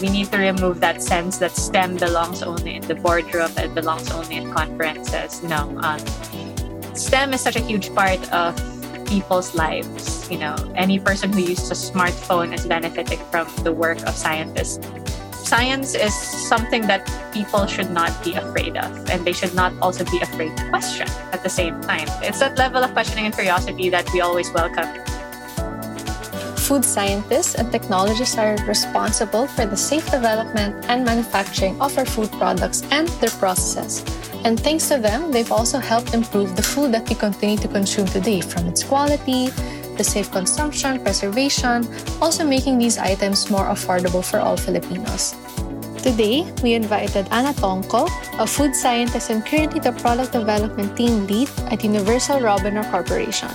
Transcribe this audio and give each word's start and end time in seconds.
we 0.00 0.08
need 0.08 0.30
to 0.32 0.38
remove 0.38 0.80
that 0.80 1.02
sense 1.02 1.38
that 1.38 1.52
STEM 1.52 1.96
belongs 1.96 2.42
only 2.42 2.76
in 2.76 2.82
the 2.82 2.94
boardroom, 2.94 3.50
it 3.56 3.74
belongs 3.74 4.10
only 4.10 4.36
in 4.36 4.52
conferences. 4.52 5.42
No, 5.42 5.78
um, 5.82 6.00
STEM 6.94 7.32
is 7.32 7.40
such 7.40 7.56
a 7.56 7.60
huge 7.60 7.94
part 7.94 8.20
of 8.32 8.54
people's 9.06 9.54
lives. 9.54 10.30
You 10.30 10.38
know, 10.38 10.56
any 10.74 10.98
person 10.98 11.32
who 11.32 11.40
uses 11.40 11.70
a 11.70 11.92
smartphone 11.92 12.52
is 12.52 12.66
benefiting 12.66 13.20
from 13.30 13.48
the 13.62 13.72
work 13.72 13.98
of 14.06 14.14
scientists. 14.14 14.84
Science 15.32 15.94
is 15.94 16.12
something 16.12 16.82
that 16.88 17.06
people 17.32 17.66
should 17.66 17.90
not 17.90 18.10
be 18.24 18.34
afraid 18.34 18.76
of, 18.76 18.90
and 19.10 19.24
they 19.24 19.32
should 19.32 19.54
not 19.54 19.72
also 19.80 20.04
be 20.04 20.18
afraid 20.20 20.56
to 20.56 20.68
question 20.70 21.06
at 21.30 21.42
the 21.44 21.48
same 21.48 21.80
time. 21.82 22.08
It's 22.22 22.40
that 22.40 22.58
level 22.58 22.82
of 22.82 22.92
questioning 22.92 23.26
and 23.26 23.34
curiosity 23.34 23.88
that 23.90 24.12
we 24.12 24.20
always 24.20 24.50
welcome. 24.50 25.05
Food 26.66 26.84
scientists 26.84 27.54
and 27.54 27.70
technologists 27.70 28.36
are 28.36 28.56
responsible 28.66 29.46
for 29.46 29.66
the 29.66 29.76
safe 29.76 30.10
development 30.10 30.84
and 30.88 31.04
manufacturing 31.04 31.80
of 31.80 31.96
our 31.96 32.04
food 32.04 32.28
products 32.32 32.82
and 32.90 33.06
their 33.22 33.30
processes. 33.38 34.02
And 34.44 34.58
thanks 34.58 34.88
to 34.88 34.98
them, 34.98 35.30
they've 35.30 35.52
also 35.52 35.78
helped 35.78 36.12
improve 36.12 36.56
the 36.56 36.64
food 36.64 36.90
that 36.90 37.08
we 37.08 37.14
continue 37.14 37.56
to 37.58 37.68
consume 37.68 38.06
today, 38.06 38.40
from 38.40 38.66
its 38.66 38.82
quality, 38.82 39.50
the 39.96 40.02
safe 40.02 40.32
consumption, 40.32 41.00
preservation, 41.04 41.86
also 42.20 42.44
making 42.44 42.78
these 42.78 42.98
items 42.98 43.48
more 43.48 43.66
affordable 43.66 44.24
for 44.24 44.40
all 44.40 44.56
Filipinos. 44.56 45.36
Today, 46.02 46.52
we 46.64 46.74
invited 46.74 47.28
Ana 47.30 47.54
Tonko, 47.54 48.10
a 48.40 48.46
food 48.46 48.74
scientist 48.74 49.30
and 49.30 49.46
currently 49.46 49.78
the 49.78 49.92
product 50.02 50.32
development 50.32 50.96
team 50.96 51.28
lead 51.28 51.48
at 51.70 51.84
Universal 51.84 52.40
Robina 52.40 52.82
Corporation. 52.90 53.50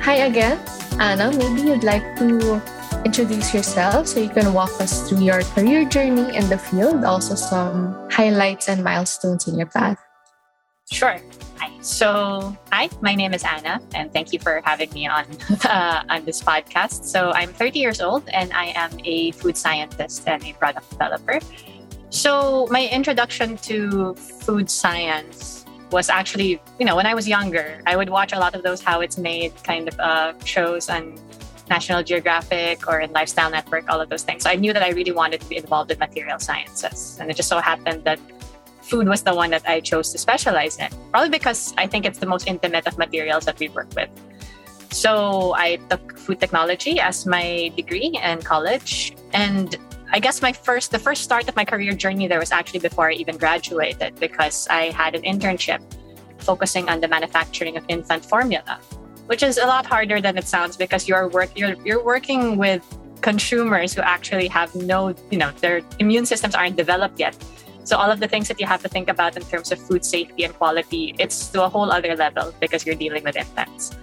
Hi 0.00 0.24
again. 0.24 0.58
Anna, 1.00 1.32
maybe 1.32 1.62
you'd 1.62 1.82
like 1.82 2.04
to 2.16 2.60
introduce 3.06 3.54
yourself 3.54 4.06
so 4.06 4.20
you 4.20 4.28
can 4.28 4.52
walk 4.52 4.68
us 4.82 5.08
through 5.08 5.24
your 5.24 5.40
career 5.56 5.88
journey 5.88 6.36
in 6.36 6.46
the 6.50 6.58
field, 6.58 7.04
also 7.04 7.34
some 7.34 7.96
highlights 8.10 8.68
and 8.68 8.84
milestones 8.84 9.48
in 9.48 9.56
your 9.56 9.66
path. 9.66 9.96
Sure. 10.92 11.16
Hi. 11.56 11.72
So, 11.80 12.54
hi, 12.70 12.90
my 13.00 13.14
name 13.14 13.32
is 13.32 13.44
Anna, 13.44 13.80
and 13.94 14.12
thank 14.12 14.34
you 14.34 14.38
for 14.40 14.60
having 14.62 14.92
me 14.92 15.06
on 15.06 15.24
uh, 15.64 16.04
on 16.10 16.26
this 16.26 16.42
podcast. 16.42 17.04
So, 17.04 17.32
I'm 17.32 17.48
30 17.48 17.78
years 17.78 18.02
old, 18.02 18.28
and 18.28 18.52
I 18.52 18.66
am 18.76 18.92
a 19.04 19.30
food 19.32 19.56
scientist 19.56 20.28
and 20.28 20.44
a 20.44 20.52
product 20.52 20.90
developer. 20.90 21.40
So, 22.10 22.68
my 22.70 22.86
introduction 22.88 23.56
to 23.72 24.14
food 24.16 24.68
science 24.68 25.59
was 25.90 26.08
actually, 26.08 26.60
you 26.78 26.86
know, 26.86 26.96
when 26.96 27.06
I 27.06 27.14
was 27.14 27.26
younger, 27.28 27.80
I 27.86 27.96
would 27.96 28.08
watch 28.08 28.32
a 28.32 28.38
lot 28.38 28.54
of 28.54 28.62
those 28.62 28.80
how 28.80 29.00
it's 29.00 29.18
made 29.18 29.52
kind 29.64 29.88
of 29.88 29.98
uh, 29.98 30.32
shows 30.44 30.88
on 30.88 31.18
National 31.68 32.02
Geographic 32.02 32.88
or 32.88 33.00
in 33.00 33.12
Lifestyle 33.12 33.50
Network, 33.50 33.88
all 33.88 34.00
of 34.00 34.08
those 34.08 34.22
things. 34.22 34.42
So 34.42 34.50
I 34.50 34.56
knew 34.56 34.72
that 34.72 34.82
I 34.82 34.90
really 34.90 35.12
wanted 35.12 35.40
to 35.40 35.48
be 35.48 35.56
involved 35.56 35.90
in 35.90 35.98
material 35.98 36.38
sciences. 36.38 37.16
And 37.20 37.30
it 37.30 37.36
just 37.36 37.48
so 37.48 37.58
happened 37.60 38.04
that 38.04 38.18
food 38.82 39.08
was 39.08 39.22
the 39.22 39.34
one 39.34 39.50
that 39.50 39.68
I 39.68 39.80
chose 39.80 40.10
to 40.12 40.18
specialize 40.18 40.78
in, 40.78 40.90
probably 41.12 41.30
because 41.30 41.72
I 41.78 41.86
think 41.86 42.04
it's 42.04 42.18
the 42.18 42.26
most 42.26 42.46
intimate 42.48 42.86
of 42.86 42.98
materials 42.98 43.44
that 43.44 43.58
we 43.58 43.68
work 43.68 43.88
with. 43.94 44.10
So 44.90 45.54
I 45.54 45.76
took 45.88 46.18
food 46.18 46.40
technology 46.40 46.98
as 46.98 47.24
my 47.24 47.70
degree 47.76 48.18
in 48.22 48.42
college. 48.42 49.14
And 49.32 49.76
I 50.12 50.18
guess 50.18 50.42
my 50.42 50.52
first, 50.52 50.90
the 50.90 50.98
first 50.98 51.22
start 51.22 51.48
of 51.48 51.54
my 51.54 51.64
career 51.64 51.92
journey 51.92 52.26
there 52.26 52.40
was 52.40 52.50
actually 52.50 52.80
before 52.80 53.10
I 53.10 53.14
even 53.14 53.36
graduated 53.36 54.18
because 54.18 54.66
I 54.68 54.90
had 54.90 55.14
an 55.14 55.22
internship 55.22 55.80
focusing 56.38 56.88
on 56.88 57.00
the 57.00 57.06
manufacturing 57.06 57.76
of 57.76 57.84
infant 57.88 58.24
formula, 58.24 58.80
which 59.26 59.44
is 59.44 59.56
a 59.56 59.66
lot 59.66 59.86
harder 59.86 60.20
than 60.20 60.36
it 60.36 60.48
sounds 60.48 60.76
because 60.76 61.06
you're 61.06 61.28
work 61.28 61.50
you're 61.56 61.76
you're 61.84 62.02
working 62.02 62.56
with 62.56 62.82
consumers 63.20 63.94
who 63.94 64.00
actually 64.00 64.48
have 64.48 64.74
no, 64.74 65.14
you 65.30 65.38
know, 65.38 65.52
their 65.60 65.82
immune 66.00 66.26
systems 66.26 66.56
aren't 66.56 66.76
developed 66.76 67.20
yet. 67.20 67.36
So 67.84 67.96
all 67.96 68.10
of 68.10 68.18
the 68.18 68.26
things 68.26 68.48
that 68.48 68.58
you 68.58 68.66
have 68.66 68.82
to 68.82 68.88
think 68.88 69.08
about 69.08 69.36
in 69.36 69.42
terms 69.42 69.70
of 69.70 69.78
food 69.78 70.04
safety 70.04 70.42
and 70.42 70.54
quality, 70.54 71.14
it's 71.18 71.48
to 71.50 71.62
a 71.64 71.68
whole 71.68 71.90
other 71.90 72.16
level 72.16 72.52
because 72.58 72.84
you're 72.84 72.96
dealing 72.96 73.22
with 73.22 73.36
infants. 73.36 73.96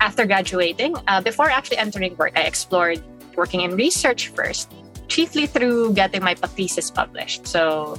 After 0.00 0.26
graduating, 0.26 0.96
uh, 1.06 1.20
before 1.20 1.50
actually 1.50 1.78
entering 1.78 2.16
work, 2.16 2.32
I 2.36 2.42
explored 2.42 3.00
working 3.36 3.60
in 3.60 3.76
research 3.76 4.28
first 4.28 4.70
chiefly 5.08 5.46
through 5.46 5.94
getting 5.94 6.22
my 6.22 6.34
thesis 6.34 6.90
published. 6.90 7.46
So 7.46 7.96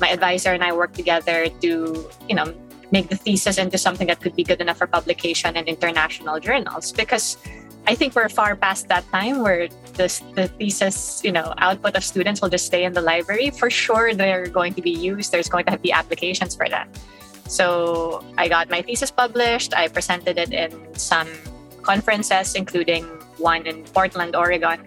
my 0.00 0.08
advisor 0.10 0.52
and 0.52 0.62
I 0.62 0.72
worked 0.72 0.94
together 0.94 1.48
to, 1.48 2.10
you 2.28 2.34
know, 2.34 2.54
make 2.90 3.08
the 3.08 3.16
thesis 3.16 3.58
into 3.58 3.78
something 3.78 4.06
that 4.06 4.20
could 4.20 4.36
be 4.36 4.44
good 4.44 4.60
enough 4.60 4.78
for 4.78 4.86
publication 4.86 5.56
in 5.56 5.64
international 5.66 6.38
journals 6.38 6.92
because 6.92 7.36
I 7.86 7.94
think 7.94 8.14
we're 8.14 8.28
far 8.28 8.56
past 8.56 8.88
that 8.88 9.04
time 9.12 9.42
where 9.42 9.68
the, 9.94 10.08
the 10.34 10.48
thesis, 10.48 11.20
you 11.22 11.32
know, 11.32 11.52
output 11.58 11.96
of 11.96 12.04
students 12.04 12.40
will 12.40 12.48
just 12.48 12.66
stay 12.66 12.84
in 12.84 12.94
the 12.94 13.02
library. 13.02 13.50
For 13.50 13.68
sure, 13.68 14.14
they're 14.14 14.46
going 14.46 14.72
to 14.74 14.82
be 14.82 14.90
used. 14.90 15.32
There's 15.32 15.48
going 15.48 15.66
to 15.66 15.76
be 15.78 15.92
applications 15.92 16.56
for 16.56 16.68
that. 16.68 16.88
So 17.46 18.24
I 18.38 18.48
got 18.48 18.70
my 18.70 18.80
thesis 18.80 19.10
published. 19.10 19.74
I 19.74 19.88
presented 19.88 20.38
it 20.38 20.52
in 20.52 20.72
some 20.96 21.28
conferences, 21.82 22.54
including 22.54 23.04
one 23.36 23.66
in 23.66 23.84
Portland, 23.92 24.34
Oregon, 24.34 24.80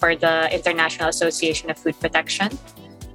for 0.00 0.16
the 0.16 0.48
International 0.52 1.08
Association 1.08 1.70
of 1.70 1.76
Food 1.76 2.00
Protection. 2.00 2.48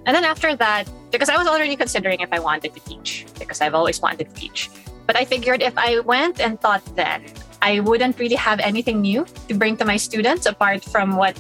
And 0.06 0.16
then 0.16 0.24
after 0.24 0.56
that, 0.56 0.88
because 1.12 1.30
I 1.30 1.38
was 1.38 1.48
already 1.48 1.76
considering 1.76 2.22
if 2.22 2.30
I 2.32 2.40
wanted 2.40 2.74
to 2.76 2.80
teach, 2.86 3.26
because 3.40 3.60
I've 3.60 3.74
always 3.74 4.00
wanted 4.00 4.30
to 4.30 4.36
teach. 4.40 4.70
But 5.08 5.18
I 5.18 5.26
figured 5.26 5.62
if 5.62 5.74
I 5.78 6.00
went 6.00 6.40
and 6.40 6.62
taught 6.62 6.86
then, 6.96 7.26
I 7.62 7.80
wouldn't 7.80 8.20
really 8.20 8.36
have 8.36 8.60
anything 8.60 9.02
new 9.02 9.26
to 9.48 9.54
bring 9.54 9.76
to 9.78 9.86
my 9.86 9.98
students 9.98 10.46
apart 10.46 10.84
from 10.84 11.18
what 11.18 11.34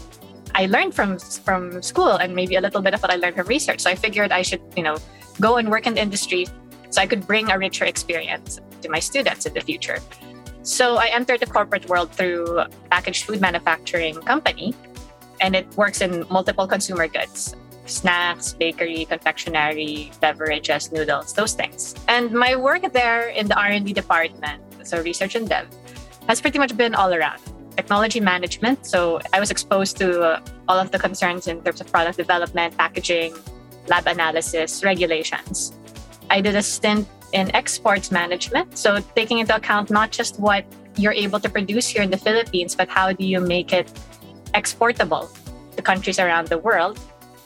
I 0.55 0.65
learned 0.65 0.95
from 0.95 1.19
from 1.19 1.81
school 1.83 2.17
and 2.17 2.33
maybe 2.33 2.55
a 2.55 2.61
little 2.61 2.81
bit 2.81 2.93
of 2.95 3.01
what 3.03 3.11
I 3.11 3.17
learned 3.17 3.35
from 3.35 3.45
research. 3.47 3.81
So 3.81 3.89
I 3.89 3.95
figured 3.95 4.31
I 4.31 4.41
should, 4.41 4.61
you 4.75 4.83
know, 4.83 4.97
go 5.39 5.57
and 5.57 5.69
work 5.69 5.85
in 5.85 5.93
the 5.93 6.01
industry 6.01 6.47
so 6.89 7.01
I 7.01 7.07
could 7.07 7.27
bring 7.27 7.51
a 7.51 7.57
richer 7.59 7.85
experience 7.85 8.61
to 8.81 8.89
my 8.89 8.99
students 8.99 9.45
in 9.45 9.53
the 9.53 9.61
future. 9.61 9.99
So 10.63 10.95
I 10.97 11.07
entered 11.13 11.41
the 11.41 11.45
corporate 11.45 11.87
world 11.89 12.09
through 12.11 12.57
a 12.57 12.69
packaged 12.89 13.25
food 13.25 13.41
manufacturing 13.41 14.15
company 14.21 14.73
and 15.45 15.55
it 15.55 15.67
works 15.77 16.01
in 16.01 16.25
multiple 16.29 16.65
consumer 16.65 17.07
goods 17.07 17.55
snacks, 17.85 18.53
bakery, 18.53 19.05
confectionery, 19.05 20.11
beverages, 20.19 20.91
noodles, 20.91 21.33
those 21.33 21.53
things. 21.53 21.93
And 22.07 22.31
my 22.31 22.55
work 22.55 22.81
there 22.93 23.29
in 23.29 23.45
the 23.45 23.55
R&D 23.55 23.93
department, 23.93 24.59
so 24.81 25.03
research 25.03 25.35
and 25.35 25.47
dev, 25.47 25.67
has 26.27 26.41
pretty 26.41 26.57
much 26.57 26.75
been 26.75 26.95
all 26.95 27.13
around. 27.13 27.39
Technology 27.77 28.19
management, 28.19 28.87
so 28.87 29.21
I 29.33 29.39
was 29.39 29.51
exposed 29.51 29.97
to 29.97 30.07
uh, 30.19 30.41
all 30.67 30.79
of 30.79 30.89
the 30.89 30.97
concerns 30.97 31.45
in 31.45 31.61
terms 31.61 31.79
of 31.79 31.85
product 31.91 32.17
development, 32.17 32.75
packaging, 32.75 33.35
lab 33.85 34.07
analysis, 34.07 34.83
regulations. 34.83 35.71
I 36.31 36.41
did 36.41 36.55
a 36.55 36.63
stint 36.63 37.07
in 37.33 37.55
exports 37.55 38.09
management, 38.09 38.79
so 38.79 38.97
taking 39.15 39.37
into 39.37 39.55
account 39.55 39.91
not 39.91 40.09
just 40.09 40.39
what 40.39 40.65
you're 40.97 41.13
able 41.13 41.39
to 41.39 41.49
produce 41.49 41.87
here 41.87 42.01
in 42.01 42.09
the 42.09 42.17
Philippines, 42.17 42.73
but 42.73 42.89
how 42.89 43.11
do 43.11 43.23
you 43.23 43.39
make 43.39 43.73
it 43.73 43.91
exportable 44.55 45.29
to 45.75 45.81
countries 45.83 46.17
around 46.17 46.47
the 46.47 46.57
world, 46.57 46.97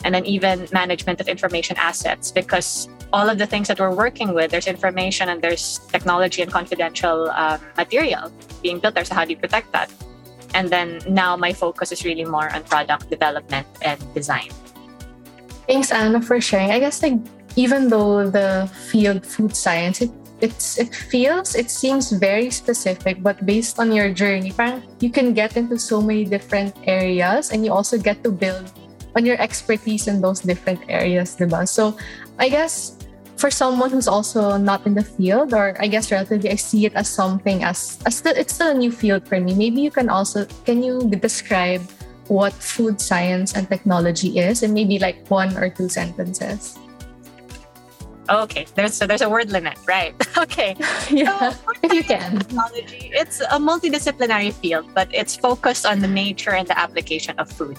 and 0.05 0.15
then 0.15 0.25
even 0.25 0.67
management 0.71 1.19
of 1.19 1.27
information 1.27 1.75
assets 1.77 2.31
because 2.31 2.87
all 3.11 3.27
of 3.27 3.37
the 3.37 3.45
things 3.45 3.67
that 3.67 3.79
we're 3.79 3.93
working 3.93 4.33
with, 4.33 4.51
there's 4.51 4.67
information 4.67 5.29
and 5.29 5.41
there's 5.41 5.79
technology 5.91 6.41
and 6.41 6.51
confidential 6.51 7.29
um, 7.31 7.59
material 7.75 8.31
being 8.61 8.79
built 8.79 8.95
there. 8.95 9.03
So 9.03 9.15
how 9.15 9.25
do 9.25 9.31
you 9.31 9.37
protect 9.37 9.71
that? 9.73 9.91
And 10.53 10.69
then 10.69 11.01
now 11.07 11.35
my 11.35 11.53
focus 11.53 11.91
is 11.91 12.05
really 12.05 12.25
more 12.25 12.53
on 12.53 12.63
product 12.63 13.09
development 13.09 13.67
and 13.81 13.99
design. 14.13 14.49
Thanks, 15.67 15.91
Anna, 15.91 16.21
for 16.21 16.39
sharing. 16.39 16.71
I 16.71 16.79
guess 16.79 17.03
like 17.03 17.19
even 17.55 17.89
though 17.89 18.29
the 18.29 18.69
field 18.89 19.25
food 19.25 19.55
science, 19.55 20.01
it 20.01 20.11
it's 20.41 20.79
it 20.79 20.95
feels 20.95 21.55
it 21.55 21.69
seems 21.69 22.11
very 22.11 22.49
specific 22.49 23.21
but 23.21 23.45
based 23.45 23.79
on 23.79 23.91
your 23.91 24.11
journey 24.11 24.51
parang 24.51 24.83
you 24.99 25.11
can 25.11 25.33
get 25.33 25.55
into 25.57 25.77
so 25.77 26.01
many 26.01 26.23
different 26.23 26.75
areas 26.87 27.51
and 27.51 27.65
you 27.65 27.71
also 27.71 27.97
get 27.97 28.23
to 28.23 28.31
build 28.31 28.71
on 29.15 29.25
your 29.25 29.39
expertise 29.41 30.07
in 30.07 30.21
those 30.21 30.39
different 30.39 30.79
areas 30.87 31.35
diba? 31.35 31.67
so 31.67 31.95
i 32.39 32.47
guess 32.47 32.95
for 33.35 33.49
someone 33.49 33.89
who's 33.89 34.07
also 34.07 34.57
not 34.57 34.85
in 34.85 34.93
the 34.93 35.03
field 35.03 35.53
or 35.53 35.75
i 35.79 35.87
guess 35.87 36.11
relatively 36.11 36.51
i 36.51 36.55
see 36.55 36.85
it 36.85 36.93
as 36.95 37.07
something 37.07 37.63
as, 37.63 37.99
as 38.05 38.17
still, 38.19 38.35
it's 38.35 38.53
still 38.53 38.71
a 38.71 38.73
new 38.73 38.91
field 38.91 39.25
for 39.25 39.39
me. 39.39 39.55
Maybe 39.55 39.79
you 39.79 39.91
can 39.91 40.09
also 40.09 40.45
can 40.65 40.83
you 40.83 41.07
describe 41.07 41.79
what 42.27 42.51
food 42.51 42.99
science 42.99 43.55
and 43.55 43.67
technology 43.67 44.37
is? 44.37 44.61
In 44.61 44.73
maybe 44.73 44.99
like 44.99 45.25
one 45.31 45.55
or 45.57 45.69
two 45.69 45.87
sentences 45.87 46.77
Okay, 48.29 48.67
there's 48.75 48.93
so 48.93 49.07
there's 49.07 49.21
a 49.21 49.29
word 49.29 49.49
limit, 49.49 49.77
right? 49.87 50.13
okay, 50.37 50.75
yeah, 51.09 51.49
so, 51.49 51.57
if 51.81 51.93
you 51.97 52.03
can. 52.03 52.37
Technology, 52.37 53.09
it's 53.13 53.41
a 53.41 53.57
multidisciplinary 53.57 54.53
field, 54.53 54.85
but 54.93 55.09
it's 55.11 55.35
focused 55.35 55.85
on 55.85 55.99
the 55.99 56.07
nature 56.07 56.51
and 56.51 56.67
the 56.67 56.77
application 56.77 57.37
of 57.39 57.49
food. 57.49 57.77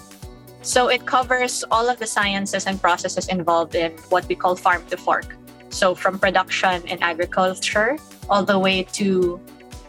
So 0.61 0.89
it 0.89 1.05
covers 1.05 1.63
all 1.71 1.89
of 1.89 1.97
the 1.99 2.05
sciences 2.05 2.67
and 2.67 2.79
processes 2.79 3.29
involved 3.29 3.75
in 3.75 3.93
what 4.09 4.27
we 4.27 4.35
call 4.35 4.55
farm 4.55 4.85
to 4.87 4.97
fork. 4.97 5.35
So 5.69 5.95
from 5.95 6.19
production 6.19 6.85
in 6.85 7.01
agriculture 7.01 7.97
all 8.29 8.43
the 8.43 8.59
way 8.59 8.83
to 8.99 9.39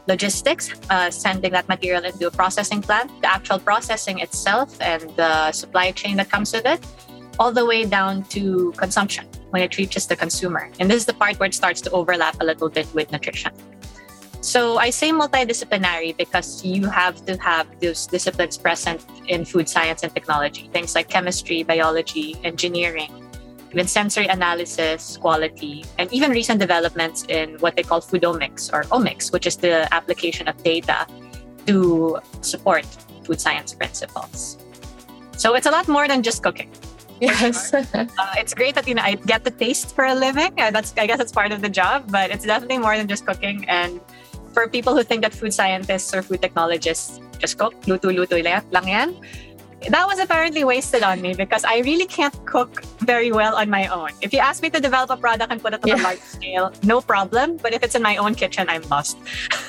logistics, 0.07 0.73
uh, 0.91 1.11
sending 1.11 1.53
that 1.53 1.69
material 1.69 2.05
into 2.05 2.27
a 2.27 2.31
processing 2.31 2.83
plant, 2.83 3.11
the 3.21 3.31
actual 3.31 3.59
processing 3.59 4.21
itself, 4.21 4.81
and 4.81 5.03
the 5.17 5.53
supply 5.53 5.91
chain 5.91 6.17
that 6.17 6.31
comes 6.31 6.53
with 6.53 6.67
it, 6.67 6.81
all 7.39 7.53
the 7.53 7.65
way 7.65 7.85
down 7.85 8.25
to 8.25 8.73
consumption 8.77 9.27
when 9.51 9.63
it 9.63 9.77
reaches 9.77 10.07
the 10.07 10.17
consumer. 10.17 10.71
And 10.81 10.91
this 10.91 10.99
is 10.99 11.07
the 11.07 11.15
part 11.15 11.39
where 11.39 11.49
it 11.49 11.55
starts 11.55 11.81
to 11.83 11.91
overlap 11.91 12.41
a 12.41 12.45
little 12.45 12.69
bit 12.69 12.93
with 12.95 13.13
nutrition. 13.13 13.53
So 14.41 14.77
I 14.77 14.91
say 14.91 15.11
multidisciplinary 15.13 16.17
because 16.17 16.65
you 16.65 16.87
have 16.89 17.25
to 17.27 17.37
have 17.37 17.69
those 17.81 18.07
disciplines 18.09 18.59
present 18.59 19.07
in 19.29 19.45
food 19.45 19.69
science 19.69 20.03
and 20.03 20.13
technology, 20.13 20.69
things 20.73 20.97
like 20.97 21.09
chemistry, 21.09 21.63
biology, 21.63 22.37
engineering, 22.43 23.13
even 23.71 23.87
sensory 23.87 24.27
analysis, 24.27 25.17
quality, 25.17 25.85
and 25.99 26.13
even 26.13 26.33
recent 26.33 26.59
developments 26.59 27.25
in 27.29 27.57
what 27.61 27.77
they 27.77 27.85
call 27.85 28.01
foodomics 28.01 28.73
or 28.73 28.83
omics, 28.91 29.33
which 29.33 29.47
is 29.47 29.57
the 29.57 29.87
application 29.95 30.49
of 30.49 30.61
data 30.65 31.07
to 31.67 32.19
support 32.41 32.85
food 33.25 33.41
science 33.41 33.73
principles. 33.73 34.59
So 35.37 35.55
it's 35.55 35.67
a 35.67 35.71
lot 35.71 35.87
more 35.87 36.09
than 36.09 36.23
just 36.23 36.43
cooking. 36.43 36.71
Yes. 37.23 37.71
Uh, 37.95 38.35
it's 38.37 38.53
great 38.53 38.75
that 38.75 38.87
you 38.89 38.95
know 38.95 39.03
I 39.03 39.15
get 39.15 39.45
the 39.45 39.51
taste 39.51 39.95
for 39.95 40.05
a 40.05 40.15
living. 40.15 40.59
Uh, 40.59 40.71
that's 40.71 40.93
I 40.99 41.07
guess 41.07 41.21
it's 41.21 41.31
part 41.31 41.53
of 41.53 41.63
the 41.63 41.69
job, 41.69 42.11
but 42.11 42.31
it's 42.31 42.45
definitely 42.45 42.79
more 42.79 42.97
than 42.97 43.07
just 43.07 43.27
cooking. 43.27 43.65
And 43.69 44.01
for 44.53 44.67
people 44.67 44.97
who 44.97 45.03
think 45.03 45.23
that 45.23 45.33
food 45.33 45.55
scientists 45.55 46.13
or 46.15 46.23
food 46.23 46.43
technologists 46.43 47.21
just 47.39 47.59
cook, 47.59 47.75
luto-luto 47.87 48.43
lang 48.43 48.89
yan, 48.89 49.15
that 49.89 50.07
was 50.07 50.19
apparently 50.19 50.65
wasted 50.65 51.03
on 51.03 51.21
me 51.21 51.35
because 51.35 51.65
I 51.65 51.79
really 51.81 52.07
can't 52.07 52.35
cook 52.47 52.85
very 53.01 53.33
well 53.33 53.57
on 53.57 53.71
my 53.71 53.87
own. 53.89 54.11
If 54.21 54.33
you 54.33 54.39
ask 54.39 54.63
me 54.63 54.71
to 54.71 54.81
develop 54.81 55.11
a 55.11 55.17
product 55.17 55.51
and 55.51 55.61
put 55.61 55.75
it 55.75 55.83
on 55.83 55.89
yeah. 55.89 56.03
a 56.03 56.03
large 56.03 56.21
scale, 56.21 56.73
no 56.83 57.01
problem. 57.01 57.57
But 57.57 57.75
if 57.75 57.83
it's 57.83 57.95
in 57.95 58.03
my 58.03 58.17
own 58.17 58.35
kitchen, 58.35 58.69
I'm 58.69 58.83
lost. 58.89 59.19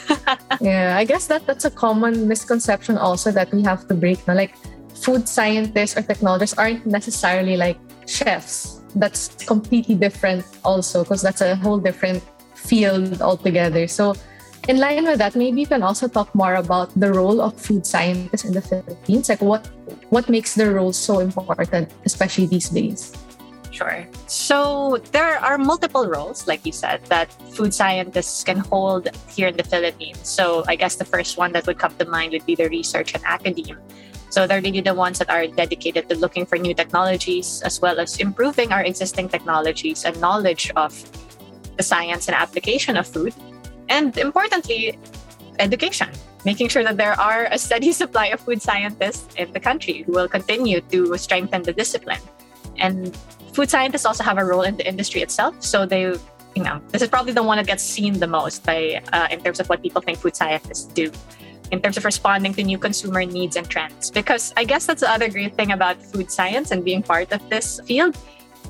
yeah, 0.61 0.97
I 0.97 1.05
guess 1.05 1.27
that 1.27 1.45
that's 1.45 1.65
a 1.65 1.71
common 1.71 2.27
misconception 2.27 2.97
also 2.97 3.31
that 3.31 3.51
we 3.53 3.63
have 3.63 3.87
to 3.87 3.93
break. 3.93 4.25
Now, 4.27 4.35
like 4.35 4.53
food 5.03 5.27
scientists 5.27 5.97
or 5.97 6.01
technologists 6.01 6.57
aren't 6.57 6.85
necessarily 6.87 7.57
like 7.57 7.77
chefs. 8.07 8.79
That's 8.95 9.35
completely 9.43 9.95
different 9.95 10.45
also 10.63 11.03
because 11.03 11.21
that's 11.21 11.41
a 11.41 11.55
whole 11.55 11.77
different 11.77 12.23
field 12.55 13.21
altogether. 13.21 13.87
So 13.87 14.15
in 14.69 14.77
line 14.77 15.03
with 15.03 15.19
that, 15.19 15.35
maybe 15.35 15.59
you 15.59 15.67
can 15.67 15.83
also 15.83 16.07
talk 16.07 16.33
more 16.33 16.55
about 16.55 16.87
the 16.97 17.11
role 17.11 17.41
of 17.41 17.59
food 17.59 17.85
scientists 17.85 18.45
in 18.45 18.53
the 18.53 18.61
Philippines. 18.61 19.27
Like 19.27 19.41
what 19.41 19.67
what 20.09 20.29
makes 20.29 20.55
the 20.55 20.71
role 20.71 20.93
so 20.93 21.19
important, 21.19 21.91
especially 22.05 22.47
these 22.47 22.69
days? 22.69 23.11
Sure. 23.71 24.05
So 24.27 25.01
there 25.11 25.41
are 25.41 25.57
multiple 25.57 26.07
roles, 26.07 26.47
like 26.47 26.63
you 26.63 26.71
said, 26.71 27.03
that 27.09 27.33
food 27.51 27.73
scientists 27.73 28.45
can 28.45 28.59
hold 28.59 29.09
here 29.27 29.49
in 29.49 29.57
the 29.57 29.65
Philippines. 29.65 30.29
So 30.29 30.63
I 30.67 30.77
guess 30.77 30.95
the 30.95 31.05
first 31.05 31.41
one 31.41 31.51
that 31.57 31.65
would 31.65 31.79
come 31.79 31.97
to 31.97 32.05
mind 32.05 32.31
would 32.31 32.45
be 32.45 32.53
the 32.53 32.69
research 32.69 33.15
and 33.15 33.23
academe. 33.25 33.81
So 34.33 34.47
they're 34.47 34.65
really 34.65 34.81
the 34.81 34.95
ones 34.95 35.19
that 35.19 35.29
are 35.29 35.45
dedicated 35.45 36.09
to 36.09 36.17
looking 36.17 36.47
for 36.47 36.57
new 36.57 36.73
technologies 36.73 37.61
as 37.61 37.79
well 37.79 37.99
as 37.99 38.17
improving 38.17 38.73
our 38.73 38.81
existing 38.81 39.29
technologies 39.29 40.05
and 40.05 40.19
knowledge 40.19 40.73
of 40.75 40.89
the 41.77 41.83
science 41.83 42.25
and 42.27 42.33
application 42.33 42.97
of 42.97 43.05
food 43.05 43.35
and 43.89 44.17
importantly, 44.17 44.97
education, 45.59 46.09
making 46.45 46.69
sure 46.69 46.83
that 46.83 46.97
there 46.97 47.13
are 47.13 47.45
a 47.51 47.59
steady 47.59 47.91
supply 48.01 48.33
of 48.33 48.39
food 48.39 48.59
scientists 48.59 49.35
in 49.35 49.53
the 49.53 49.59
country 49.59 50.01
who 50.01 50.13
will 50.13 50.27
continue 50.27 50.81
to 50.89 51.15
strengthen 51.15 51.61
the 51.61 51.73
discipline. 51.73 52.21
And 52.77 53.15
food 53.53 53.69
scientists 53.69 54.05
also 54.05 54.23
have 54.23 54.39
a 54.39 54.45
role 54.45 54.63
in 54.63 54.77
the 54.77 54.87
industry 54.87 55.21
itself. 55.21 55.61
So 55.61 55.85
they, 55.85 56.09
you 56.55 56.63
know, 56.65 56.81
this 56.89 57.03
is 57.03 57.07
probably 57.07 57.33
the 57.33 57.43
one 57.43 57.57
that 57.57 57.67
gets 57.67 57.83
seen 57.83 58.17
the 58.17 58.25
most 58.25 58.65
by 58.65 58.99
uh, 59.13 59.27
in 59.29 59.43
terms 59.43 59.59
of 59.59 59.69
what 59.69 59.83
people 59.83 60.01
think 60.01 60.17
food 60.17 60.35
scientists 60.35 60.85
do 60.85 61.11
in 61.71 61.81
terms 61.81 61.97
of 61.97 62.05
responding 62.05 62.53
to 62.55 62.63
new 62.63 62.77
consumer 62.77 63.25
needs 63.25 63.55
and 63.55 63.67
trends. 63.69 64.11
Because 64.11 64.53
I 64.57 64.63
guess 64.63 64.85
that's 64.85 65.01
the 65.01 65.09
other 65.09 65.29
great 65.29 65.55
thing 65.55 65.71
about 65.71 66.01
food 66.01 66.31
science 66.31 66.71
and 66.71 66.83
being 66.83 67.01
part 67.01 67.31
of 67.31 67.47
this 67.49 67.79
field. 67.85 68.17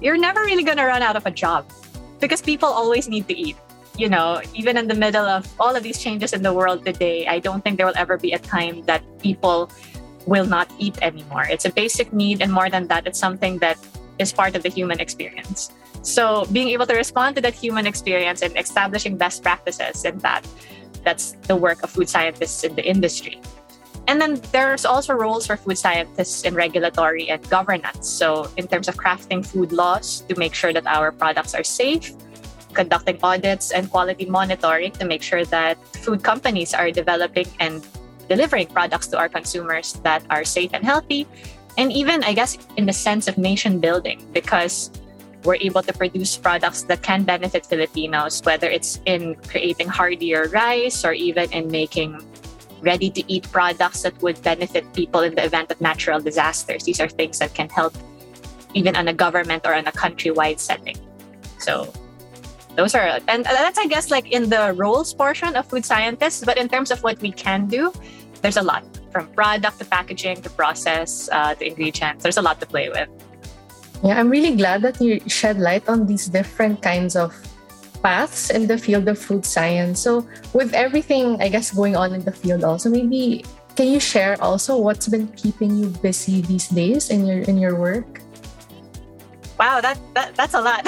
You're 0.01 0.17
never 0.17 0.41
really 0.43 0.63
going 0.63 0.77
to 0.77 0.85
run 0.85 1.01
out 1.01 1.15
of 1.15 1.25
a 1.25 1.31
job 1.31 1.71
because 2.19 2.41
people 2.41 2.69
always 2.69 3.07
need 3.07 3.27
to 3.27 3.37
eat 3.37 3.57
you 3.97 4.09
know, 4.09 4.41
even 4.53 4.77
in 4.77 4.87
the 4.87 4.95
middle 4.95 5.25
of 5.25 5.45
all 5.59 5.75
of 5.75 5.83
these 5.83 6.01
changes 6.01 6.33
in 6.33 6.41
the 6.41 6.53
world 6.53 6.85
today, 6.85 7.27
I 7.27 7.39
don't 7.39 7.63
think 7.63 7.77
there 7.77 7.85
will 7.85 7.97
ever 7.97 8.17
be 8.17 8.31
a 8.31 8.39
time 8.39 8.81
that 8.83 9.03
people 9.19 9.71
will 10.25 10.45
not 10.45 10.71
eat 10.79 10.97
anymore. 11.01 11.43
It's 11.43 11.65
a 11.65 11.71
basic 11.71 12.11
need, 12.11 12.41
and 12.41 12.51
more 12.51 12.69
than 12.69 12.87
that, 12.87 13.05
it's 13.05 13.19
something 13.19 13.59
that 13.59 13.77
is 14.17 14.33
part 14.33 14.55
of 14.55 14.63
the 14.63 14.69
human 14.69 14.99
experience. 14.99 15.71
So, 16.01 16.45
being 16.51 16.69
able 16.69 16.85
to 16.87 16.95
respond 16.95 17.35
to 17.35 17.41
that 17.43 17.53
human 17.53 17.85
experience 17.85 18.41
and 18.41 18.57
establishing 18.57 19.15
best 19.15 19.43
practices 19.43 20.05
in 20.05 20.17
that, 20.19 20.45
that's 21.03 21.33
the 21.47 21.55
work 21.55 21.83
of 21.83 21.89
food 21.89 22.09
scientists 22.09 22.63
in 22.63 22.75
the 22.75 22.85
industry. 22.85 23.39
And 24.07 24.19
then 24.19 24.41
there's 24.51 24.85
also 24.85 25.13
roles 25.13 25.47
for 25.47 25.55
food 25.55 25.77
scientists 25.77 26.43
in 26.43 26.55
regulatory 26.55 27.29
and 27.29 27.39
governance. 27.49 28.09
So, 28.09 28.51
in 28.57 28.67
terms 28.67 28.87
of 28.87 28.95
crafting 28.95 29.45
food 29.45 29.71
laws 29.71 30.21
to 30.27 30.35
make 30.35 30.53
sure 30.53 30.73
that 30.73 30.85
our 30.85 31.11
products 31.11 31.55
are 31.55 31.63
safe, 31.63 32.11
conducting 32.73 33.17
audits 33.23 33.71
and 33.71 33.89
quality 33.89 34.25
monitoring 34.25 34.91
to 34.93 35.05
make 35.05 35.23
sure 35.23 35.45
that 35.45 35.77
food 36.03 36.23
companies 36.23 36.73
are 36.73 36.91
developing 36.91 37.47
and 37.59 37.85
delivering 38.27 38.67
products 38.67 39.07
to 39.07 39.17
our 39.17 39.29
consumers 39.29 39.93
that 40.03 40.23
are 40.29 40.43
safe 40.43 40.71
and 40.73 40.83
healthy. 40.83 41.27
And 41.77 41.91
even, 41.91 42.23
I 42.23 42.33
guess, 42.33 42.57
in 42.77 42.85
the 42.85 42.93
sense 42.93 43.27
of 43.27 43.37
nation 43.37 43.79
building, 43.79 44.21
because 44.33 44.91
we're 45.43 45.61
able 45.61 45.81
to 45.83 45.93
produce 45.93 46.37
products 46.37 46.83
that 46.83 47.01
can 47.01 47.23
benefit 47.23 47.65
Filipinos, 47.65 48.41
whether 48.43 48.69
it's 48.69 48.99
in 49.05 49.35
creating 49.47 49.87
heartier 49.87 50.47
rice 50.49 51.03
or 51.03 51.13
even 51.13 51.51
in 51.51 51.69
making 51.69 52.19
ready 52.81 53.09
to 53.09 53.23
eat 53.31 53.49
products 53.51 54.01
that 54.03 54.19
would 54.21 54.41
benefit 54.43 54.83
people 54.93 55.21
in 55.21 55.35
the 55.35 55.43
event 55.43 55.71
of 55.71 55.79
natural 55.79 56.19
disasters. 56.19 56.83
These 56.83 56.99
are 56.99 57.07
things 57.07 57.39
that 57.39 57.53
can 57.53 57.69
help 57.69 57.93
even 58.73 58.95
on 58.95 59.07
a 59.07 59.13
government 59.13 59.65
or 59.65 59.73
on 59.73 59.87
a 59.87 59.91
countrywide 59.91 60.59
setting. 60.59 60.97
So 61.59 61.91
those 62.75 62.95
are 62.95 63.19
and 63.27 63.45
that's 63.45 63.77
i 63.77 63.85
guess 63.85 64.09
like 64.09 64.31
in 64.31 64.49
the 64.49 64.73
roles 64.73 65.13
portion 65.13 65.55
of 65.55 65.65
food 65.67 65.85
scientists 65.85 66.43
but 66.43 66.57
in 66.57 66.67
terms 66.67 66.91
of 66.91 67.01
what 67.03 67.19
we 67.21 67.31
can 67.31 67.67
do 67.67 67.93
there's 68.41 68.57
a 68.57 68.61
lot 68.61 68.83
from 69.11 69.27
product 69.27 69.77
to 69.77 69.85
packaging 69.85 70.41
to 70.41 70.49
process 70.49 71.29
uh, 71.31 71.53
to 71.55 71.67
ingredients 71.67 72.23
there's 72.23 72.37
a 72.37 72.41
lot 72.41 72.59
to 72.59 72.65
play 72.65 72.89
with 72.89 73.07
yeah 74.03 74.19
i'm 74.19 74.29
really 74.29 74.55
glad 74.55 74.81
that 74.81 74.99
you 75.01 75.19
shed 75.27 75.59
light 75.59 75.87
on 75.87 76.05
these 76.05 76.27
different 76.27 76.81
kinds 76.81 77.15
of 77.15 77.33
paths 78.03 78.49
in 78.49 78.67
the 78.67 78.77
field 78.77 79.07
of 79.07 79.17
food 79.17 79.45
science 79.45 79.99
so 79.99 80.27
with 80.53 80.73
everything 80.73 81.41
i 81.41 81.47
guess 81.47 81.71
going 81.71 81.95
on 81.95 82.13
in 82.13 82.23
the 82.23 82.31
field 82.31 82.63
also 82.63 82.89
maybe 82.89 83.45
can 83.75 83.87
you 83.87 83.99
share 83.99 84.35
also 84.43 84.77
what's 84.77 85.07
been 85.07 85.27
keeping 85.39 85.75
you 85.77 85.87
busy 86.03 86.41
these 86.41 86.67
days 86.67 87.09
in 87.09 87.25
your 87.25 87.39
in 87.47 87.57
your 87.57 87.75
work 87.79 88.23
Wow, 89.59 89.81
that, 89.81 89.99
that 90.13 90.35
that's 90.35 90.55
a 90.55 90.61
lot. 90.61 90.81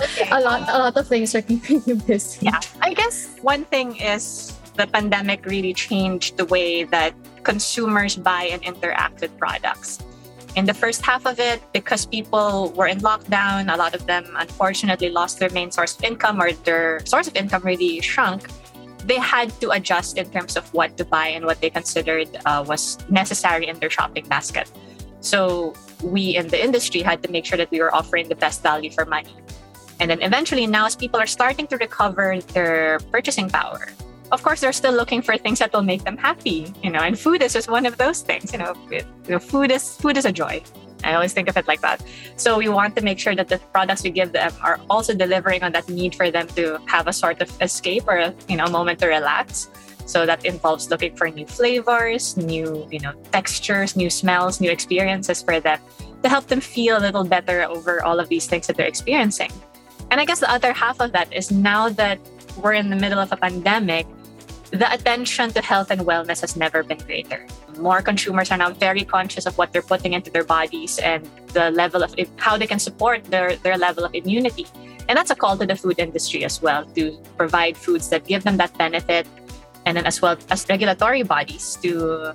okay. 0.00 0.30
A 0.30 0.40
lot, 0.40 0.68
a 0.68 0.78
lot 0.78 0.96
of 0.96 1.06
things 1.06 1.34
are 1.34 1.42
keeping 1.42 1.82
you 1.86 1.96
busy. 1.96 2.46
Yeah, 2.46 2.60
I 2.80 2.94
guess 2.94 3.36
one 3.42 3.64
thing 3.64 3.96
is 3.96 4.54
the 4.74 4.86
pandemic 4.86 5.44
really 5.44 5.74
changed 5.74 6.36
the 6.36 6.44
way 6.46 6.84
that 6.84 7.14
consumers 7.42 8.16
buy 8.16 8.48
and 8.50 8.62
interact 8.62 9.20
with 9.20 9.36
products. 9.38 9.98
In 10.56 10.64
the 10.66 10.74
first 10.74 11.02
half 11.02 11.26
of 11.26 11.38
it, 11.38 11.62
because 11.72 12.06
people 12.06 12.72
were 12.74 12.86
in 12.86 12.98
lockdown, 13.00 13.72
a 13.72 13.76
lot 13.76 13.94
of 13.94 14.06
them 14.06 14.24
unfortunately 14.36 15.10
lost 15.10 15.38
their 15.38 15.50
main 15.50 15.70
source 15.70 15.96
of 15.96 16.04
income 16.04 16.40
or 16.40 16.52
their 16.52 17.00
source 17.04 17.28
of 17.28 17.36
income 17.36 17.62
really 17.62 18.00
shrunk. 18.00 18.48
They 19.04 19.18
had 19.18 19.52
to 19.60 19.70
adjust 19.70 20.18
in 20.18 20.28
terms 20.30 20.56
of 20.56 20.72
what 20.74 20.96
to 20.96 21.04
buy 21.04 21.28
and 21.28 21.46
what 21.46 21.60
they 21.60 21.70
considered 21.70 22.28
uh, 22.44 22.64
was 22.66 22.98
necessary 23.08 23.68
in 23.68 23.78
their 23.78 23.90
shopping 23.90 24.26
basket. 24.26 24.70
So 25.20 25.74
we 26.02 26.36
in 26.36 26.48
the 26.48 26.62
industry 26.62 27.02
had 27.02 27.22
to 27.22 27.30
make 27.30 27.44
sure 27.44 27.58
that 27.58 27.70
we 27.70 27.80
were 27.80 27.94
offering 27.94 28.28
the 28.28 28.34
best 28.34 28.62
value 28.62 28.90
for 28.90 29.04
money. 29.04 29.34
And 30.00 30.10
then 30.10 30.22
eventually, 30.22 30.66
now 30.66 30.86
as 30.86 30.94
people 30.94 31.18
are 31.18 31.26
starting 31.26 31.66
to 31.68 31.76
recover 31.76 32.40
their 32.54 33.00
purchasing 33.10 33.50
power, 33.50 33.88
of 34.30 34.42
course, 34.42 34.60
they're 34.60 34.72
still 34.72 34.92
looking 34.92 35.22
for 35.22 35.36
things 35.36 35.58
that 35.60 35.72
will 35.72 35.82
make 35.82 36.04
them 36.04 36.16
happy, 36.16 36.72
you 36.82 36.90
know. 36.90 37.00
And 37.00 37.18
food 37.18 37.42
is 37.42 37.52
just 37.52 37.70
one 37.70 37.86
of 37.86 37.96
those 37.96 38.20
things, 38.20 38.52
you 38.52 38.58
know. 38.58 38.74
It, 38.90 39.06
you 39.24 39.32
know, 39.32 39.38
food 39.38 39.70
is 39.70 39.96
food 39.96 40.16
is 40.16 40.24
a 40.24 40.32
joy. 40.32 40.62
I 41.04 41.14
always 41.14 41.32
think 41.32 41.48
of 41.48 41.56
it 41.56 41.68
like 41.68 41.80
that. 41.80 42.02
So 42.36 42.58
we 42.58 42.68
want 42.68 42.96
to 42.96 43.02
make 43.02 43.18
sure 43.18 43.34
that 43.34 43.48
the 43.48 43.58
products 43.72 44.02
we 44.02 44.10
give 44.10 44.32
them 44.32 44.52
are 44.62 44.80
also 44.90 45.14
delivering 45.14 45.62
on 45.62 45.72
that 45.72 45.88
need 45.88 46.14
for 46.14 46.30
them 46.30 46.48
to 46.58 46.78
have 46.86 47.06
a 47.06 47.12
sort 47.12 47.40
of 47.40 47.50
escape 47.62 48.04
or 48.08 48.34
you 48.48 48.56
know 48.56 48.64
a 48.64 48.70
moment 48.70 48.98
to 49.00 49.06
relax. 49.06 49.70
So 50.06 50.24
that 50.24 50.46
involves 50.46 50.88
looking 50.90 51.14
for 51.14 51.28
new 51.28 51.46
flavors, 51.46 52.34
new, 52.38 52.88
you 52.90 52.98
know, 52.98 53.12
textures, 53.30 53.94
new 53.94 54.08
smells, 54.08 54.58
new 54.58 54.70
experiences 54.70 55.42
for 55.42 55.60
them 55.60 55.78
to 56.22 56.28
help 56.30 56.46
them 56.46 56.60
feel 56.60 56.96
a 56.96 57.02
little 57.04 57.24
better 57.24 57.62
over 57.64 58.02
all 58.02 58.18
of 58.18 58.28
these 58.30 58.46
things 58.46 58.66
that 58.68 58.76
they're 58.76 58.88
experiencing. 58.88 59.52
And 60.10 60.18
I 60.18 60.24
guess 60.24 60.40
the 60.40 60.50
other 60.50 60.72
half 60.72 61.00
of 61.00 61.12
that 61.12 61.30
is 61.32 61.50
now 61.50 61.90
that 61.90 62.18
we're 62.56 62.72
in 62.72 62.88
the 62.88 62.96
middle 62.96 63.18
of 63.18 63.30
a 63.32 63.36
pandemic, 63.36 64.06
the 64.70 64.92
attention 64.92 65.50
to 65.52 65.60
health 65.62 65.90
and 65.90 66.02
wellness 66.02 66.40
has 66.40 66.56
never 66.56 66.82
been 66.82 66.98
greater. 66.98 67.46
More 67.78 68.02
consumers 68.02 68.50
are 68.50 68.58
now 68.58 68.70
very 68.70 69.04
conscious 69.04 69.46
of 69.46 69.56
what 69.56 69.72
they're 69.72 69.82
putting 69.82 70.12
into 70.12 70.30
their 70.30 70.44
bodies 70.44 70.98
and 70.98 71.28
the 71.54 71.70
level 71.70 72.02
of 72.02 72.14
how 72.36 72.58
they 72.58 72.66
can 72.66 72.78
support 72.78 73.24
their, 73.24 73.56
their 73.56 73.78
level 73.78 74.04
of 74.04 74.14
immunity. 74.14 74.66
And 75.08 75.16
that's 75.16 75.30
a 75.30 75.36
call 75.36 75.56
to 75.56 75.64
the 75.64 75.76
food 75.76 75.98
industry 75.98 76.44
as 76.44 76.60
well 76.60 76.84
to 76.94 77.16
provide 77.36 77.76
foods 77.76 78.10
that 78.10 78.26
give 78.26 78.44
them 78.44 78.58
that 78.58 78.76
benefit 78.76 79.26
and 79.86 79.96
then 79.96 80.04
as 80.04 80.20
well 80.20 80.36
as 80.50 80.68
regulatory 80.68 81.22
bodies 81.22 81.78
to 81.82 82.34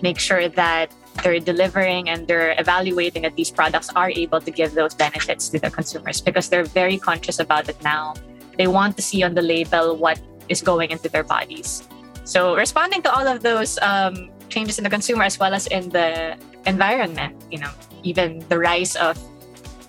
make 0.00 0.18
sure 0.18 0.48
that 0.48 0.90
they're 1.22 1.38
delivering 1.38 2.08
and 2.08 2.26
they're 2.26 2.54
evaluating 2.58 3.22
that 3.22 3.36
these 3.36 3.50
products 3.50 3.90
are 3.94 4.10
able 4.10 4.40
to 4.40 4.50
give 4.50 4.74
those 4.74 4.94
benefits 4.94 5.48
to 5.50 5.58
the 5.58 5.70
consumers 5.70 6.20
because 6.20 6.48
they're 6.48 6.64
very 6.64 6.98
conscious 6.98 7.38
about 7.38 7.68
it 7.68 7.76
now. 7.82 8.14
They 8.56 8.66
want 8.66 8.96
to 8.96 9.02
see 9.02 9.22
on 9.22 9.34
the 9.34 9.42
label 9.42 9.96
what 9.96 10.18
is 10.48 10.62
going 10.62 10.90
into 10.90 11.08
their 11.08 11.24
bodies. 11.24 11.86
So 12.24 12.56
responding 12.56 13.02
to 13.02 13.12
all 13.12 13.26
of 13.26 13.42
those 13.42 13.78
um, 13.82 14.30
changes 14.48 14.78
in 14.78 14.84
the 14.84 14.90
consumer 14.90 15.24
as 15.24 15.38
well 15.38 15.54
as 15.54 15.66
in 15.68 15.90
the 15.90 16.36
environment, 16.66 17.36
you 17.50 17.58
know, 17.58 17.70
even 18.02 18.44
the 18.48 18.58
rise 18.58 18.96
of 18.96 19.18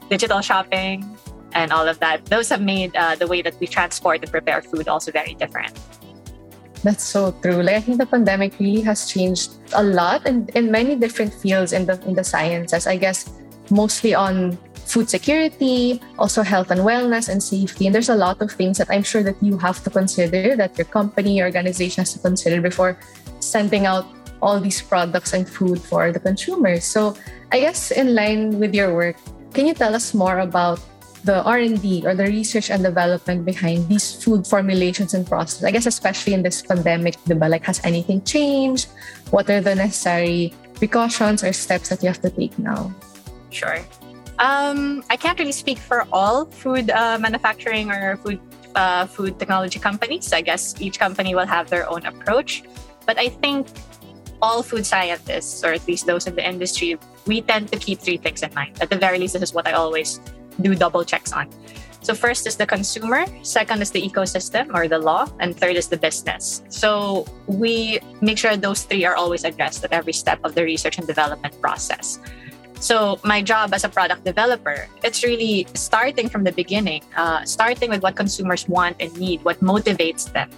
digital 0.09 0.41
shopping 0.41 1.05
and 1.53 1.71
all 1.71 1.87
of 1.87 1.99
that, 1.99 2.25
those 2.25 2.49
have 2.49 2.61
made 2.61 2.95
uh, 2.95 3.15
the 3.15 3.27
way 3.27 3.41
that 3.41 3.55
we 3.59 3.67
transport 3.67 4.21
and 4.21 4.31
prepare 4.31 4.61
food 4.61 4.87
also 4.87 5.11
very 5.11 5.33
different. 5.35 5.73
That's 6.83 7.03
so 7.03 7.31
true. 7.41 7.63
Like 7.63 7.75
I 7.77 7.81
think 7.81 7.97
the 7.97 8.05
pandemic 8.05 8.59
really 8.59 8.81
has 8.81 9.09
changed 9.09 9.53
a 9.73 9.81
lot 9.81 10.27
in, 10.27 10.47
in 10.53 10.69
many 10.69 10.95
different 10.95 11.33
fields 11.33 11.73
in 11.73 11.87
the 11.87 11.99
in 12.05 12.13
the 12.13 12.23
sciences. 12.23 12.85
I 12.85 12.97
guess 12.97 13.25
mostly 13.71 14.13
on 14.13 14.57
food 14.85 15.09
security, 15.09 16.01
also 16.17 16.43
health 16.43 16.71
and 16.71 16.81
wellness 16.81 17.29
and 17.29 17.41
safety. 17.41 17.87
And 17.87 17.93
there's 17.93 18.09
a 18.09 18.15
lot 18.15 18.41
of 18.41 18.51
things 18.51 18.77
that 18.77 18.87
I'm 18.89 19.03
sure 19.03 19.23
that 19.23 19.35
you 19.41 19.57
have 19.57 19.83
to 19.83 19.89
consider, 19.89 20.55
that 20.55 20.77
your 20.77 20.85
company, 20.85 21.37
your 21.37 21.47
organization 21.47 22.01
has 22.01 22.13
to 22.13 22.19
consider 22.19 22.61
before 22.61 22.97
sending 23.39 23.85
out 23.85 24.05
all 24.41 24.59
these 24.59 24.81
products 24.81 25.33
and 25.33 25.47
food 25.47 25.81
for 25.81 26.11
the 26.11 26.19
consumers. 26.19 26.85
So 26.85 27.15
I 27.51 27.59
guess 27.59 27.91
in 27.91 28.15
line 28.15 28.59
with 28.59 28.73
your 28.75 28.93
work, 28.93 29.17
can 29.53 29.65
you 29.65 29.73
tell 29.73 29.95
us 29.95 30.13
more 30.13 30.39
about 30.39 30.79
the 31.23 31.41
R&D 31.41 32.05
or 32.05 32.13
the 32.13 32.25
research 32.25 32.69
and 32.69 32.83
development 32.83 33.45
behind 33.45 33.89
these 33.89 34.13
food 34.21 34.45
formulations 34.45 35.13
and 35.13 35.25
processes? 35.25 35.63
I 35.63 35.71
guess 35.71 35.85
especially 35.87 36.33
in 36.33 36.43
this 36.43 36.61
pandemic, 36.61 37.17
diba? 37.25 37.49
like 37.49 37.65
has 37.65 37.81
anything 37.83 38.21
changed? 38.23 38.89
What 39.31 39.49
are 39.49 39.61
the 39.61 39.73
necessary 39.73 40.53
precautions 40.75 41.43
or 41.43 41.51
steps 41.53 41.89
that 41.89 42.03
you 42.03 42.07
have 42.07 42.21
to 42.21 42.29
take 42.29 42.57
now? 42.59 42.93
Sure. 43.49 43.79
Um, 44.39 45.03
I 45.09 45.15
can't 45.15 45.39
really 45.39 45.53
speak 45.53 45.77
for 45.77 46.07
all 46.11 46.45
food 46.45 46.89
uh, 46.89 47.17
manufacturing 47.19 47.89
or 47.91 48.17
food 48.17 48.39
uh, 48.75 49.05
food 49.07 49.39
technology 49.39 49.79
companies. 49.79 50.33
I 50.33 50.41
guess 50.41 50.75
each 50.81 50.99
company 50.99 51.33
will 51.33 51.47
have 51.47 51.69
their 51.69 51.89
own 51.89 52.05
approach, 52.05 52.63
but 53.05 53.17
I 53.17 53.29
think 53.29 53.67
all 54.41 54.61
food 54.61 54.85
scientists, 54.85 55.63
or 55.63 55.71
at 55.71 55.87
least 55.87 56.05
those 56.05 56.27
in 56.27 56.35
the 56.35 56.45
industry, 56.45 56.99
we 57.25 57.41
tend 57.41 57.71
to 57.71 57.79
keep 57.79 57.99
three 57.99 58.17
things 58.17 58.43
in 58.43 58.53
mind. 58.53 58.75
At 58.81 58.89
the 58.89 58.97
very 58.97 59.17
least, 59.17 59.33
this 59.33 59.41
is 59.41 59.53
what 59.53 59.67
I 59.67 59.71
always 59.71 60.19
do 60.61 60.75
double 60.75 61.03
checks 61.05 61.31
on. 61.31 61.47
So 62.01 62.13
first 62.13 62.45
is 62.45 62.55
the 62.55 62.67
consumer, 62.67 63.25
second 63.41 63.81
is 63.81 63.89
the 63.89 64.01
ecosystem 64.01 64.69
or 64.75 64.87
the 64.87 64.99
law, 64.99 65.25
and 65.39 65.57
third 65.57 65.75
is 65.75 65.87
the 65.87 65.97
business. 65.97 66.61
So 66.69 67.25
we 67.47 67.97
make 68.21 68.37
sure 68.37 68.55
those 68.55 68.83
three 68.83 69.05
are 69.05 69.15
always 69.15 69.43
addressed 69.43 69.83
at 69.83 69.91
every 69.91 70.13
step 70.13 70.37
of 70.43 70.53
the 70.53 70.63
research 70.63 70.99
and 70.99 71.07
development 71.07 71.59
process. 71.61 72.19
So 72.79 73.19
my 73.23 73.41
job 73.41 73.73
as 73.73 73.83
a 73.83 73.89
product 73.89 74.23
developer, 74.23 74.87
it's 75.03 75.23
really 75.23 75.67
starting 75.73 76.29
from 76.29 76.43
the 76.43 76.51
beginning, 76.51 77.03
uh, 77.15 77.43
starting 77.45 77.89
with 77.89 78.03
what 78.03 78.15
consumers 78.15 78.67
want 78.67 78.97
and 78.99 79.15
need, 79.17 79.43
what 79.43 79.59
motivates 79.61 80.31
them, 80.31 80.49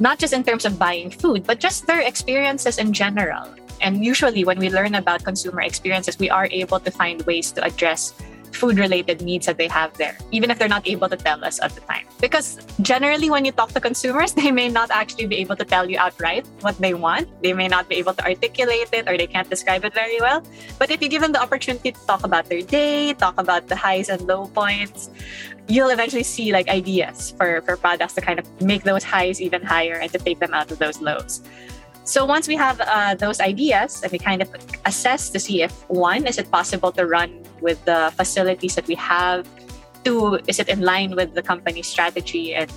not 0.00 0.18
just 0.18 0.32
in 0.32 0.42
terms 0.42 0.64
of 0.64 0.78
buying 0.78 1.10
food, 1.10 1.46
but 1.46 1.60
just 1.60 1.86
their 1.86 2.00
experiences 2.00 2.78
in 2.78 2.92
general. 2.92 3.46
And 3.80 4.04
usually, 4.04 4.44
when 4.44 4.58
we 4.58 4.70
learn 4.70 4.96
about 4.96 5.22
consumer 5.22 5.60
experiences, 5.60 6.18
we 6.18 6.30
are 6.30 6.48
able 6.50 6.80
to 6.80 6.90
find 6.90 7.22
ways 7.22 7.52
to 7.52 7.62
address 7.62 8.12
food 8.52 8.78
related 8.78 9.20
needs 9.22 9.46
that 9.46 9.58
they 9.58 9.68
have 9.68 9.92
there, 9.94 10.16
even 10.30 10.50
if 10.50 10.58
they're 10.58 10.68
not 10.68 10.86
able 10.86 11.08
to 11.08 11.16
tell 11.16 11.44
us 11.44 11.60
at 11.60 11.74
the 11.74 11.80
time. 11.82 12.06
Because 12.20 12.58
generally, 12.82 13.30
when 13.30 13.44
you 13.44 13.52
talk 13.52 13.72
to 13.72 13.80
consumers, 13.80 14.32
they 14.38 14.50
may 14.50 14.68
not 14.68 14.90
actually 14.90 15.26
be 15.26 15.36
able 15.36 15.56
to 15.56 15.64
tell 15.64 15.88
you 15.88 15.98
outright 15.98 16.46
what 16.60 16.76
they 16.78 16.94
want. 16.94 17.28
They 17.42 17.52
may 17.52 17.68
not 17.68 17.88
be 17.88 17.96
able 17.96 18.14
to 18.14 18.24
articulate 18.24 18.88
it 18.92 19.08
or 19.08 19.16
they 19.16 19.26
can't 19.26 19.48
describe 19.48 19.84
it 19.84 19.94
very 19.94 20.20
well. 20.20 20.42
But 20.78 20.90
if 20.90 21.02
you 21.02 21.08
give 21.08 21.22
them 21.22 21.32
the 21.32 21.42
opportunity 21.42 21.92
to 21.92 22.00
talk 22.06 22.24
about 22.24 22.46
their 22.48 22.62
day, 22.62 23.14
talk 23.14 23.38
about 23.38 23.68
the 23.68 23.76
highs 23.76 24.08
and 24.08 24.20
low 24.22 24.46
points, 24.46 25.10
you'll 25.68 25.90
eventually 25.90 26.22
see 26.22 26.52
like 26.52 26.68
ideas 26.68 27.34
for, 27.36 27.60
for 27.62 27.76
products 27.76 28.14
to 28.14 28.20
kind 28.20 28.38
of 28.38 28.46
make 28.60 28.84
those 28.84 29.04
highs 29.04 29.40
even 29.40 29.62
higher 29.62 29.94
and 29.94 30.10
to 30.12 30.18
take 30.18 30.38
them 30.38 30.54
out 30.54 30.70
of 30.70 30.78
those 30.78 31.00
lows. 31.00 31.42
So 32.04 32.24
once 32.24 32.48
we 32.48 32.56
have 32.56 32.80
uh, 32.80 33.16
those 33.16 33.38
ideas 33.38 34.02
and 34.02 34.10
we 34.10 34.18
kind 34.18 34.40
of 34.40 34.48
assess 34.86 35.28
to 35.28 35.38
see 35.38 35.60
if 35.60 35.72
one, 35.90 36.26
is 36.26 36.38
it 36.38 36.50
possible 36.50 36.90
to 36.92 37.04
run 37.04 37.44
with 37.60 37.84
the 37.84 38.12
facilities 38.16 38.74
that 38.74 38.86
we 38.86 38.94
have? 38.96 39.46
Two, 40.04 40.40
is 40.46 40.58
it 40.58 40.68
in 40.68 40.80
line 40.80 41.14
with 41.14 41.34
the 41.34 41.42
company's 41.42 41.86
strategy? 41.86 42.54
And 42.54 42.72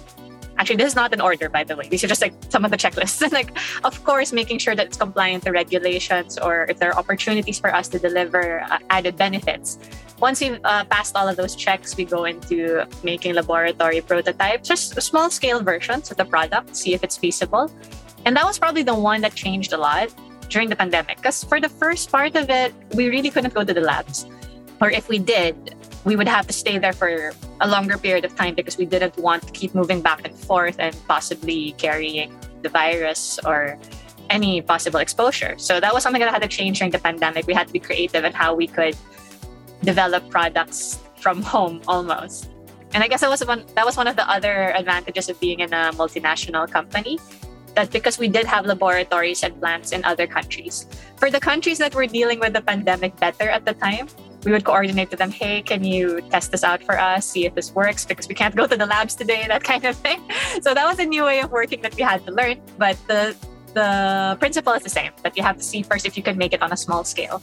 actually, 0.57 0.77
this 0.77 0.88
is 0.88 0.95
not 0.95 1.13
an 1.13 1.21
order, 1.21 1.50
by 1.50 1.63
the 1.63 1.75
way. 1.75 1.88
These 1.88 2.03
are 2.03 2.07
just 2.07 2.21
like 2.21 2.33
some 2.50 2.65
of 2.65 2.71
the 2.71 2.77
checklists. 2.77 3.21
Like, 3.31 3.57
of 3.83 4.03
course, 4.03 4.33
making 4.33 4.59
sure 4.59 4.75
that 4.75 4.88
it's 4.88 4.97
compliant 4.97 5.43
to 5.43 5.51
regulations 5.51 6.38
or 6.38 6.65
if 6.69 6.79
there 6.79 6.91
are 6.91 6.97
opportunities 6.97 7.59
for 7.59 7.73
us 7.73 7.88
to 7.89 8.00
deliver 8.00 8.61
uh, 8.61 8.79
added 8.89 9.17
benefits. 9.17 9.79
Once 10.19 10.41
we've 10.41 10.59
uh, 10.63 10.85
passed 10.85 11.15
all 11.15 11.27
of 11.27 11.35
those 11.38 11.55
checks, 11.55 11.97
we 11.97 12.05
go 12.05 12.25
into 12.25 12.85
making 13.03 13.33
laboratory 13.33 14.01
prototypes, 14.01 14.67
just 14.67 15.01
small 15.01 15.29
scale 15.29 15.63
versions 15.63 16.11
of 16.11 16.17
the 16.17 16.25
product, 16.25 16.75
see 16.75 16.93
if 16.93 17.03
it's 17.03 17.17
feasible 17.17 17.71
and 18.25 18.35
that 18.35 18.45
was 18.45 18.59
probably 18.59 18.83
the 18.83 18.95
one 18.95 19.21
that 19.21 19.33
changed 19.33 19.73
a 19.73 19.77
lot 19.77 20.13
during 20.50 20.69
the 20.69 20.75
pandemic. 20.75 21.17
Because 21.17 21.43
for 21.43 21.59
the 21.59 21.69
first 21.69 22.11
part 22.11 22.35
of 22.35 22.50
it, 22.50 22.73
we 22.93 23.09
really 23.09 23.29
couldn't 23.29 23.53
go 23.53 23.63
to 23.63 23.73
the 23.73 23.81
labs. 23.81 24.25
Or 24.81 24.89
if 24.89 25.07
we 25.07 25.19
did, 25.19 25.75
we 26.03 26.15
would 26.15 26.27
have 26.27 26.47
to 26.47 26.53
stay 26.53 26.79
there 26.79 26.91
for 26.91 27.33
a 27.61 27.67
longer 27.67 27.97
period 27.97 28.25
of 28.25 28.35
time 28.35 28.55
because 28.55 28.77
we 28.77 28.85
didn't 28.85 29.15
want 29.17 29.45
to 29.45 29.53
keep 29.53 29.75
moving 29.75 30.01
back 30.01 30.25
and 30.25 30.35
forth 30.35 30.77
and 30.79 30.97
possibly 31.07 31.73
carrying 31.77 32.33
the 32.63 32.69
virus 32.69 33.39
or 33.45 33.77
any 34.31 34.61
possible 34.61 35.00
exposure. 35.00 35.53
So 35.57 35.79
that 35.79 35.93
was 35.93 36.01
something 36.01 36.19
that 36.21 36.33
had 36.33 36.41
to 36.41 36.47
change 36.47 36.79
during 36.79 36.91
the 36.91 37.00
pandemic. 37.00 37.45
We 37.45 37.53
had 37.53 37.67
to 37.67 37.73
be 37.73 37.79
creative 37.79 38.23
in 38.25 38.33
how 38.33 38.55
we 38.55 38.65
could 38.65 38.97
develop 39.83 40.27
products 40.29 40.97
from 41.17 41.43
home 41.43 41.81
almost. 41.88 42.50
And 42.93 43.03
I 43.03 43.07
guess 43.07 43.21
that 43.21 43.29
was 43.29 43.45
one 43.45 43.63
that 43.75 43.85
was 43.85 43.95
one 43.95 44.07
of 44.07 44.15
the 44.15 44.27
other 44.29 44.73
advantages 44.73 45.29
of 45.29 45.39
being 45.39 45.59
in 45.59 45.71
a 45.71 45.93
multinational 45.93 46.69
company 46.69 47.19
that 47.75 47.91
because 47.91 48.19
we 48.19 48.27
did 48.27 48.45
have 48.45 48.65
laboratories 48.65 49.43
and 49.43 49.57
plants 49.61 49.91
in 49.93 50.03
other 50.03 50.27
countries. 50.27 50.88
For 51.15 51.29
the 51.29 51.39
countries 51.39 51.77
that 51.77 51.95
were 51.95 52.07
dealing 52.07 52.39
with 52.39 52.51
the 52.51 52.61
pandemic 52.61 53.15
better 53.15 53.47
at 53.47 53.63
the 53.63 53.73
time, 53.73 54.07
we 54.43 54.51
would 54.51 54.65
coordinate 54.65 55.10
with 55.10 55.19
them, 55.19 55.31
hey, 55.31 55.62
can 55.62 55.83
you 55.83 56.21
test 56.29 56.51
this 56.51 56.63
out 56.63 56.83
for 56.83 57.00
us, 57.00 57.25
see 57.25 57.45
if 57.45 57.53
this 57.55 57.74
works, 57.74 58.05
because 58.05 58.27
we 58.27 58.36
can't 58.36 58.55
go 58.55 58.65
to 58.67 58.75
the 58.75 58.86
labs 58.86 59.15
today, 59.15 59.45
that 59.53 59.63
kind 59.63 59.86
of 59.86 59.95
thing. 59.95 60.21
So 60.62 60.74
that 60.74 60.86
was 60.86 61.00
a 61.00 61.05
new 61.05 61.24
way 61.24 61.41
of 61.41 61.51
working 61.51 61.81
that 61.81 61.95
we 61.95 62.03
had 62.03 62.25
to 62.25 62.31
learn. 62.31 62.62
But 62.77 62.98
the 63.07 63.36
the 63.74 64.36
principle 64.39 64.74
is 64.74 64.83
the 64.83 64.89
same, 64.89 65.12
that 65.24 65.38
you 65.38 65.43
have 65.43 65.55
to 65.55 65.63
see 65.63 65.81
first 65.81 66.05
if 66.05 66.17
you 66.17 66.24
can 66.24 66.38
make 66.38 66.51
it 66.51 66.62
on 66.62 66.74
a 66.74 66.77
small 66.77 67.05
scale. 67.05 67.41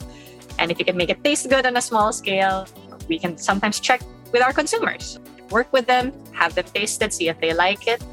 And 0.59 0.69
if 0.69 0.77
you 0.77 0.85
can 0.85 0.95
make 0.95 1.09
it 1.09 1.23
taste 1.23 1.49
good 1.49 1.65
on 1.65 1.75
a 1.75 1.81
small 1.81 2.13
scale, 2.13 2.67
we 3.07 3.17
can 3.17 3.35
sometimes 3.37 3.79
check 3.79 4.01
with 4.31 4.43
our 4.43 4.53
consumers. 4.53 5.19
Work 5.49 5.73
with 5.73 5.87
them, 5.87 6.13
have 6.33 6.53
them 6.53 6.65
taste 6.65 7.01
it, 7.01 7.13
see 7.13 7.29
if 7.29 7.39
they 7.41 7.53
like 7.53 7.87
it 7.87 8.03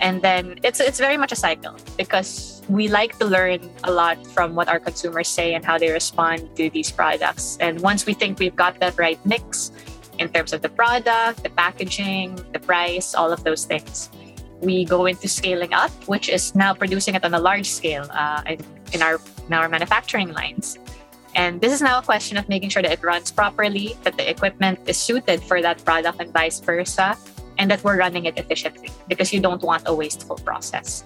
and 0.00 0.22
then 0.22 0.58
it's 0.62 0.80
it's 0.80 0.98
very 0.98 1.16
much 1.16 1.32
a 1.32 1.36
cycle 1.36 1.74
because 1.96 2.62
we 2.68 2.88
like 2.88 3.18
to 3.18 3.24
learn 3.24 3.60
a 3.84 3.90
lot 3.90 4.26
from 4.26 4.54
what 4.54 4.68
our 4.68 4.80
consumers 4.80 5.28
say 5.28 5.54
and 5.54 5.64
how 5.64 5.78
they 5.78 5.90
respond 5.90 6.54
to 6.56 6.68
these 6.70 6.90
products. 6.90 7.56
And 7.60 7.80
once 7.80 8.06
we 8.06 8.12
think 8.12 8.38
we've 8.38 8.56
got 8.56 8.80
that 8.80 8.98
right 8.98 9.18
mix 9.24 9.72
in 10.18 10.28
terms 10.30 10.52
of 10.52 10.62
the 10.62 10.68
product 10.68 11.42
the 11.42 11.50
packaging 11.50 12.36
the 12.52 12.58
price 12.58 13.14
all 13.14 13.32
of 13.32 13.44
those 13.44 13.64
things 13.64 14.08
we 14.60 14.84
go 14.84 15.04
into 15.06 15.28
scaling 15.28 15.72
up 15.74 15.90
which 16.08 16.28
is 16.28 16.54
now 16.54 16.72
producing 16.72 17.14
it 17.14 17.24
on 17.24 17.34
a 17.34 17.38
large 17.38 17.68
scale 17.68 18.06
uh, 18.10 18.42
in, 18.92 19.02
our 19.02 19.20
in 19.46 19.52
our 19.52 19.68
manufacturing 19.68 20.32
lines. 20.32 20.78
And 21.34 21.60
this 21.60 21.72
is 21.72 21.82
now 21.82 21.98
a 21.98 22.02
question 22.02 22.38
of 22.38 22.48
making 22.48 22.70
sure 22.70 22.80
that 22.80 22.90
it 22.90 23.02
runs 23.02 23.30
properly 23.30 23.94
that 24.04 24.16
the 24.16 24.28
equipment 24.28 24.80
is 24.86 24.96
suited 24.96 25.42
for 25.42 25.60
that 25.60 25.84
product 25.84 26.18
and 26.18 26.32
vice 26.32 26.60
versa 26.60 27.16
and 27.58 27.70
that 27.70 27.82
we're 27.84 27.98
running 27.98 28.26
it 28.26 28.38
efficiently 28.38 28.90
because 29.08 29.32
you 29.32 29.40
don't 29.40 29.62
want 29.62 29.82
a 29.86 29.94
wasteful 29.94 30.36
process. 30.36 31.04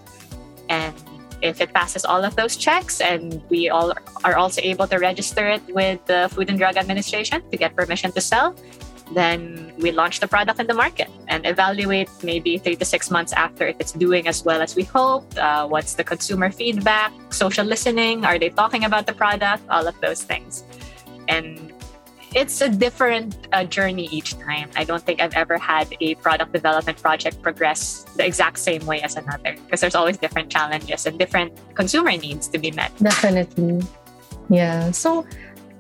And 0.68 0.94
if 1.42 1.60
it 1.60 1.72
passes 1.72 2.04
all 2.04 2.24
of 2.24 2.36
those 2.36 2.56
checks 2.56 3.00
and 3.00 3.42
we 3.48 3.68
all 3.68 3.92
are 4.24 4.36
also 4.36 4.60
able 4.62 4.86
to 4.86 4.98
register 4.98 5.48
it 5.48 5.62
with 5.74 6.04
the 6.06 6.28
Food 6.32 6.50
and 6.50 6.58
Drug 6.58 6.76
Administration 6.76 7.42
to 7.50 7.56
get 7.56 7.74
permission 7.74 8.12
to 8.12 8.20
sell, 8.20 8.54
then 9.12 9.72
we 9.78 9.90
launch 9.90 10.20
the 10.20 10.28
product 10.28 10.60
in 10.60 10.66
the 10.66 10.74
market 10.74 11.10
and 11.28 11.44
evaluate 11.46 12.08
maybe 12.22 12.58
three 12.58 12.76
to 12.76 12.84
six 12.84 13.10
months 13.10 13.32
after 13.32 13.66
if 13.66 13.76
it's 13.80 13.92
doing 13.92 14.28
as 14.28 14.44
well 14.44 14.62
as 14.62 14.76
we 14.76 14.84
hoped. 14.84 15.36
Uh, 15.36 15.66
what's 15.66 15.94
the 15.94 16.04
consumer 16.04 16.50
feedback? 16.50 17.12
Social 17.30 17.66
listening? 17.66 18.24
Are 18.24 18.38
they 18.38 18.50
talking 18.50 18.84
about 18.84 19.06
the 19.06 19.12
product? 19.12 19.62
All 19.68 19.86
of 19.86 20.00
those 20.00 20.22
things. 20.22 20.64
And 21.26 21.69
it's 22.34 22.60
a 22.60 22.68
different 22.68 23.48
uh, 23.52 23.64
journey 23.64 24.08
each 24.12 24.38
time. 24.38 24.70
I 24.76 24.84
don't 24.84 25.02
think 25.02 25.20
I've 25.20 25.34
ever 25.34 25.58
had 25.58 25.94
a 26.00 26.14
product 26.16 26.52
development 26.52 27.02
project 27.02 27.42
progress 27.42 28.04
the 28.16 28.24
exact 28.24 28.58
same 28.58 28.86
way 28.86 29.02
as 29.02 29.16
another 29.16 29.56
because 29.64 29.80
there's 29.80 29.94
always 29.94 30.18
different 30.18 30.50
challenges 30.50 31.06
and 31.06 31.18
different 31.18 31.52
consumer 31.74 32.12
needs 32.12 32.48
to 32.48 32.58
be 32.58 32.70
met. 32.70 32.92
Definitely. 32.98 33.82
Yeah. 34.48 34.90
So, 34.90 35.26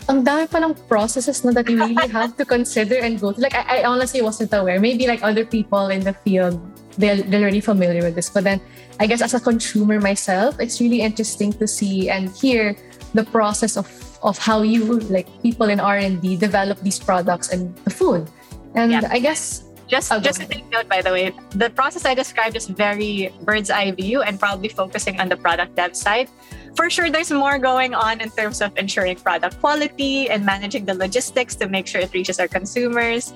ang 0.08 0.24
dami 0.24 0.50
pa 0.50 0.58
ng 0.58 0.74
processes 0.88 1.44
na 1.44 1.52
that 1.52 1.68
you 1.68 1.78
really 1.78 2.08
have 2.18 2.36
to 2.36 2.44
consider 2.44 2.98
and 2.98 3.20
go 3.20 3.32
through. 3.32 3.44
Like, 3.46 3.54
I, 3.54 3.82
I 3.82 3.84
honestly 3.84 4.22
wasn't 4.22 4.52
aware. 4.52 4.80
Maybe 4.80 5.06
like 5.06 5.22
other 5.22 5.44
people 5.44 5.88
in 5.88 6.02
the 6.02 6.14
field 6.14 6.58
they're, 6.98 7.22
they're 7.22 7.42
already 7.42 7.60
familiar 7.60 8.02
with 8.02 8.14
this. 8.14 8.30
But 8.30 8.44
then 8.44 8.60
I 8.98 9.06
guess 9.06 9.22
as 9.22 9.34
a 9.34 9.40
consumer 9.40 10.00
myself, 10.00 10.58
it's 10.60 10.80
really 10.80 11.00
interesting 11.00 11.52
to 11.54 11.66
see 11.66 12.10
and 12.10 12.28
hear 12.30 12.76
the 13.14 13.24
process 13.24 13.76
of 13.76 13.88
of 14.22 14.36
how 14.36 14.62
you 14.62 15.00
like 15.08 15.26
people 15.40 15.70
in 15.70 15.80
R&D 15.80 16.36
develop 16.36 16.78
these 16.80 16.98
products 16.98 17.48
and 17.52 17.74
the 17.84 17.90
food. 17.90 18.28
And 18.74 18.92
yeah. 18.92 19.08
I 19.10 19.18
guess 19.18 19.64
just 19.88 20.12
oh, 20.12 20.20
just 20.20 20.40
a 20.40 20.46
take 20.46 20.68
note 20.70 20.88
by 20.88 21.02
the 21.02 21.10
way, 21.10 21.32
the 21.50 21.70
process 21.70 22.04
I 22.04 22.14
described 22.14 22.54
is 22.54 22.66
very 22.66 23.34
bird's 23.42 23.70
eye 23.70 23.90
view 23.90 24.22
and 24.22 24.38
probably 24.38 24.68
focusing 24.68 25.18
on 25.18 25.28
the 25.28 25.36
product 25.36 25.74
dev 25.74 25.96
side. 25.96 26.28
For 26.76 26.88
sure 26.88 27.10
there's 27.10 27.32
more 27.32 27.58
going 27.58 27.94
on 27.94 28.20
in 28.20 28.30
terms 28.30 28.62
of 28.62 28.76
ensuring 28.76 29.16
product 29.16 29.58
quality 29.58 30.30
and 30.30 30.46
managing 30.46 30.84
the 30.84 30.94
logistics 30.94 31.56
to 31.56 31.68
make 31.68 31.88
sure 31.88 32.00
it 32.00 32.14
reaches 32.14 32.38
our 32.38 32.46
consumers, 32.46 33.34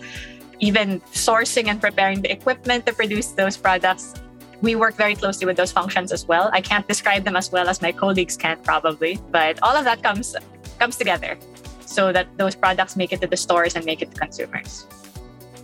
even 0.60 1.00
sourcing 1.10 1.66
and 1.66 1.80
preparing 1.80 2.22
the 2.22 2.30
equipment 2.30 2.86
to 2.86 2.92
produce 2.92 3.34
those 3.34 3.56
products 3.56 4.14
we 4.62 4.74
work 4.74 4.94
very 4.94 5.14
closely 5.14 5.46
with 5.46 5.56
those 5.56 5.72
functions 5.72 6.12
as 6.12 6.26
well. 6.26 6.50
I 6.52 6.60
can't 6.60 6.86
describe 6.86 7.24
them 7.24 7.36
as 7.36 7.50
well 7.50 7.68
as 7.68 7.82
my 7.82 7.92
colleagues 7.92 8.36
can 8.36 8.58
probably, 8.62 9.18
but 9.30 9.58
all 9.62 9.76
of 9.76 9.84
that 9.84 10.02
comes 10.02 10.36
comes 10.78 10.96
together 10.96 11.38
so 11.86 12.12
that 12.12 12.26
those 12.36 12.54
products 12.54 12.96
make 12.96 13.12
it 13.12 13.20
to 13.20 13.26
the 13.26 13.36
stores 13.36 13.76
and 13.76 13.84
make 13.84 14.02
it 14.02 14.10
to 14.10 14.16
consumers. 14.18 14.86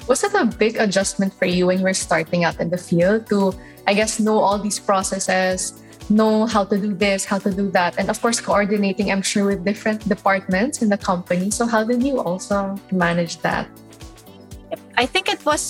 Was 0.06 0.22
that 0.22 0.34
a 0.34 0.44
big 0.46 0.76
adjustment 0.76 1.34
for 1.34 1.46
you 1.46 1.66
when 1.66 1.78
you 1.78 1.84
were 1.84 1.94
starting 1.94 2.44
out 2.44 2.60
in 2.60 2.70
the 2.70 2.78
field 2.78 3.26
to, 3.28 3.54
I 3.86 3.94
guess, 3.94 4.18
know 4.18 4.38
all 4.38 4.58
these 4.58 4.78
processes, 4.78 5.82
know 6.08 6.46
how 6.46 6.64
to 6.64 6.78
do 6.78 6.94
this, 6.94 7.24
how 7.24 7.38
to 7.38 7.50
do 7.50 7.70
that, 7.70 7.98
and 7.98 8.10
of 8.10 8.20
course, 8.20 8.40
coordinating, 8.40 9.10
I'm 9.12 9.22
sure, 9.22 9.46
with 9.46 9.64
different 9.64 10.08
departments 10.08 10.82
in 10.82 10.88
the 10.88 10.98
company. 10.98 11.50
So, 11.50 11.66
how 11.66 11.84
did 11.84 12.02
you 12.02 12.18
also 12.18 12.78
manage 12.90 13.38
that? 13.42 13.68
I 14.96 15.06
think 15.06 15.28
it 15.28 15.44
was 15.44 15.60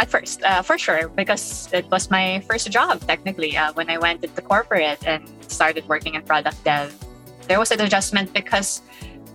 at 0.00 0.08
first, 0.08 0.42
uh, 0.42 0.62
for 0.64 0.80
sure, 0.80 1.12
because 1.12 1.68
it 1.76 1.84
was 1.92 2.10
my 2.10 2.40
first 2.48 2.72
job 2.72 3.04
technically 3.06 3.56
uh, 3.56 3.70
when 3.74 3.92
I 3.92 3.98
went 3.98 4.24
into 4.24 4.40
corporate 4.40 5.04
and 5.06 5.28
started 5.46 5.86
working 5.86 6.16
in 6.16 6.22
product 6.22 6.64
dev 6.64 6.96
there 7.50 7.58
was 7.58 7.72
an 7.72 7.80
adjustment 7.80 8.32
because 8.32 8.80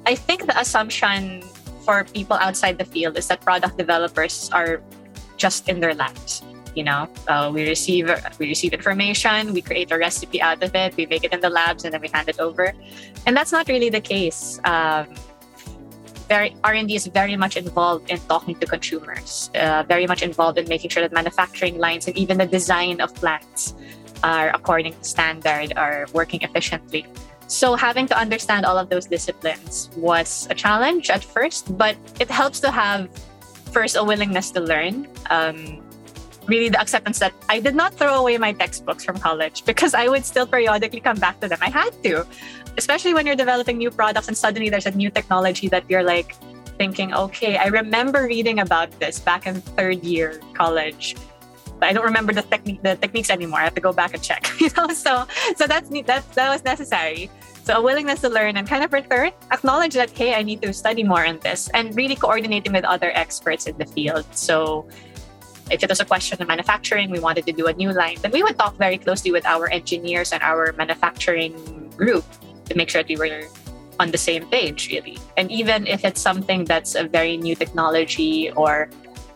I 0.07 0.15
think 0.15 0.47
the 0.47 0.57
assumption 0.57 1.43
for 1.83 2.05
people 2.05 2.37
outside 2.39 2.77
the 2.79 2.85
field 2.85 3.17
is 3.17 3.27
that 3.27 3.41
product 3.41 3.77
developers 3.77 4.49
are 4.53 4.81
just 5.35 5.67
in 5.67 5.81
their 5.81 5.93
labs. 5.93 6.41
You 6.75 6.83
know, 6.83 7.09
uh, 7.27 7.51
we 7.53 7.67
receive 7.67 8.07
we 8.39 8.47
receive 8.47 8.71
information, 8.71 9.51
we 9.51 9.61
create 9.61 9.91
a 9.91 9.97
recipe 9.97 10.41
out 10.41 10.63
of 10.63 10.73
it, 10.73 10.95
we 10.95 11.05
make 11.07 11.25
it 11.25 11.33
in 11.33 11.41
the 11.41 11.49
labs, 11.49 11.83
and 11.83 11.93
then 11.93 11.99
we 11.99 12.07
hand 12.07 12.29
it 12.29 12.39
over. 12.39 12.71
And 13.27 13.35
that's 13.35 13.51
not 13.51 13.67
really 13.67 13.89
the 13.89 14.01
case. 14.01 14.59
Um, 14.63 15.11
very 16.27 16.55
R&D 16.63 16.95
is 16.95 17.07
very 17.07 17.35
much 17.35 17.57
involved 17.57 18.09
in 18.09 18.19
talking 18.27 18.55
to 18.55 18.65
consumers, 18.65 19.49
uh, 19.55 19.83
very 19.87 20.07
much 20.07 20.21
involved 20.21 20.57
in 20.57 20.67
making 20.67 20.89
sure 20.89 21.01
that 21.01 21.11
manufacturing 21.11 21.77
lines 21.77 22.07
and 22.07 22.17
even 22.17 22.37
the 22.37 22.45
design 22.45 23.01
of 23.01 23.13
plants 23.15 23.75
are 24.23 24.49
according 24.49 24.93
to 24.93 25.03
standard, 25.03 25.73
are 25.77 26.07
working 26.13 26.41
efficiently. 26.41 27.05
So 27.47 27.75
having 27.75 28.07
to 28.07 28.17
understand 28.17 28.65
all 28.65 28.77
of 28.77 28.89
those 28.89 29.05
disciplines 29.05 29.89
was 29.95 30.47
a 30.49 30.55
challenge 30.55 31.09
at 31.09 31.23
first, 31.23 31.77
but 31.77 31.95
it 32.19 32.29
helps 32.29 32.59
to 32.61 32.71
have 32.71 33.09
first 33.71 33.95
a 33.95 34.03
willingness 34.03 34.49
to 34.51 34.61
learn. 34.61 35.07
Um, 35.29 35.81
really 36.47 36.69
the 36.69 36.79
acceptance 36.79 37.19
that 37.19 37.33
I 37.49 37.59
did 37.59 37.75
not 37.75 37.93
throw 37.93 38.15
away 38.15 38.37
my 38.37 38.53
textbooks 38.53 39.03
from 39.03 39.17
college 39.17 39.65
because 39.71 39.93
I 39.93 40.07
would 40.07 40.25
still 40.25 40.47
periodically 40.47 40.99
come 40.99 41.17
back 41.17 41.39
to 41.41 41.47
them. 41.47 41.59
I 41.61 41.69
had 41.69 41.91
to, 42.03 42.25
especially 42.77 43.13
when 43.13 43.25
you're 43.25 43.35
developing 43.35 43.77
new 43.77 43.91
products 43.91 44.27
and 44.27 44.37
suddenly 44.37 44.69
there's 44.69 44.85
a 44.85 44.91
new 44.91 45.09
technology 45.09 45.67
that 45.69 45.83
you're 45.89 46.03
like 46.03 46.35
thinking, 46.77 47.13
okay, 47.13 47.57
I 47.57 47.67
remember 47.67 48.23
reading 48.23 48.59
about 48.59 48.91
this 48.99 49.19
back 49.19 49.47
in 49.47 49.61
third 49.61 50.03
year 50.03 50.41
college 50.53 51.15
But 51.79 51.89
I 51.89 51.93
don't 51.93 52.05
remember 52.05 52.31
the 52.31 52.43
technique 52.43 52.81
the 52.83 52.95
techniques 52.95 53.29
anymore. 53.29 53.59
I 53.59 53.67
have 53.67 53.75
to 53.75 53.83
go 53.83 53.91
back 53.91 54.13
and 54.15 54.23
check. 54.23 54.47
You 54.63 54.69
know, 54.77 54.87
so 54.95 55.27
so 55.59 55.67
that's 55.67 55.89
that 56.07 56.23
that 56.35 56.49
was 56.49 56.63
necessary. 56.63 57.29
So 57.67 57.75
a 57.75 57.81
willingness 57.81 58.21
to 58.21 58.29
learn 58.29 58.55
and 58.55 58.63
kind 58.67 58.83
of 58.85 58.93
return, 58.93 59.31
acknowledge 59.51 59.93
that 59.99 60.11
hey, 60.15 60.35
I 60.35 60.41
need 60.43 60.61
to 60.63 60.71
study 60.71 61.03
more 61.03 61.25
on 61.27 61.39
this, 61.43 61.67
and 61.73 61.91
really 61.95 62.15
coordinating 62.15 62.71
with 62.71 62.85
other 62.85 63.11
experts 63.11 63.67
in 63.67 63.75
the 63.77 63.85
field. 63.85 64.23
So 64.31 64.87
if 65.67 65.83
it 65.83 65.89
was 65.89 65.99
a 65.99 66.05
question 66.05 66.39
of 66.39 66.47
manufacturing, 66.47 67.09
we 67.09 67.19
wanted 67.19 67.45
to 67.47 67.51
do 67.51 67.67
a 67.67 67.73
new 67.73 67.91
line, 67.91 68.17
then 68.21 68.31
we 68.31 68.43
would 68.45 68.55
talk 68.55 68.77
very 68.77 68.97
closely 68.97 69.31
with 69.35 69.45
our 69.45 69.67
engineers 69.67 70.31
and 70.31 70.41
our 70.43 70.71
manufacturing 70.77 71.57
group 71.97 72.23
to 72.65 72.75
make 72.75 72.89
sure 72.89 73.03
that 73.03 73.09
we 73.09 73.15
were 73.15 73.43
on 73.99 74.11
the 74.11 74.17
same 74.17 74.45
page, 74.47 74.89
really. 74.89 75.17
And 75.37 75.51
even 75.51 75.87
if 75.87 76.03
it's 76.03 76.21
something 76.21 76.65
that's 76.65 76.95
a 76.95 77.07
very 77.07 77.37
new 77.37 77.55
technology 77.55 78.51
or 78.51 78.89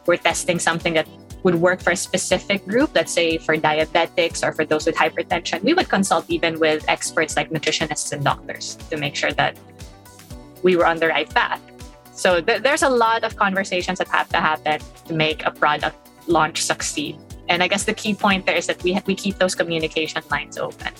we're 0.05 0.17
testing 0.17 0.59
something 0.59 0.93
that 0.93 1.07
would 1.43 1.55
work 1.55 1.81
for 1.81 1.91
a 1.91 1.95
specific 1.95 2.65
group, 2.67 2.91
let's 2.93 3.13
say 3.13 3.37
for 3.37 3.55
diabetics 3.55 4.45
or 4.45 4.51
for 4.51 4.65
those 4.65 4.85
with 4.85 4.95
hypertension, 4.95 5.63
we 5.63 5.73
would 5.73 5.87
consult 5.87 6.25
even 6.27 6.59
with 6.59 6.83
experts 6.89 7.35
like 7.37 7.49
nutritionists 7.49 8.11
and 8.11 8.23
doctors 8.23 8.75
to 8.89 8.97
make 8.97 9.15
sure 9.15 9.31
that 9.33 9.57
we 10.63 10.75
were 10.75 10.85
on 10.85 10.97
the 10.97 11.07
right 11.07 11.29
path. 11.29 11.61
So 12.11 12.41
th- 12.41 12.61
there's 12.61 12.83
a 12.83 12.89
lot 12.89 13.23
of 13.23 13.37
conversations 13.37 13.99
that 13.99 14.09
have 14.09 14.27
to 14.29 14.37
happen 14.37 14.81
to 15.05 15.13
make 15.13 15.45
a 15.45 15.51
product 15.51 15.95
launch 16.27 16.61
succeed. 16.61 17.17
And 17.47 17.63
I 17.63 17.67
guess 17.67 17.85
the 17.85 17.93
key 17.93 18.13
point 18.13 18.45
there 18.45 18.55
is 18.55 18.67
that 18.67 18.83
we, 18.83 18.93
ha- 18.93 19.01
we 19.05 19.15
keep 19.15 19.37
those 19.37 19.55
communication 19.55 20.21
lines 20.29 20.57
open. 20.57 20.91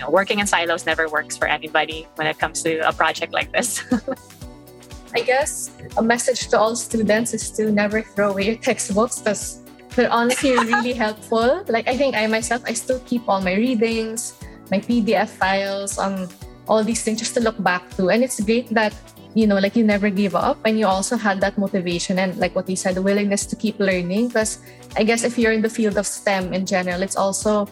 Know, 0.00 0.10
working 0.10 0.40
in 0.40 0.46
silos 0.46 0.86
never 0.86 1.08
works 1.08 1.36
for 1.36 1.46
anybody 1.46 2.08
when 2.16 2.26
it 2.26 2.38
comes 2.38 2.62
to 2.62 2.78
a 2.88 2.92
project 2.92 3.32
like 3.32 3.52
this. 3.52 3.84
I 5.14 5.20
guess 5.20 5.70
a 5.96 6.02
message 6.02 6.48
to 6.48 6.58
all 6.58 6.74
students 6.74 7.34
is 7.34 7.50
to 7.52 7.70
never 7.70 8.00
throw 8.02 8.30
away 8.30 8.46
your 8.46 8.56
textbooks 8.56 9.18
because 9.18 9.60
they're 9.96 10.10
honestly 10.10 10.56
really 10.72 10.94
helpful. 10.94 11.64
Like 11.68 11.88
I 11.88 11.96
think 11.96 12.16
I 12.16 12.26
myself, 12.28 12.62
I 12.64 12.72
still 12.72 13.00
keep 13.04 13.28
all 13.28 13.40
my 13.40 13.54
readings, 13.54 14.38
my 14.70 14.78
PDF 14.78 15.28
files, 15.28 15.98
um, 15.98 16.28
all 16.68 16.82
these 16.82 17.02
things 17.02 17.18
just 17.18 17.34
to 17.34 17.40
look 17.40 17.60
back 17.62 17.84
to. 17.96 18.08
And 18.08 18.24
it's 18.24 18.40
great 18.40 18.70
that 18.70 18.94
you 19.34 19.46
know, 19.46 19.58
like 19.58 19.76
you 19.76 19.84
never 19.84 20.10
give 20.10 20.34
up 20.34 20.58
and 20.64 20.78
you 20.78 20.86
also 20.86 21.16
had 21.16 21.40
that 21.40 21.56
motivation 21.56 22.18
and 22.18 22.36
like 22.38 22.54
what 22.56 22.68
you 22.68 22.74
said, 22.74 22.94
the 22.94 23.02
willingness 23.02 23.46
to 23.46 23.54
keep 23.54 23.78
learning. 23.78 24.28
Because 24.28 24.58
I 24.96 25.04
guess 25.04 25.22
if 25.22 25.38
you're 25.38 25.52
in 25.52 25.62
the 25.62 25.70
field 25.70 25.98
of 25.98 26.06
STEM 26.06 26.52
in 26.52 26.66
general, 26.66 27.02
it's 27.02 27.16
also 27.16 27.68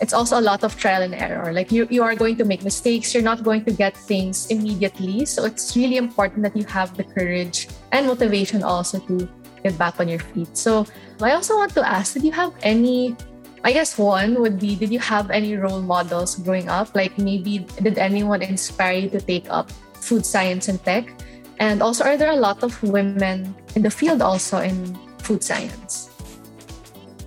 it's 0.00 0.12
also 0.12 0.38
a 0.38 0.44
lot 0.44 0.62
of 0.62 0.76
trial 0.76 1.02
and 1.02 1.14
error. 1.14 1.52
Like 1.52 1.72
you, 1.72 1.86
you 1.90 2.02
are 2.02 2.14
going 2.14 2.36
to 2.36 2.44
make 2.44 2.62
mistakes. 2.62 3.14
You're 3.14 3.22
not 3.22 3.42
going 3.42 3.64
to 3.64 3.72
get 3.72 3.96
things 3.96 4.46
immediately. 4.46 5.24
So 5.26 5.44
it's 5.44 5.76
really 5.76 5.96
important 5.96 6.42
that 6.42 6.56
you 6.56 6.64
have 6.66 6.96
the 6.96 7.04
courage 7.04 7.68
and 7.92 8.06
motivation 8.06 8.62
also 8.62 9.00
to 9.00 9.28
get 9.62 9.76
back 9.76 9.98
on 10.00 10.08
your 10.08 10.20
feet. 10.20 10.56
So 10.56 10.86
I 11.20 11.32
also 11.32 11.56
want 11.56 11.74
to 11.74 11.86
ask, 11.86 12.14
did 12.14 12.22
you 12.22 12.32
have 12.32 12.54
any 12.62 13.16
I 13.64 13.72
guess 13.72 13.98
one 13.98 14.40
would 14.40 14.58
be 14.58 14.76
did 14.76 14.92
you 14.92 15.00
have 15.00 15.30
any 15.30 15.56
role 15.56 15.82
models 15.82 16.36
growing 16.36 16.68
up? 16.68 16.94
Like 16.94 17.18
maybe 17.18 17.66
did 17.82 17.98
anyone 17.98 18.40
inspire 18.40 18.94
you 18.94 19.10
to 19.10 19.20
take 19.20 19.50
up 19.50 19.70
food 19.98 20.24
science 20.24 20.68
and 20.68 20.82
tech? 20.84 21.10
And 21.58 21.82
also 21.82 22.04
are 22.04 22.16
there 22.16 22.30
a 22.30 22.36
lot 22.38 22.62
of 22.62 22.80
women 22.82 23.54
in 23.74 23.82
the 23.82 23.90
field 23.90 24.22
also 24.22 24.58
in 24.58 24.96
food 25.18 25.42
science? 25.42 26.07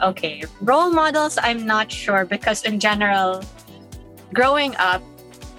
Okay, 0.02 0.44
role 0.62 0.90
models, 0.90 1.38
I'm 1.42 1.66
not 1.66 1.92
sure 1.92 2.26
because 2.26 2.64
in 2.64 2.80
general, 2.80 3.44
growing 4.34 4.76
up, 4.78 5.02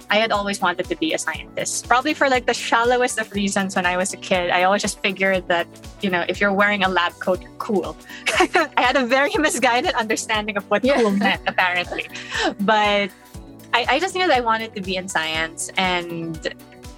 I 0.09 0.17
had 0.17 0.31
always 0.31 0.61
wanted 0.61 0.85
to 0.89 0.95
be 0.95 1.13
a 1.13 1.17
scientist. 1.17 1.87
Probably 1.87 2.13
for 2.13 2.29
like 2.29 2.45
the 2.45 2.53
shallowest 2.53 3.17
of 3.17 3.31
reasons 3.31 3.75
when 3.75 3.85
I 3.85 3.97
was 3.97 4.13
a 4.13 4.17
kid. 4.17 4.51
I 4.51 4.63
always 4.63 4.81
just 4.81 4.99
figured 4.99 5.47
that, 5.47 5.65
you 6.01 6.09
know, 6.09 6.23
if 6.27 6.39
you're 6.39 6.53
wearing 6.53 6.83
a 6.83 6.87
lab 6.87 7.13
coat, 7.19 7.41
you're 7.41 7.57
cool. 7.57 7.97
I 8.27 8.73
had 8.77 8.95
a 8.95 9.05
very 9.05 9.31
misguided 9.39 9.93
understanding 9.95 10.55
of 10.55 10.69
what 10.69 10.83
yeah. 10.83 11.01
cool 11.01 11.11
meant, 11.11 11.41
apparently. 11.47 12.09
But 12.59 13.09
I, 13.73 13.85
I 13.89 13.99
just 13.99 14.13
knew 14.13 14.27
that 14.27 14.37
I 14.37 14.41
wanted 14.41 14.75
to 14.75 14.81
be 14.81 14.97
in 14.97 15.07
science. 15.07 15.71
And 15.77 16.53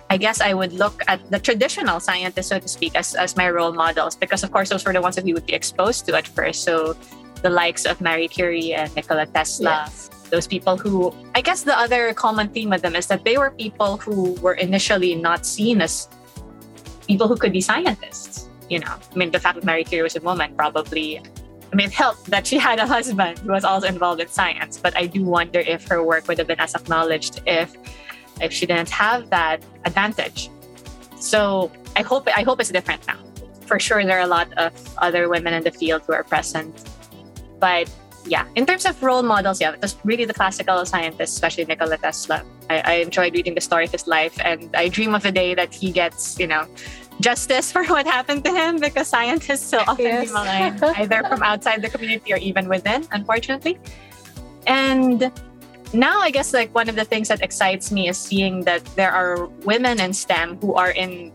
I 0.09 0.17
guess 0.17 0.41
I 0.41 0.53
would 0.53 0.73
look 0.73 1.01
at 1.07 1.19
the 1.31 1.39
traditional 1.39 2.01
scientists, 2.01 2.47
so 2.47 2.59
to 2.59 2.67
speak, 2.67 2.95
as, 2.95 3.15
as 3.15 3.37
my 3.37 3.49
role 3.49 3.71
models, 3.71 4.15
because 4.15 4.43
of 4.43 4.51
course 4.51 4.69
those 4.69 4.83
were 4.85 4.93
the 4.93 5.01
ones 5.01 5.15
that 5.15 5.23
we 5.23 5.33
would 5.33 5.45
be 5.45 5.53
exposed 5.53 6.05
to 6.07 6.17
at 6.17 6.27
first. 6.27 6.63
So 6.63 6.97
the 7.45 7.49
likes 7.51 7.85
of 7.85 8.01
Marie 8.01 8.27
Curie 8.27 8.73
and 8.73 8.89
Nikola 8.95 9.27
Tesla. 9.27 9.85
Yes. 9.85 10.09
Those 10.33 10.47
people 10.47 10.75
who, 10.77 11.13
I 11.35 11.41
guess 11.41 11.61
the 11.61 11.77
other 11.77 12.11
common 12.11 12.49
theme 12.49 12.71
with 12.71 12.81
them 12.81 12.95
is 12.95 13.05
that 13.05 13.23
they 13.23 13.37
were 13.37 13.51
people 13.51 13.97
who 13.97 14.33
were 14.41 14.55
initially 14.55 15.13
not 15.13 15.45
seen 15.45 15.79
as 15.79 16.09
people 17.07 17.27
who 17.27 17.37
could 17.37 17.53
be 17.53 17.61
scientists. 17.61 18.49
You 18.67 18.79
know, 18.79 18.95
I 18.97 19.15
mean, 19.15 19.29
the 19.29 19.39
fact 19.39 19.61
that 19.61 19.63
Marie 19.63 19.83
Curie 19.83 20.01
was 20.01 20.15
a 20.15 20.21
woman 20.21 20.55
probably, 20.57 21.19
I 21.19 21.75
mean, 21.77 21.85
it 21.85 21.93
helped 21.93 22.25
that 22.33 22.47
she 22.47 22.57
had 22.57 22.79
a 22.79 22.87
husband 22.87 23.37
who 23.37 23.51
was 23.51 23.63
also 23.63 23.85
involved 23.85 24.19
in 24.19 24.27
science. 24.27 24.79
But 24.81 24.97
I 24.97 25.05
do 25.05 25.23
wonder 25.23 25.59
if 25.59 25.87
her 25.89 26.01
work 26.01 26.27
would 26.27 26.39
have 26.39 26.47
been 26.47 26.59
as 26.59 26.73
acknowledged 26.73 27.43
if, 27.45 27.77
if 28.41 28.51
she 28.51 28.65
didn't 28.65 28.89
have 28.89 29.29
that 29.29 29.61
advantage. 29.85 30.49
So 31.19 31.71
I 31.95 32.01
hope 32.01 32.27
I 32.27 32.41
hope 32.41 32.59
it's 32.59 32.71
different 32.71 33.05
now. 33.05 33.19
For 33.69 33.77
sure, 33.79 34.03
there 34.03 34.17
are 34.17 34.27
a 34.31 34.33
lot 34.39 34.49
of 34.57 34.73
other 34.97 35.29
women 35.29 35.53
in 35.53 35.63
the 35.63 35.71
field 35.71 36.01
who 36.07 36.13
are 36.13 36.23
present 36.23 36.73
but 37.59 37.89
yeah, 38.27 38.45
in 38.55 38.65
terms 38.65 38.85
of 38.85 39.01
role 39.03 39.21
models, 39.21 39.61
yeah, 39.61 39.73
it 39.73 39.81
was 39.81 39.95
really 40.03 40.25
the 40.25 40.33
classical 40.33 40.85
scientists, 40.85 41.33
especially 41.33 41.65
Nikola 41.65 41.97
Tesla. 41.97 42.43
I, 42.69 42.79
I 42.79 42.93
enjoyed 42.95 43.33
reading 43.33 43.55
the 43.55 43.61
story 43.61 43.85
of 43.85 43.91
his 43.91 44.07
life, 44.07 44.37
and 44.43 44.75
I 44.75 44.89
dream 44.89 45.13
of 45.13 45.23
the 45.23 45.31
day 45.31 45.53
that 45.53 45.73
he 45.73 45.91
gets, 45.91 46.39
you 46.39 46.47
know, 46.47 46.65
justice 47.21 47.71
for 47.75 47.85
what 47.85 48.05
happened 48.05 48.43
to 48.45 48.51
him 48.51 48.79
because 48.79 49.07
scientists 49.07 49.65
so 49.65 49.79
often 49.87 50.05
yes. 50.05 50.27
be 50.27 50.33
maligned, 50.33 50.83
either 50.97 51.23
from 51.23 51.43
outside 51.43 51.81
the 51.81 51.89
community 51.89 52.33
or 52.33 52.37
even 52.37 52.67
within, 52.67 53.07
unfortunately. 53.11 53.77
And 54.67 55.31
now 55.93 56.19
I 56.19 56.31
guess 56.31 56.53
like 56.53 56.73
one 56.73 56.89
of 56.89 56.95
the 56.95 57.05
things 57.05 57.27
that 57.27 57.41
excites 57.41 57.91
me 57.91 58.09
is 58.09 58.17
seeing 58.17 58.63
that 58.63 58.83
there 58.95 59.11
are 59.11 59.45
women 59.63 59.99
in 59.99 60.13
STEM 60.13 60.57
who 60.57 60.73
are 60.73 60.91
in 60.91 61.31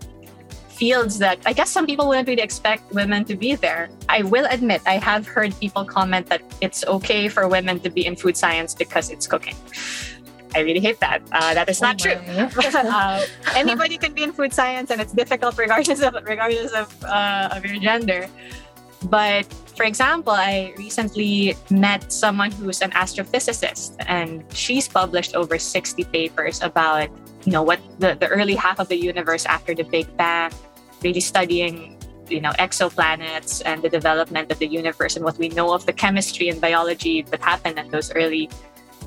fields 0.81 1.19
that 1.19 1.37
I 1.45 1.53
guess 1.53 1.69
some 1.69 1.85
people 1.85 2.09
wouldn't 2.09 2.27
really 2.27 2.41
expect 2.41 2.91
women 2.97 3.29
to 3.29 3.37
be 3.37 3.55
there. 3.55 3.91
I 4.09 4.23
will 4.23 4.49
admit, 4.49 4.81
I 4.87 4.97
have 4.97 5.29
heard 5.29 5.53
people 5.61 5.85
comment 5.85 6.27
that 6.33 6.41
it's 6.65 6.81
okay 6.97 7.29
for 7.29 7.47
women 7.47 7.79
to 7.85 7.91
be 7.91 8.07
in 8.09 8.17
food 8.17 8.35
science 8.35 8.75
because 8.75 9.13
it's 9.13 9.27
cooking. 9.29 9.57
I 10.57 10.61
really 10.61 10.81
hate 10.81 10.99
that. 11.01 11.21
Uh, 11.31 11.53
that 11.53 11.69
is 11.69 11.81
not 11.85 12.01
oh 12.01 12.03
true. 12.03 12.19
uh, 12.75 13.23
anybody 13.55 13.99
can 13.99 14.13
be 14.17 14.25
in 14.25 14.33
food 14.33 14.53
science, 14.53 14.91
and 14.91 14.99
it's 15.01 15.13
difficult 15.13 15.53
regardless 15.59 16.01
of 16.01 16.17
regardless 16.25 16.73
of 16.73 16.89
uh, 17.05 17.55
of 17.55 17.61
your 17.65 17.79
gender. 17.79 18.27
But 19.05 19.47
for 19.77 19.85
example, 19.85 20.33
I 20.33 20.75
recently 20.77 21.55
met 21.71 22.11
someone 22.11 22.51
who's 22.51 22.81
an 22.83 22.91
astrophysicist, 22.93 23.95
and 24.09 24.43
she's 24.53 24.89
published 24.89 25.37
over 25.37 25.57
60 25.59 26.05
papers 26.11 26.61
about 26.65 27.09
you 27.45 27.53
know 27.53 27.63
what 27.63 27.81
the, 28.01 28.17
the 28.19 28.29
early 28.29 28.55
half 28.55 28.81
of 28.81 28.89
the 28.89 28.97
universe 28.97 29.47
after 29.47 29.73
the 29.73 29.85
Big 29.85 30.05
Bang, 30.17 30.51
really 31.03 31.21
studying 31.21 31.97
you 32.29 32.41
know 32.41 32.51
exoplanets 32.59 33.61
and 33.67 33.83
the 33.83 33.89
development 33.89 34.51
of 34.53 34.59
the 34.59 34.67
universe 34.67 35.17
and 35.17 35.25
what 35.25 35.37
we 35.39 35.49
know 35.49 35.73
of 35.73 35.85
the 35.87 35.93
chemistry 35.93 36.49
and 36.49 36.61
biology 36.61 37.23
that 37.23 37.43
happened 37.43 37.79
in 37.79 37.91
those 37.91 38.13
early 38.15 38.49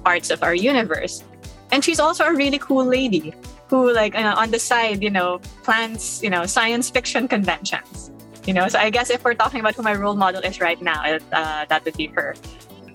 parts 0.03 0.29
of 0.29 0.43
our 0.43 0.53
universe. 0.53 1.23
And 1.71 1.84
she's 1.84 1.99
also 1.99 2.25
a 2.25 2.34
really 2.34 2.60
cool 2.60 2.86
lady 2.86 3.34
who, 3.67 3.91
like, 3.91 4.13
uh, 4.13 4.36
on 4.38 4.51
the 4.51 4.60
side, 4.60 5.01
you 5.01 5.10
know, 5.10 5.39
plans, 5.63 6.21
you 6.21 6.29
know, 6.29 6.45
science 6.45 6.89
fiction 6.89 7.27
conventions. 7.27 8.12
You 8.45 8.53
know, 8.53 8.67
so 8.67 8.77
I 8.77 8.89
guess 8.89 9.10
if 9.10 9.23
we're 9.23 9.34
talking 9.34 9.62
about 9.62 9.73
who 9.73 9.82
my 9.82 9.95
role 9.95 10.15
model 10.15 10.41
is 10.43 10.60
right 10.60 10.79
now, 10.82 11.01
uh, 11.32 11.65
that 11.65 11.86
would 11.86 11.95
be 11.95 12.08
her. 12.08 12.36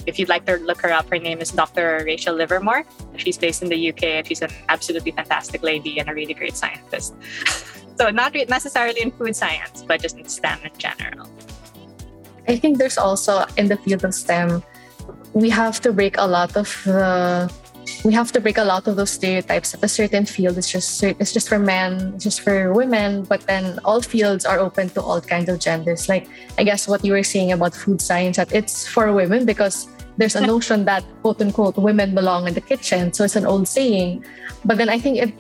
If 0.07 0.19
you'd 0.19 0.29
like 0.29 0.45
to 0.47 0.57
look 0.59 0.81
her 0.83 0.93
up, 0.93 1.09
her 1.09 1.19
name 1.19 1.41
is 1.41 1.51
Dr. 1.51 2.03
Rachel 2.05 2.35
Livermore. 2.35 2.85
She's 3.17 3.37
based 3.37 3.63
in 3.63 3.69
the 3.69 3.89
UK 3.91 4.05
and 4.05 4.27
she's 4.27 4.43
an 4.43 4.51
absolutely 4.69 5.13
fantastic 5.13 5.63
lady 5.63 5.99
and 5.99 6.09
a 6.09 6.15
really 6.15 6.35
great 6.35 6.55
scientist. 6.55 7.15
so, 7.99 8.11
not 8.11 8.35
necessarily 8.49 9.01
in 9.01 9.11
food 9.11 9.35
science, 9.35 9.85
but 9.87 10.01
just 10.01 10.17
in 10.17 10.29
STEM 10.29 10.59
in 10.65 10.77
general. 10.79 11.29
I 12.47 12.57
think 12.57 12.79
there's 12.79 12.97
also 12.97 13.45
in 13.57 13.69
the 13.69 13.77
field 13.77 14.05
of 14.05 14.15
STEM, 14.15 14.63
we 15.35 15.51
have 15.51 15.81
to 15.83 15.93
break 15.93 16.17
a 16.17 16.27
lot 16.27 16.57
of 16.57 16.69
the 16.85 17.53
we 18.05 18.13
have 18.13 18.31
to 18.33 18.41
break 18.41 18.59
a 18.59 18.65
lot 18.65 18.87
of 18.87 18.97
those 18.97 19.11
stereotypes 19.11 19.73
that 19.73 19.83
a 19.83 19.89
certain 19.89 20.25
field 20.25 20.57
is 20.57 20.71
just 20.71 21.03
it's 21.03 21.33
just 21.33 21.49
for 21.49 21.59
men, 21.59 22.13
it's 22.15 22.25
just 22.25 22.41
for 22.41 22.73
women, 22.73 23.25
but 23.25 23.41
then 23.43 23.79
all 23.85 24.01
fields 24.01 24.45
are 24.45 24.59
open 24.59 24.89
to 24.91 25.03
all 25.03 25.21
kinds 25.21 25.49
of 25.49 25.59
genders. 25.59 26.09
Like 26.09 26.29
I 26.59 26.65
guess 26.65 26.87
what 26.87 27.05
you 27.05 27.13
were 27.13 27.23
saying 27.23 27.53
about 27.53 27.75
food 27.75 28.01
science, 28.01 28.37
that 28.37 28.53
it's 28.53 28.87
for 28.87 29.13
women 29.13 29.45
because 29.45 29.89
there's 30.17 30.37
a 30.37 30.47
notion 30.55 30.85
that 30.85 31.05
quote 31.23 31.41
unquote 31.41 31.77
women 31.77 32.15
belong 32.15 32.47
in 32.47 32.55
the 32.55 32.61
kitchen. 32.61 33.13
So 33.13 33.25
it's 33.25 33.37
an 33.37 33.47
old 33.47 33.67
saying. 33.67 34.25
But 34.65 34.79
then 34.79 34.89
I 34.89 34.99
think 34.99 35.19
it 35.19 35.33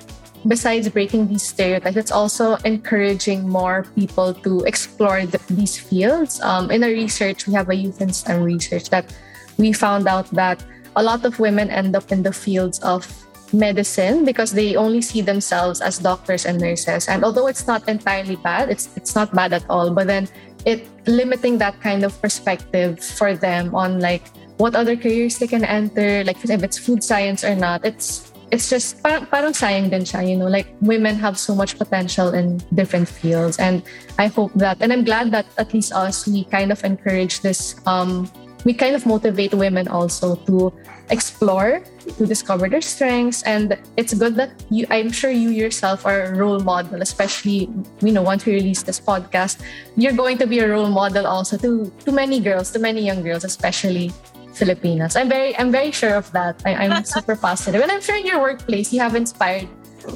besides 0.46 0.88
breaking 0.88 1.29
these 1.29 1.42
stereotypes, 1.42 1.96
it's 1.96 2.12
also 2.12 2.57
encouraging 2.64 3.48
more 3.48 3.87
people 3.94 4.35
to 4.35 4.61
explore 4.64 5.27
the, 5.27 5.40
these 5.51 5.79
fields. 5.79 6.40
Um, 6.40 6.70
in 6.70 6.85
our 6.85 6.90
research, 6.90 7.46
we 7.46 7.55
have 7.55 7.68
a 7.68 7.74
youth 7.74 8.01
and 8.01 8.14
STEM 8.14 8.42
research 8.42 8.90
that 8.90 9.12
we 9.59 9.72
found 9.72 10.07
out 10.07 10.31
that 10.33 10.62
a 10.96 11.03
lot 11.03 11.24
of 11.24 11.38
women 11.38 11.70
end 11.70 11.96
up 11.96 12.12
in 12.12 12.22
the 12.22 12.33
fields 12.33 12.79
of 12.81 13.07
medicine 13.53 14.24
because 14.24 14.53
they 14.53 14.77
only 14.77 15.01
see 15.01 15.20
themselves 15.20 15.81
as 15.81 15.98
doctors 15.98 16.44
and 16.44 16.61
nurses. 16.61 17.09
And 17.09 17.24
although 17.24 17.46
it's 17.46 17.66
not 17.66 17.88
entirely 17.88 18.37
bad, 18.37 18.70
it's 18.70 18.90
it's 18.96 19.14
not 19.14 19.33
bad 19.35 19.53
at 19.53 19.64
all. 19.70 19.90
But 19.90 20.07
then 20.07 20.29
it 20.64 20.87
limiting 21.07 21.59
that 21.59 21.81
kind 21.81 22.05
of 22.05 22.12
perspective 22.20 23.01
for 23.01 23.35
them 23.35 23.74
on 23.74 24.01
like 24.01 24.29
what 24.59 24.74
other 24.74 24.96
careers 24.96 25.38
they 25.38 25.46
can 25.46 25.64
enter, 25.64 26.24
like 26.24 26.37
if 26.44 26.62
it's 26.62 26.79
food 26.79 27.03
science 27.03 27.44
or 27.44 27.55
not. 27.55 27.85
It's 27.85 28.33
it's 28.51 28.71
just 28.71 29.03
parang, 29.03 29.27
parang 29.27 29.53
sayang 29.53 29.91
din 29.91 30.03
siya, 30.03 30.27
you 30.29 30.37
know, 30.37 30.49
like 30.49 30.67
women 30.81 31.15
have 31.17 31.39
so 31.39 31.55
much 31.55 31.77
potential 31.77 32.35
in 32.35 32.61
different 32.75 33.09
fields. 33.09 33.59
And 33.59 33.83
I 34.19 34.29
hope 34.29 34.53
that, 34.55 34.79
and 34.81 34.93
I'm 34.93 35.05
glad 35.05 35.31
that 35.33 35.47
at 35.59 35.75
least 35.75 35.93
us, 35.93 36.27
we 36.27 36.45
kind 36.45 36.73
of 36.73 36.83
encourage 36.85 37.41
this 37.41 37.77
um, 37.87 38.31
we 38.65 38.75
kind 38.75 38.97
of 38.97 39.07
motivate 39.07 39.55
women 39.55 39.87
also 39.89 40.35
to 40.47 40.73
explore 41.11 41.83
to 42.19 42.27
discover 42.27 42.69
their 42.69 42.83
strengths 42.83 43.43
and 43.45 43.79
it's 43.97 44.13
good 44.13 44.35
that 44.35 44.51
you 44.69 44.85
i'm 44.91 45.11
sure 45.11 45.31
you 45.31 45.49
yourself 45.49 46.05
are 46.05 46.25
a 46.25 46.35
role 46.37 46.61
model 46.61 47.01
especially 47.01 47.71
you 48.01 48.13
know 48.13 48.21
once 48.21 48.45
we 48.45 48.53
release 48.53 48.83
this 48.83 49.01
podcast 49.01 49.61
you're 49.97 50.13
going 50.13 50.37
to 50.37 50.47
be 50.47 50.59
a 50.59 50.69
role 50.69 50.91
model 50.91 51.27
also 51.27 51.57
to 51.57 51.91
to 52.05 52.13
many 52.13 52.41
girls 52.41 52.71
to 52.71 52.79
many 52.79 53.01
young 53.01 53.23
girls 53.23 53.45
especially 53.45 54.13
filipinas 54.59 55.14
i'm 55.16 55.29
very 55.29 55.57
i'm 55.59 55.71
very 55.71 55.90
sure 55.90 56.14
of 56.14 56.31
that 56.33 56.61
I, 56.66 56.75
i'm 56.75 57.05
super 57.16 57.37
positive 57.37 57.81
and 57.81 57.90
i'm 57.90 58.03
sure 58.03 58.16
in 58.16 58.27
your 58.27 58.40
workplace 58.40 58.92
you 58.92 59.01
have 59.01 59.14
inspired 59.14 59.68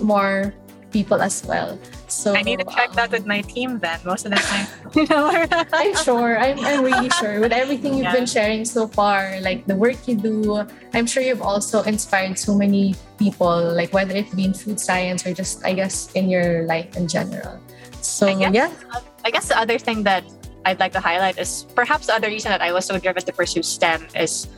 more 0.03 0.53
people 0.91 1.23
as 1.23 1.47
well 1.47 1.79
so 2.13 2.37
I 2.37 2.43
need 2.43 2.61
to 2.61 2.69
check 2.69 2.93
um, 2.93 2.97
that 3.01 3.11
with 3.11 3.25
my 3.25 3.41
team 3.41 3.81
then. 3.81 3.99
Most 4.05 4.27
of 4.29 4.33
the 4.33 4.37
time, 4.37 4.69
you 4.95 5.09
know. 5.09 5.33
I'm 5.73 5.97
sure. 5.97 6.39
I'm, 6.39 6.61
I'm 6.61 6.85
really 6.85 7.09
sure 7.17 7.41
with 7.41 7.53
everything 7.53 7.95
you've 7.95 8.13
yeah. 8.13 8.13
been 8.13 8.27
sharing 8.27 8.65
so 8.65 8.87
far, 8.87 9.41
like 9.41 9.65
the 9.67 9.75
work 9.75 9.97
you 10.07 10.15
do. 10.15 10.69
I'm 10.93 11.07
sure 11.07 11.23
you've 11.23 11.41
also 11.41 11.83
inspired 11.83 12.39
so 12.39 12.55
many 12.55 12.95
people, 13.19 13.73
like 13.73 13.93
whether 13.93 14.15
it 14.15 14.29
be 14.37 14.45
in 14.45 14.53
food 14.53 14.79
science 14.79 15.27
or 15.27 15.33
just, 15.33 15.65
I 15.65 15.73
guess, 15.73 16.13
in 16.13 16.29
your 16.29 16.65
life 16.67 16.97
in 16.97 17.09
general. 17.09 17.59
So 18.03 18.29
I 18.29 18.35
guess, 18.39 18.53
yeah. 18.55 19.01
I 19.25 19.31
guess 19.31 19.49
the 19.49 19.59
other 19.59 19.79
thing 19.79 20.03
that 20.05 20.25
I'd 20.65 20.81
like 20.81 20.93
to 20.93 21.01
highlight 21.01 21.39
is 21.39 21.67
perhaps 21.75 22.07
the 22.07 22.15
other 22.15 22.29
reason 22.29 22.51
that 22.51 22.63
I 22.63 22.73
was 22.73 22.87
so 22.87 22.99
driven 22.99 23.23
to 23.23 23.33
pursue 23.33 23.63
STEM 23.63 24.07
is 24.15 24.49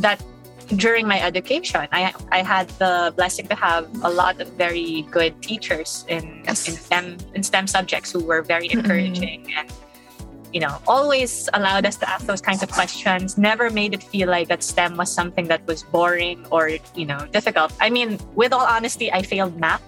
that 0.00 0.22
during 0.76 1.08
my 1.08 1.20
education, 1.20 1.88
I 1.92 2.12
I 2.30 2.42
had 2.42 2.68
the 2.76 3.12
blessing 3.16 3.48
to 3.48 3.54
have 3.54 3.88
a 4.04 4.10
lot 4.10 4.40
of 4.40 4.48
very 4.60 5.02
good 5.10 5.40
teachers 5.42 6.04
in 6.08 6.44
yes. 6.44 6.68
in 6.68 6.74
STEM 6.74 7.16
in 7.34 7.42
STEM 7.42 7.66
subjects 7.66 8.12
who 8.12 8.20
were 8.20 8.42
very 8.42 8.68
mm-hmm. 8.68 8.80
encouraging 8.80 9.48
mm-hmm. 9.48 9.58
and 9.58 9.72
you 10.52 10.60
know 10.60 10.76
always 10.86 11.48
allowed 11.54 11.86
us 11.86 11.96
to 11.96 12.08
ask 12.08 12.26
those 12.26 12.40
kinds 12.42 12.62
of 12.62 12.70
questions. 12.70 13.38
Never 13.38 13.70
made 13.70 13.94
it 13.94 14.02
feel 14.02 14.28
like 14.28 14.48
that 14.48 14.62
STEM 14.62 14.96
was 14.96 15.10
something 15.10 15.48
that 15.48 15.66
was 15.66 15.82
boring 15.84 16.44
or 16.50 16.76
you 16.94 17.06
know 17.06 17.24
difficult. 17.32 17.72
I 17.80 17.88
mean, 17.88 18.18
with 18.34 18.52
all 18.52 18.66
honesty, 18.66 19.10
I 19.12 19.22
failed 19.22 19.56
math 19.58 19.82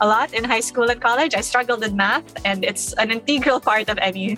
a 0.00 0.06
lot 0.06 0.34
in 0.34 0.44
high 0.44 0.60
school 0.60 0.90
and 0.90 1.00
college. 1.00 1.34
I 1.34 1.40
struggled 1.40 1.82
in 1.82 1.96
math, 1.96 2.28
and 2.44 2.64
it's 2.64 2.92
an 2.94 3.10
integral 3.10 3.60
part 3.60 3.88
of 3.88 3.96
any 3.98 4.36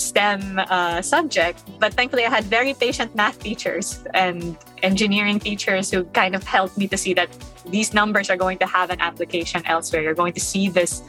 STEM 0.00 0.58
uh, 0.58 1.02
subject. 1.02 1.62
But 1.78 1.94
thankfully, 1.94 2.24
I 2.24 2.30
had 2.30 2.44
very 2.44 2.74
patient 2.74 3.14
math 3.14 3.38
teachers 3.38 4.02
and 4.14 4.56
engineering 4.82 5.38
teachers 5.38 5.90
who 5.90 6.04
kind 6.04 6.34
of 6.34 6.42
helped 6.42 6.78
me 6.78 6.88
to 6.88 6.96
see 6.96 7.14
that 7.14 7.28
these 7.68 7.92
numbers 7.94 8.30
are 8.30 8.36
going 8.36 8.58
to 8.58 8.66
have 8.66 8.90
an 8.90 9.00
application 9.00 9.62
elsewhere. 9.66 10.02
You're 10.02 10.14
going 10.14 10.32
to 10.32 10.40
see 10.40 10.68
this 10.68 11.02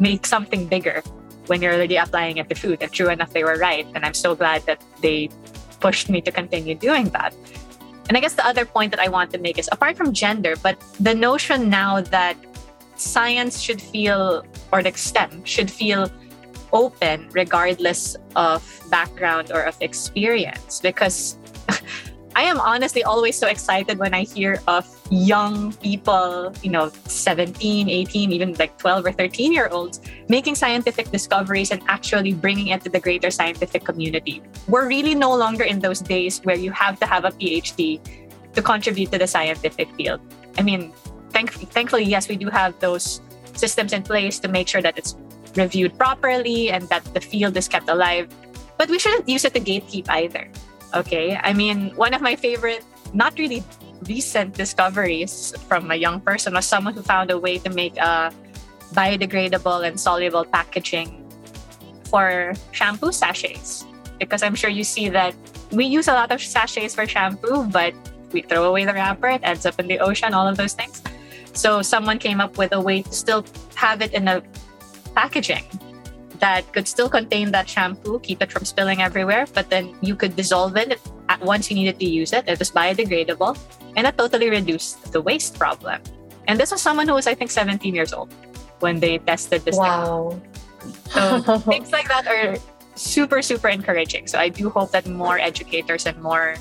make 0.00 0.26
something 0.26 0.66
bigger 0.66 1.02
when 1.46 1.60
you're 1.60 1.74
already 1.74 1.96
applying 1.96 2.38
it 2.38 2.48
to 2.48 2.54
food. 2.54 2.78
And 2.80 2.90
true 2.90 3.10
enough, 3.10 3.32
they 3.32 3.44
were 3.44 3.58
right. 3.58 3.86
And 3.94 4.04
I'm 4.04 4.14
so 4.14 4.34
glad 4.34 4.64
that 4.66 4.82
they 5.02 5.28
pushed 5.80 6.08
me 6.08 6.20
to 6.22 6.32
continue 6.32 6.74
doing 6.74 7.10
that. 7.10 7.34
And 8.08 8.16
I 8.16 8.20
guess 8.20 8.34
the 8.34 8.46
other 8.46 8.64
point 8.64 8.90
that 8.92 9.00
I 9.00 9.08
want 9.08 9.30
to 9.32 9.38
make 9.38 9.58
is 9.58 9.68
apart 9.72 9.96
from 9.96 10.12
gender, 10.12 10.56
but 10.62 10.78
the 11.00 11.14
notion 11.14 11.70
now 11.70 12.00
that 12.00 12.36
science 12.96 13.60
should 13.60 13.80
feel, 13.80 14.44
or 14.72 14.82
the 14.82 14.92
STEM 14.92 15.44
should 15.44 15.70
feel 15.70 16.10
open 16.74 17.28
regardless 17.32 18.16
of 18.36 18.60
background 18.90 19.50
or 19.52 19.62
of 19.62 19.76
experience 19.80 20.80
because 20.80 21.38
I 22.36 22.42
am 22.42 22.58
honestly 22.58 23.04
always 23.04 23.38
so 23.38 23.46
excited 23.46 23.98
when 23.98 24.12
I 24.12 24.24
hear 24.24 24.60
of 24.66 24.84
young 25.10 25.72
people, 25.74 26.52
you 26.62 26.70
know, 26.70 26.90
17, 27.06 27.88
18, 27.88 28.32
even 28.32 28.54
like 28.54 28.76
12 28.78 29.06
or 29.06 29.12
13 29.12 29.52
year 29.52 29.68
olds 29.68 30.00
making 30.28 30.56
scientific 30.56 31.10
discoveries 31.12 31.70
and 31.70 31.80
actually 31.86 32.34
bringing 32.34 32.68
it 32.68 32.82
to 32.82 32.90
the 32.90 32.98
greater 32.98 33.30
scientific 33.30 33.84
community. 33.84 34.42
We're 34.66 34.88
really 34.88 35.14
no 35.14 35.34
longer 35.34 35.62
in 35.62 35.78
those 35.78 36.00
days 36.00 36.40
where 36.42 36.56
you 36.56 36.72
have 36.72 36.98
to 37.00 37.06
have 37.06 37.24
a 37.24 37.30
PhD 37.30 38.00
to 38.54 38.62
contribute 38.62 39.12
to 39.12 39.18
the 39.18 39.26
scientific 39.28 39.94
field. 39.94 40.20
I 40.58 40.62
mean, 40.62 40.92
thank- 41.30 41.52
thankfully, 41.70 42.04
yes, 42.04 42.28
we 42.28 42.36
do 42.36 42.48
have 42.48 42.78
those 42.80 43.20
systems 43.54 43.92
in 43.92 44.02
place 44.02 44.40
to 44.40 44.48
make 44.48 44.66
sure 44.66 44.82
that 44.82 44.98
it's 44.98 45.14
reviewed 45.56 45.96
properly 45.98 46.70
and 46.70 46.88
that 46.88 47.04
the 47.14 47.20
field 47.20 47.56
is 47.56 47.68
kept 47.68 47.88
alive. 47.88 48.28
But 48.76 48.88
we 48.88 48.98
shouldn't 48.98 49.28
use 49.28 49.44
it 49.44 49.54
to 49.54 49.60
gatekeep 49.60 50.08
either. 50.08 50.48
Okay. 50.94 51.36
I 51.36 51.52
mean, 51.52 51.90
one 51.96 52.14
of 52.14 52.22
my 52.22 52.36
favorite, 52.36 52.84
not 53.12 53.38
really 53.38 53.62
recent 54.06 54.54
discoveries 54.54 55.54
from 55.68 55.90
a 55.90 55.94
young 55.94 56.20
person 56.20 56.54
was 56.54 56.66
someone 56.66 56.94
who 56.94 57.02
found 57.02 57.30
a 57.30 57.38
way 57.38 57.58
to 57.58 57.70
make 57.70 57.96
a 57.96 58.32
biodegradable 58.92 59.86
and 59.86 59.98
soluble 59.98 60.44
packaging 60.44 61.20
for 62.10 62.52
shampoo 62.72 63.12
sachets. 63.12 63.84
Because 64.18 64.42
I'm 64.42 64.54
sure 64.54 64.70
you 64.70 64.84
see 64.84 65.08
that 65.08 65.34
we 65.72 65.84
use 65.84 66.06
a 66.08 66.12
lot 66.12 66.30
of 66.30 66.40
sachets 66.40 66.94
for 66.94 67.06
shampoo, 67.06 67.64
but 67.64 67.94
we 68.32 68.42
throw 68.42 68.64
away 68.64 68.84
the 68.84 68.92
wrapper, 68.92 69.28
it 69.28 69.40
ends 69.42 69.66
up 69.66 69.78
in 69.78 69.86
the 69.86 69.98
ocean, 69.98 70.34
all 70.34 70.46
of 70.46 70.56
those 70.56 70.74
things. 70.74 71.02
So 71.54 71.82
someone 71.82 72.18
came 72.18 72.40
up 72.40 72.58
with 72.58 72.72
a 72.72 72.80
way 72.80 73.02
to 73.02 73.12
still 73.12 73.44
have 73.74 74.02
it 74.02 74.12
in 74.12 74.28
a 74.28 74.42
packaging 75.14 75.64
that 76.40 76.70
could 76.72 76.86
still 76.86 77.08
contain 77.08 77.50
that 77.52 77.68
shampoo, 77.68 78.18
keep 78.20 78.42
it 78.42 78.50
from 78.50 78.64
spilling 78.64 79.00
everywhere, 79.00 79.46
but 79.54 79.70
then 79.70 79.96
you 80.00 80.16
could 80.16 80.36
dissolve 80.36 80.76
it 80.76 81.00
at 81.28 81.40
once 81.40 81.70
you 81.70 81.76
needed 81.76 81.98
to 81.98 82.06
use 82.06 82.32
it. 82.32 82.44
It 82.48 82.58
was 82.58 82.70
biodegradable, 82.70 83.56
and 83.96 84.06
that 84.06 84.18
totally 84.18 84.50
reduced 84.50 85.12
the 85.12 85.22
waste 85.22 85.58
problem. 85.58 86.02
And 86.46 86.60
this 86.60 86.70
was 86.70 86.82
someone 86.82 87.08
who 87.08 87.14
was, 87.14 87.26
I 87.26 87.34
think, 87.34 87.50
17 87.50 87.94
years 87.94 88.12
old 88.12 88.34
when 88.80 89.00
they 89.00 89.18
tested 89.18 89.64
this. 89.64 89.76
Wow. 89.76 90.40
So 91.08 91.40
things 91.70 91.92
like 91.92 92.08
that 92.08 92.26
are 92.26 92.58
super, 92.94 93.40
super 93.40 93.68
encouraging. 93.68 94.26
So 94.26 94.38
I 94.38 94.48
do 94.48 94.68
hope 94.68 94.90
that 94.92 95.06
more 95.06 95.38
educators 95.38 96.06
and 96.06 96.20
more 96.20 96.56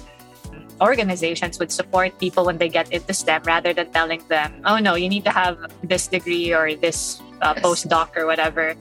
organizations 0.81 1.59
would 1.59 1.71
support 1.71 2.17
people 2.19 2.45
when 2.45 2.57
they 2.57 2.69
get 2.69 2.91
into 2.91 3.13
STEM 3.13 3.43
rather 3.43 3.73
than 3.73 3.91
telling 3.91 4.21
them, 4.27 4.61
oh 4.65 4.77
no, 4.77 4.95
you 4.95 5.09
need 5.09 5.23
to 5.25 5.31
have 5.31 5.57
this 5.83 6.07
degree 6.07 6.53
or 6.53 6.75
this 6.75 7.21
uh, 7.43 7.53
yes. 7.55 7.65
postdoc 7.65 8.15
or 8.15 8.25
whatever 8.25 8.75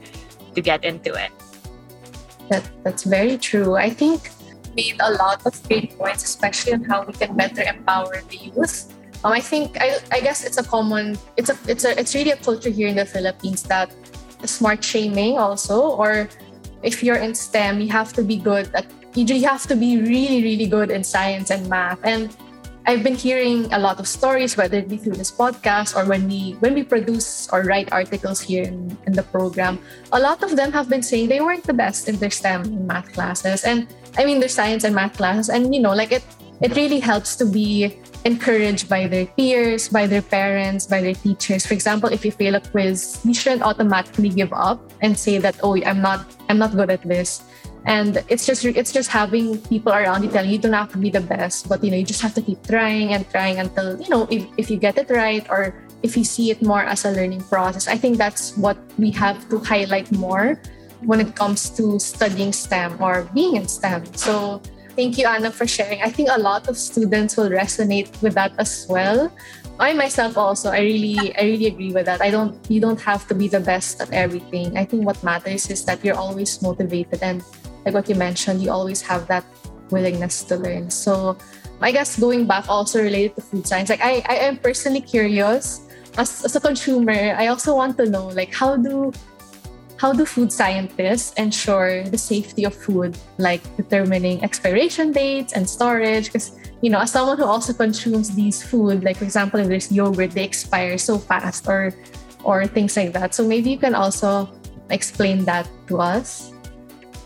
to 0.55 0.61
get 0.61 0.83
into 0.83 1.13
it. 1.13 1.31
That, 2.49 2.63
that's 2.83 3.03
very 3.03 3.37
true. 3.37 3.75
I 3.75 3.89
think 3.89 4.31
made 4.75 4.97
a 4.99 5.11
lot 5.13 5.45
of 5.45 5.53
great 5.67 5.97
points, 5.97 6.23
especially 6.23 6.73
on 6.73 6.83
how 6.83 7.03
we 7.03 7.13
can 7.13 7.35
better 7.35 7.61
empower 7.61 8.21
the 8.29 8.37
youth. 8.37 8.89
Um, 9.23 9.31
I 9.31 9.39
think 9.39 9.77
I, 9.79 9.99
I 10.11 10.19
guess 10.19 10.43
it's 10.43 10.57
a 10.57 10.63
common 10.63 11.17
it's 11.37 11.49
a 11.49 11.57
it's 11.67 11.85
a 11.85 11.97
it's 11.97 12.13
really 12.13 12.31
a 12.31 12.37
culture 12.37 12.69
here 12.69 12.87
in 12.87 12.95
the 12.95 13.05
Philippines 13.05 13.63
that 13.63 13.93
smart 14.43 14.83
shaming 14.83 15.37
also 15.37 15.95
or 15.95 16.27
if 16.83 17.01
you're 17.01 17.15
in 17.23 17.33
STEM 17.33 17.79
you 17.79 17.87
have 17.87 18.11
to 18.11 18.21
be 18.21 18.35
good 18.35 18.67
at 18.75 18.85
you 19.15 19.23
have 19.47 19.63
to 19.67 19.75
be 19.75 19.95
really 20.01 20.43
really 20.43 20.67
good 20.67 20.91
in 20.91 21.01
science 21.01 21.49
and 21.49 21.69
math 21.69 21.99
and 22.03 22.35
I've 22.85 23.03
been 23.03 23.15
hearing 23.15 23.71
a 23.71 23.79
lot 23.79 23.99
of 23.99 24.07
stories, 24.07 24.57
whether 24.57 24.77
it 24.77 24.89
be 24.89 24.97
through 24.97 25.15
this 25.15 25.31
podcast 25.31 25.95
or 25.95 26.03
when 26.03 26.27
we 26.27 26.59
when 26.59 26.73
we 26.73 26.83
produce 26.83 27.47
or 27.47 27.63
write 27.63 27.93
articles 27.93 28.41
here 28.41 28.63
in, 28.63 28.97
in 29.07 29.13
the 29.13 29.23
program. 29.23 29.79
A 30.11 30.19
lot 30.19 30.43
of 30.43 30.57
them 30.57 30.71
have 30.73 30.89
been 30.89 31.01
saying 31.01 31.29
they 31.29 31.39
weren't 31.39 31.63
the 31.63 31.73
best 31.73 32.09
in 32.09 32.19
their 32.19 32.31
STEM 32.31 32.63
and 32.63 32.87
math 32.87 33.13
classes, 33.13 33.63
and 33.63 33.87
I 34.17 34.25
mean 34.25 34.39
their 34.39 34.51
science 34.51 34.83
and 34.83 34.93
math 34.93 35.15
classes, 35.15 35.47
and 35.47 35.73
you 35.73 35.79
know, 35.79 35.95
like 35.95 36.11
it 36.11 36.27
it 36.59 36.75
really 36.75 36.99
helps 36.99 37.37
to 37.39 37.45
be 37.45 37.95
encouraged 38.25 38.89
by 38.89 39.07
their 39.07 39.27
peers, 39.27 39.87
by 39.87 40.07
their 40.07 40.21
parents, 40.21 40.85
by 40.85 40.99
their 40.99 41.15
teachers. 41.15 41.65
For 41.65 41.73
example, 41.73 42.11
if 42.11 42.23
you 42.23 42.31
fail 42.31 42.55
a 42.55 42.61
quiz, 42.61 43.19
you 43.23 43.33
shouldn't 43.33 43.63
automatically 43.63 44.29
give 44.29 44.51
up 44.51 44.79
and 45.01 45.17
say 45.17 45.39
that, 45.39 45.55
oh, 45.63 45.79
I'm 45.83 46.01
not 46.01 46.27
I'm 46.49 46.59
not 46.59 46.75
good 46.75 46.91
at 46.91 47.03
this 47.07 47.47
and 47.85 48.23
it's 48.29 48.45
just 48.45 48.63
it's 48.63 48.91
just 48.91 49.09
having 49.09 49.59
people 49.67 49.91
around 49.91 50.23
you 50.23 50.29
telling 50.29 50.49
you, 50.49 50.55
you 50.55 50.61
don't 50.61 50.73
have 50.73 50.91
to 50.91 50.97
be 50.97 51.09
the 51.09 51.19
best 51.19 51.67
but 51.67 51.83
you 51.83 51.91
know 51.91 51.97
you 51.97 52.05
just 52.05 52.21
have 52.21 52.33
to 52.33 52.41
keep 52.41 52.61
trying 52.65 53.13
and 53.13 53.29
trying 53.29 53.59
until 53.59 53.99
you 53.99 54.09
know 54.09 54.27
if, 54.31 54.47
if 54.57 54.69
you 54.71 54.77
get 54.77 54.97
it 54.97 55.09
right 55.09 55.45
or 55.49 55.75
if 56.01 56.15
you 56.15 56.23
see 56.23 56.49
it 56.49 56.61
more 56.61 56.83
as 56.83 57.03
a 57.05 57.11
learning 57.11 57.41
process 57.41 57.87
i 57.87 57.97
think 57.97 58.17
that's 58.17 58.55
what 58.57 58.77
we 58.97 59.11
have 59.11 59.37
to 59.49 59.59
highlight 59.59 60.09
more 60.11 60.59
when 61.01 61.19
it 61.19 61.35
comes 61.35 61.69
to 61.69 61.99
studying 61.99 62.53
stem 62.53 62.95
or 63.01 63.27
being 63.33 63.57
in 63.57 63.67
stem 63.67 64.05
so 64.15 64.61
thank 64.95 65.17
you 65.17 65.27
anna 65.27 65.51
for 65.51 65.67
sharing 65.67 66.01
i 66.01 66.09
think 66.09 66.29
a 66.31 66.39
lot 66.39 66.69
of 66.69 66.77
students 66.77 67.35
will 67.35 67.49
resonate 67.49 68.09
with 68.21 68.33
that 68.33 68.53
as 68.59 68.87
well 68.89 69.31
I 69.79 69.91
myself 69.91 70.37
also 70.37 70.69
I 70.69 70.81
really 70.85 71.35
I 71.35 71.49
really 71.49 71.65
agree 71.65 71.91
with 71.91 72.05
that. 72.05 72.21
I 72.21 72.29
don't 72.29 72.53
you 72.69 72.79
don't 72.79 73.01
have 73.01 73.27
to 73.27 73.33
be 73.33 73.47
the 73.47 73.59
best 73.59 73.99
at 74.01 74.13
everything. 74.13 74.77
I 74.77 74.85
think 74.85 75.03
what 75.03 75.17
matters 75.23 75.67
is 75.69 75.83
that 75.85 76.05
you're 76.05 76.15
always 76.15 76.61
motivated 76.61 77.23
and 77.23 77.43
like 77.85 77.93
what 77.93 78.09
you 78.09 78.15
mentioned, 78.15 78.61
you 78.61 78.71
always 78.71 79.01
have 79.01 79.27
that 79.27 79.43
willingness 79.89 80.43
to 80.43 80.57
learn. 80.57 80.89
So 80.89 81.37
I 81.81 81.91
guess 81.91 82.19
going 82.19 82.47
back 82.47 82.69
also 82.69 83.01
related 83.01 83.35
to 83.35 83.41
food 83.41 83.67
science, 83.67 83.89
like 83.89 84.01
I, 84.01 84.23
I 84.27 84.35
am 84.47 84.57
personally 84.57 85.01
curious 85.01 85.81
as, 86.17 86.45
as 86.45 86.55
a 86.55 86.59
consumer, 86.59 87.35
I 87.37 87.47
also 87.47 87.75
want 87.75 87.97
to 87.97 88.05
know 88.09 88.27
like 88.27 88.53
how 88.53 88.77
do 88.77 89.11
how 89.97 90.11
do 90.11 90.25
food 90.25 90.51
scientists 90.51 91.31
ensure 91.39 92.03
the 92.03 92.17
safety 92.17 92.65
of 92.65 92.75
food, 92.75 93.17
like 93.37 93.63
determining 93.77 94.43
expiration 94.43 95.13
dates 95.13 95.53
and 95.53 95.69
storage? 95.69 96.25
Because 96.25 96.59
you 96.81 96.89
know, 96.89 96.99
as 96.99 97.11
someone 97.11 97.37
who 97.37 97.45
also 97.45 97.71
consumes 97.71 98.35
these 98.35 98.61
food, 98.61 99.03
like 99.03 99.17
for 99.17 99.23
example, 99.23 99.59
if 99.61 99.67
there's 99.67 99.91
yogurt, 99.91 100.31
they 100.31 100.43
expire 100.43 100.97
so 100.97 101.17
fast, 101.17 101.67
or 101.67 101.93
or 102.43 102.67
things 102.67 102.97
like 102.97 103.13
that. 103.13 103.33
So 103.33 103.47
maybe 103.47 103.71
you 103.71 103.77
can 103.77 103.95
also 103.95 104.51
explain 104.89 105.45
that 105.45 105.67
to 105.87 105.99
us. 105.99 106.52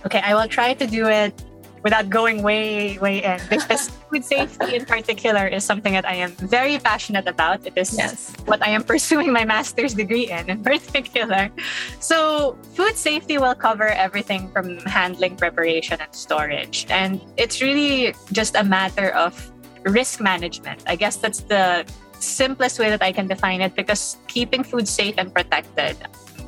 Okay, 0.07 0.23
I 0.23 0.35
will 0.35 0.47
try 0.47 0.73
to 0.73 0.87
do 0.87 1.07
it 1.07 1.35
without 1.83 2.09
going 2.09 2.43
way, 2.43 2.97
way 2.99 3.21
in 3.23 3.39
because 3.49 3.89
food 4.07 4.23
safety 4.23 4.75
in 4.79 4.85
particular 4.85 5.45
is 5.45 5.65
something 5.65 5.91
that 5.91 6.07
I 6.07 6.15
am 6.15 6.31
very 6.31 6.79
passionate 6.79 7.27
about. 7.27 7.67
It 7.67 7.73
is 7.75 7.91
yes. 7.91 8.31
what 8.45 8.63
I 8.63 8.69
am 8.69 8.83
pursuing 8.93 9.33
my 9.33 9.43
master's 9.43 9.93
degree 9.93 10.31
in, 10.31 10.49
in 10.49 10.63
particular. 10.63 11.51
So, 11.99 12.57
food 12.71 12.95
safety 12.95 13.37
will 13.37 13.53
cover 13.53 13.89
everything 13.89 14.47
from 14.51 14.79
handling, 14.87 15.35
preparation, 15.35 15.99
and 15.99 16.15
storage. 16.15 16.87
And 16.87 17.19
it's 17.35 17.61
really 17.61 18.15
just 18.31 18.55
a 18.55 18.63
matter 18.63 19.09
of 19.11 19.35
risk 19.83 20.21
management. 20.21 20.83
I 20.87 20.95
guess 20.95 21.17
that's 21.17 21.41
the 21.41 21.83
simplest 22.19 22.79
way 22.79 22.89
that 22.89 23.03
I 23.03 23.11
can 23.11 23.27
define 23.27 23.59
it 23.59 23.75
because 23.75 24.15
keeping 24.27 24.63
food 24.63 24.87
safe 24.87 25.15
and 25.17 25.33
protected, 25.33 25.97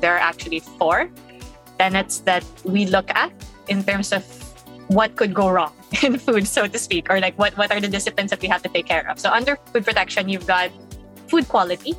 there 0.00 0.16
are 0.16 0.24
actually 0.32 0.60
four 0.80 1.10
tenets 1.78 2.20
that 2.28 2.44
we 2.64 2.84
look 2.84 3.08
at 3.14 3.32
in 3.70 3.82
terms 3.82 4.12
of 4.12 4.26
what 4.90 5.14
could 5.14 5.32
go 5.32 5.48
wrong 5.48 5.72
in 6.02 6.18
food, 6.18 6.46
so 6.46 6.66
to 6.66 6.78
speak, 6.78 7.08
or 7.08 7.20
like 7.20 7.38
what, 7.38 7.56
what 7.56 7.70
are 7.70 7.80
the 7.80 7.88
disciplines 7.88 8.30
that 8.30 8.42
we 8.42 8.48
have 8.48 8.62
to 8.62 8.68
take 8.68 8.86
care 8.86 9.08
of. 9.08 9.18
So 9.18 9.30
under 9.30 9.56
food 9.72 9.86
protection, 9.86 10.28
you've 10.28 10.46
got 10.46 10.70
food 11.28 11.48
quality, 11.48 11.92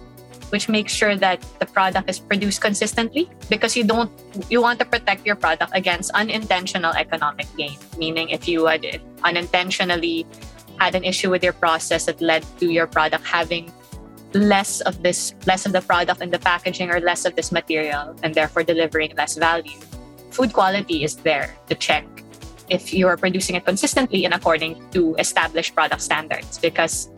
which 0.51 0.67
makes 0.67 0.91
sure 0.91 1.15
that 1.15 1.39
the 1.59 1.65
product 1.65 2.09
is 2.09 2.19
produced 2.19 2.59
consistently 2.59 3.31
because 3.49 3.75
you 3.77 3.85
don't 3.85 4.11
you 4.49 4.61
want 4.61 4.79
to 4.79 4.85
protect 4.85 5.25
your 5.25 5.37
product 5.37 5.71
against 5.73 6.11
unintentional 6.11 6.91
economic 6.91 7.47
gain. 7.55 7.77
Meaning 7.97 8.29
if 8.29 8.47
you 8.47 8.65
had 8.65 8.83
unintentionally 9.23 10.27
had 10.77 10.93
an 10.95 11.05
issue 11.05 11.29
with 11.29 11.43
your 11.43 11.53
process 11.53 12.05
that 12.05 12.19
led 12.19 12.43
to 12.59 12.67
your 12.67 12.87
product 12.87 13.23
having 13.25 13.71
less 14.33 14.81
of 14.81 15.03
this 15.03 15.33
less 15.47 15.65
of 15.65 15.71
the 15.71 15.81
product 15.81 16.21
in 16.21 16.29
the 16.29 16.39
packaging 16.39 16.91
or 16.91 16.99
less 16.99 17.23
of 17.23 17.35
this 17.35 17.51
material 17.51 18.15
and 18.23 18.35
therefore 18.35 18.63
delivering 18.63 19.15
less 19.15 19.37
value 19.37 19.79
food 20.31 20.53
quality 20.53 21.03
is 21.03 21.15
there 21.17 21.55
to 21.67 21.75
check 21.75 22.05
if 22.69 22.93
you 22.93 23.07
are 23.07 23.17
producing 23.17 23.55
it 23.55 23.65
consistently 23.65 24.25
and 24.25 24.33
according 24.33 24.81
to 24.91 25.15
established 25.19 25.75
product 25.75 26.01
standards. 26.01 26.57
Because 26.57 27.09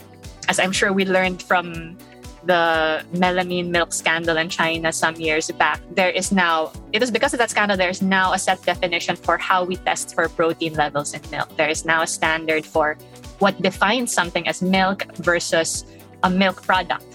as 0.49 0.59
i'm 0.59 0.71
sure 0.71 0.91
we 0.91 1.05
learned 1.05 1.41
from 1.41 1.97
the 2.45 3.05
melamine 3.13 3.69
milk 3.69 3.93
scandal 3.93 4.35
in 4.35 4.49
china 4.49 4.91
some 4.91 5.15
years 5.15 5.49
back 5.51 5.79
there 5.91 6.09
is 6.09 6.31
now 6.31 6.71
it 6.91 7.01
is 7.01 7.09
because 7.09 7.33
of 7.33 7.39
that 7.39 7.49
scandal 7.49 7.77
there 7.77 7.89
is 7.89 8.01
now 8.01 8.33
a 8.33 8.39
set 8.39 8.61
definition 8.63 9.15
for 9.15 9.37
how 9.37 9.63
we 9.63 9.77
test 9.77 10.13
for 10.13 10.27
protein 10.27 10.73
levels 10.73 11.13
in 11.13 11.21
milk. 11.31 11.55
There 11.55 11.69
is 11.69 11.85
now 11.85 12.01
a 12.01 12.07
standard 12.07 12.65
for 12.65 12.97
what 13.39 13.61
defines 13.61 14.13
something 14.13 14.47
as 14.47 14.61
milk 14.61 15.05
versus 15.17 15.85
a 16.23 16.29
milk 16.29 16.61
product 16.63 17.05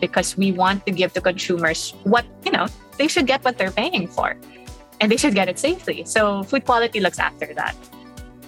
because 0.00 0.36
we 0.36 0.52
want 0.52 0.86
to 0.86 0.92
give 0.92 1.12
to 1.14 1.20
consumers 1.20 1.94
what, 2.04 2.24
you 2.44 2.52
know, 2.52 2.66
they 2.98 3.08
should 3.08 3.26
get 3.26 3.42
what 3.44 3.58
they're 3.58 3.70
paying 3.70 4.06
for 4.06 4.36
and 5.00 5.10
they 5.10 5.16
should 5.16 5.34
get 5.34 5.48
it 5.48 5.58
safely. 5.58 6.04
So 6.04 6.42
food 6.44 6.64
quality 6.64 7.00
looks 7.00 7.18
after 7.18 7.52
that. 7.54 7.76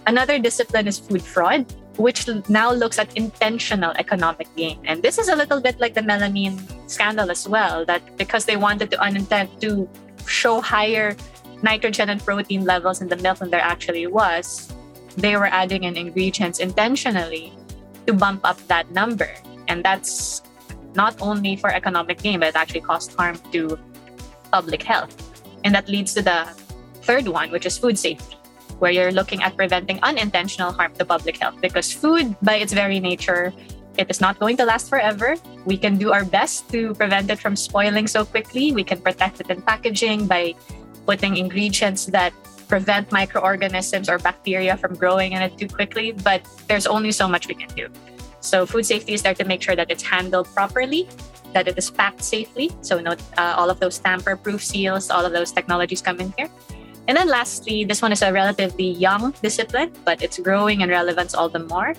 Another 0.07 0.39
discipline 0.39 0.87
is 0.87 0.99
food 0.99 1.23
fraud, 1.23 1.67
which 1.97 2.29
now 2.49 2.73
looks 2.73 2.99
at 2.99 3.15
intentional 3.17 3.93
economic 3.99 4.49
gain. 4.57 4.79
And 4.85 5.03
this 5.03 5.19
is 5.19 5.29
a 5.29 5.37
little 5.37 5.61
bit 5.61 5.79
like 5.81 5.95
the 5.95 6.01
melamine 6.01 6.59
scandal 6.89 7.31
as 7.31 7.49
well, 7.49 7.85
that 7.85 8.17
because 8.17 8.45
they 8.45 8.57
wanted 8.57 8.91
to 8.93 8.97
unintent 8.99 9.61
to 9.61 9.89
show 10.27 10.61
higher 10.61 11.17
nitrogen 11.63 12.09
and 12.09 12.25
protein 12.25 12.65
levels 12.65 13.03
in 13.03 13.09
the 13.09 13.17
milk 13.17 13.39
than 13.39 13.51
there 13.51 13.61
actually 13.61 14.07
was, 14.07 14.73
they 15.17 15.37
were 15.37 15.47
adding 15.47 15.85
in 15.85 15.97
ingredients 15.97 16.61
intentionally 16.61 17.53
to 18.07 18.13
bump 18.13 18.41
up 18.45 18.57
that 18.69 18.91
number. 18.93 19.29
And 19.67 19.85
that's 19.85 20.43
not 20.95 21.21
only 21.21 21.57
for 21.57 21.71
economic 21.71 22.23
gain, 22.23 22.41
but 22.41 22.51
it 22.51 22.57
actually 22.57 22.81
caused 22.81 23.13
harm 23.15 23.37
to 23.53 23.79
public 24.53 24.83
health. 24.83 25.13
And 25.65 25.75
that 25.75 25.89
leads 25.89 26.15
to 26.15 26.23
the 26.23 26.47
third 27.03 27.29
one, 27.29 27.51
which 27.51 27.67
is 27.67 27.79
food 27.79 27.99
safety, 27.99 28.37
where 28.79 28.91
you're 28.91 29.13
looking 29.13 29.43
at 29.43 29.57
preventing 29.57 29.99
unintentional 30.03 30.73
harm 30.73 30.93
to 30.95 31.05
public 31.05 31.39
health. 31.39 31.61
Because 31.61 31.93
food, 31.93 32.37
by 32.43 32.57
its 32.57 32.73
very 32.73 33.01
nature, 33.01 33.53
it 33.97 34.09
is 34.11 34.21
not 34.21 34.39
going 34.39 34.57
to 34.59 34.65
last 34.65 34.89
forever. 34.89 35.35
We 35.65 35.77
can 35.77 35.99
do 35.99 36.13
our 36.13 36.25
best 36.25 36.71
to 36.71 36.95
prevent 36.95 37.31
it 37.31 37.39
from 37.41 37.57
spoiling 37.57 38.07
so 38.07 38.25
quickly. 38.25 38.71
We 38.71 38.85
can 38.85 39.01
protect 39.01 39.41
it 39.41 39.51
in 39.51 39.63
packaging 39.63 40.27
by 40.27 40.55
putting 41.05 41.37
ingredients 41.37 42.07
that 42.07 42.33
prevent 42.69 43.11
microorganisms 43.11 44.09
or 44.09 44.19
bacteria 44.19 44.77
from 44.77 44.95
growing 44.95 45.33
in 45.33 45.43
it 45.43 45.57
too 45.59 45.67
quickly, 45.67 46.13
but 46.13 46.47
there's 46.69 46.87
only 46.87 47.11
so 47.11 47.27
much 47.27 47.49
we 47.49 47.55
can 47.55 47.69
do. 47.75 47.89
So 48.41 48.67
food 48.67 48.87
safety 48.87 49.15
is 49.15 49.23
there 49.23 49.35
to 49.35 49.45
make 49.45 49.63
sure 49.63 49.75
that 49.75 49.91
it's 49.91 50.03
handled 50.03 50.47
properly, 50.55 51.09
that 51.53 51.69
it 51.69 51.79
is 51.79 51.91
packed 51.91 52.23
safely. 52.23 52.71
So 52.83 53.01
note 53.01 53.21
uh, 53.37 53.55
all 53.57 53.71
of 53.71 53.81
those 53.81 53.99
tamper-proof 53.99 54.63
seals, 54.63 55.11
all 55.11 55.25
of 55.25 55.33
those 55.33 55.53
technologies 55.53 56.03
come 56.03 56.21
in 56.21 56.33
here. 56.37 56.49
And 57.09 57.17
then 57.17 57.29
lastly, 57.29 57.85
this 57.85 58.03
one 58.03 58.13
is 58.13 58.21
a 58.21 58.33
relatively 58.33 58.91
young 58.91 59.33
discipline, 59.43 59.93
but 60.05 60.23
it's 60.23 60.39
growing 60.39 60.83
in 60.83 60.91
relevance 60.91 61.35
all 61.35 61.49
the 61.49 61.61
more. 61.61 61.95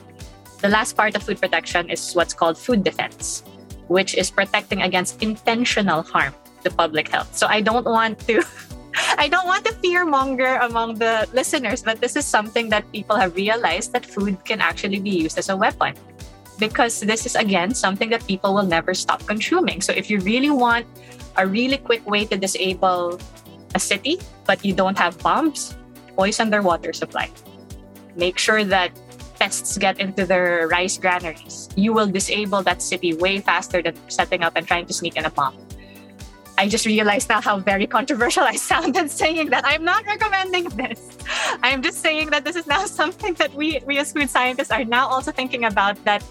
The 0.62 0.70
last 0.70 0.94
part 0.96 1.16
of 1.16 1.24
food 1.24 1.42
protection 1.42 1.90
is 1.90 2.14
what's 2.14 2.34
called 2.34 2.58
food 2.58 2.84
defense, 2.84 3.44
which 3.88 4.14
is 4.14 4.30
protecting 4.30 4.84
against 4.84 5.24
intentional 5.24 6.04
harm 6.04 6.36
to 6.64 6.70
public 6.70 7.08
health. 7.08 7.36
So 7.36 7.48
I 7.48 7.62
don't 7.62 7.86
want 7.86 8.20
to 8.28 8.44
I 9.18 9.28
don't 9.28 9.48
want 9.48 9.66
to 9.66 9.74
fear 9.74 10.06
monger 10.06 10.58
among 10.62 10.96
the 10.96 11.28
listeners, 11.34 11.82
but 11.82 12.02
this 12.02 12.16
is 12.16 12.26
something 12.26 12.70
that 12.70 12.90
people 12.92 13.16
have 13.16 13.36
realized 13.36 13.94
that 13.94 14.06
food 14.06 14.44
can 14.46 14.62
actually 14.62 15.00
be 15.00 15.12
used 15.12 15.38
as 15.38 15.50
a 15.50 15.56
weapon. 15.56 15.96
Because 16.60 17.00
this 17.00 17.26
is 17.26 17.36
again 17.36 17.74
something 17.74 18.10
that 18.10 18.28
people 18.28 18.54
will 18.54 18.68
never 18.68 18.94
stop 18.94 19.26
consuming. 19.26 19.82
So 19.82 19.94
if 19.94 20.10
you 20.10 20.20
really 20.20 20.52
want 20.52 20.86
a 21.38 21.48
really 21.48 21.78
quick 21.78 22.06
way 22.06 22.26
to 22.26 22.38
disable 22.38 23.18
a 23.74 23.80
city, 23.80 24.20
but 24.46 24.64
you 24.66 24.74
don't 24.74 24.98
have 24.98 25.18
bombs, 25.20 25.78
poison 26.16 26.50
their 26.50 26.62
water 26.62 26.92
supply. 26.92 27.32
Make 28.16 28.38
sure 28.38 28.66
that 28.66 28.92
pests 29.40 29.78
get 29.78 30.00
into 30.00 30.26
their 30.26 30.68
rice 30.68 30.98
granaries. 30.98 31.70
You 31.76 31.94
will 31.94 32.08
disable 32.08 32.62
that 32.64 32.82
city 32.82 33.16
way 33.16 33.40
faster 33.40 33.82
than 33.82 33.96
setting 34.10 34.44
up 34.44 34.54
and 34.58 34.68
trying 34.68 34.86
to 34.88 34.94
sneak 34.94 35.16
in 35.16 35.24
a 35.24 35.32
bomb. 35.32 35.56
I 36.60 36.68
just 36.68 36.86
realized 36.86 37.30
now 37.30 37.40
how 37.40 37.58
very 37.60 37.88
controversial 37.88 38.44
I 38.44 38.58
sounded 38.72 39.10
saying 39.10 39.50
that. 39.52 39.64
I'm 39.66 39.86
not 39.86 40.06
recommending 40.06 40.68
this. 40.76 41.18
I'm 41.64 41.82
just 41.82 42.00
saying 42.02 42.32
that 42.32 42.44
this 42.44 42.58
is 42.58 42.68
now 42.68 42.86
something 43.02 43.34
that 43.36 43.54
we, 43.56 43.80
we 43.86 43.98
as 43.98 44.12
food 44.12 44.30
scientists 44.30 44.70
are 44.70 44.84
now 44.84 45.08
also 45.08 45.32
thinking 45.32 45.64
about 45.64 45.96
that 46.04 46.22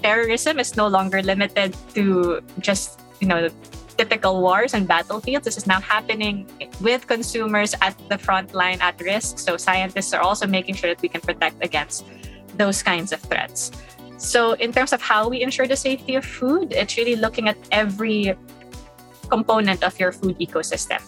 terrorism 0.00 0.58
is 0.58 0.76
no 0.78 0.88
longer 0.88 1.22
limited 1.22 1.76
to 1.92 2.40
just, 2.58 3.00
you 3.20 3.28
know, 3.28 3.50
typical 3.98 4.40
wars 4.40 4.72
and 4.72 4.88
battlefields. 4.88 5.44
This 5.44 5.58
is 5.58 5.66
now 5.66 5.80
happening 5.80 6.48
with 6.80 7.06
consumers 7.06 7.74
at 7.82 7.94
the 8.08 8.16
front 8.16 8.54
line 8.54 8.80
at 8.80 8.98
risk. 8.98 9.38
So 9.38 9.58
scientists 9.58 10.14
are 10.14 10.22
also 10.22 10.46
making 10.46 10.76
sure 10.76 10.88
that 10.88 11.02
we 11.02 11.08
can 11.10 11.20
protect 11.20 11.62
against 11.62 12.06
those 12.56 12.82
kinds 12.82 13.12
of 13.12 13.20
threats. 13.20 13.72
So, 14.16 14.52
in 14.52 14.72
terms 14.72 14.92
of 14.92 15.02
how 15.02 15.28
we 15.28 15.42
ensure 15.42 15.66
the 15.66 15.74
safety 15.74 16.14
of 16.14 16.24
food, 16.24 16.72
it's 16.72 16.96
really 16.96 17.16
looking 17.16 17.48
at 17.48 17.56
every 17.72 18.36
component 19.28 19.82
of 19.82 19.98
your 19.98 20.12
food 20.12 20.38
ecosystem. 20.38 21.00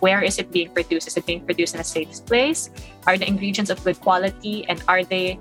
Where 0.00 0.22
is 0.22 0.38
it 0.38 0.52
being 0.52 0.70
produced? 0.70 1.08
Is 1.08 1.16
it 1.16 1.24
being 1.24 1.44
produced 1.44 1.74
in 1.74 1.80
a 1.80 1.84
safe 1.84 2.24
place? 2.26 2.70
Are 3.06 3.16
the 3.16 3.26
ingredients 3.26 3.70
of 3.70 3.82
good 3.82 4.00
quality 4.00 4.66
and 4.68 4.82
are 4.88 5.04
they 5.04 5.38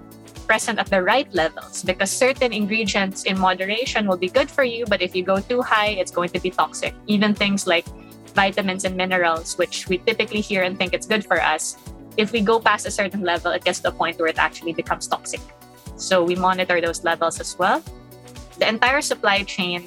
present 0.47 0.79
at 0.79 0.87
the 0.87 1.03
right 1.03 1.27
levels? 1.33 1.83
Because 1.83 2.11
certain 2.11 2.53
ingredients 2.53 3.23
in 3.23 3.37
moderation 3.37 4.07
will 4.07 4.17
be 4.17 4.29
good 4.29 4.49
for 4.49 4.63
you, 4.63 4.85
but 4.85 5.01
if 5.01 5.15
you 5.15 5.23
go 5.23 5.39
too 5.39 5.61
high, 5.61 5.97
it's 5.99 6.11
going 6.11 6.29
to 6.29 6.39
be 6.39 6.51
toxic. 6.51 6.95
Even 7.07 7.33
things 7.35 7.67
like 7.67 7.85
vitamins 8.33 8.85
and 8.85 8.95
minerals, 8.95 9.57
which 9.57 9.87
we 9.87 9.97
typically 9.97 10.41
hear 10.41 10.63
and 10.63 10.77
think 10.77 10.93
it's 10.93 11.07
good 11.07 11.25
for 11.25 11.41
us, 11.41 11.77
if 12.17 12.31
we 12.31 12.39
go 12.39 12.59
past 12.59 12.85
a 12.85 12.91
certain 12.91 13.21
level, 13.21 13.51
it 13.51 13.63
gets 13.63 13.79
to 13.81 13.89
a 13.89 13.91
point 13.91 14.19
where 14.19 14.27
it 14.27 14.37
actually 14.37 14.73
becomes 14.73 15.07
toxic. 15.07 15.41
So 15.97 16.23
we 16.23 16.35
monitor 16.35 16.79
those 16.79 17.03
levels 17.03 17.39
as 17.39 17.57
well. 17.57 17.83
The 18.57 18.67
entire 18.67 19.01
supply 19.01 19.43
chain 19.43 19.83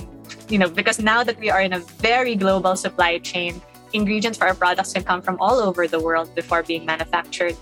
you 0.49 0.59
know, 0.59 0.69
because 0.69 0.99
now 0.99 1.23
that 1.23 1.39
we 1.39 1.51
are 1.51 1.61
in 1.61 1.73
a 1.73 1.81
very 2.01 2.35
global 2.35 2.77
supply 2.77 3.19
chain, 3.19 3.61
ingredients 3.93 4.39
for 4.39 4.47
our 4.47 4.55
products 4.55 4.93
can 4.93 5.03
come 5.03 5.23
from 5.23 5.37
all 5.41 5.61
over 5.61 5.87
the 5.87 6.01
world 6.01 6.35
before 6.35 6.63
being 6.63 6.85
manufactured. 6.85 7.57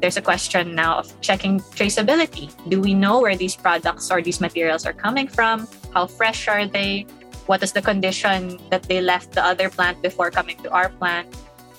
There's 0.00 0.16
a 0.16 0.22
question 0.22 0.74
now 0.74 0.98
of 0.98 1.20
checking 1.20 1.60
traceability. 1.60 2.50
Do 2.68 2.80
we 2.80 2.94
know 2.94 3.20
where 3.20 3.36
these 3.36 3.54
products 3.54 4.10
or 4.10 4.20
these 4.20 4.40
materials 4.40 4.84
are 4.86 4.92
coming 4.92 5.28
from? 5.28 5.68
How 5.94 6.06
fresh 6.06 6.48
are 6.48 6.66
they? 6.66 7.06
What 7.46 7.62
is 7.62 7.72
the 7.72 7.82
condition 7.82 8.58
that 8.70 8.84
they 8.84 9.00
left 9.00 9.32
the 9.32 9.44
other 9.44 9.68
plant 9.68 10.02
before 10.02 10.30
coming 10.30 10.56
to 10.62 10.70
our 10.70 10.88
plant? 10.88 11.28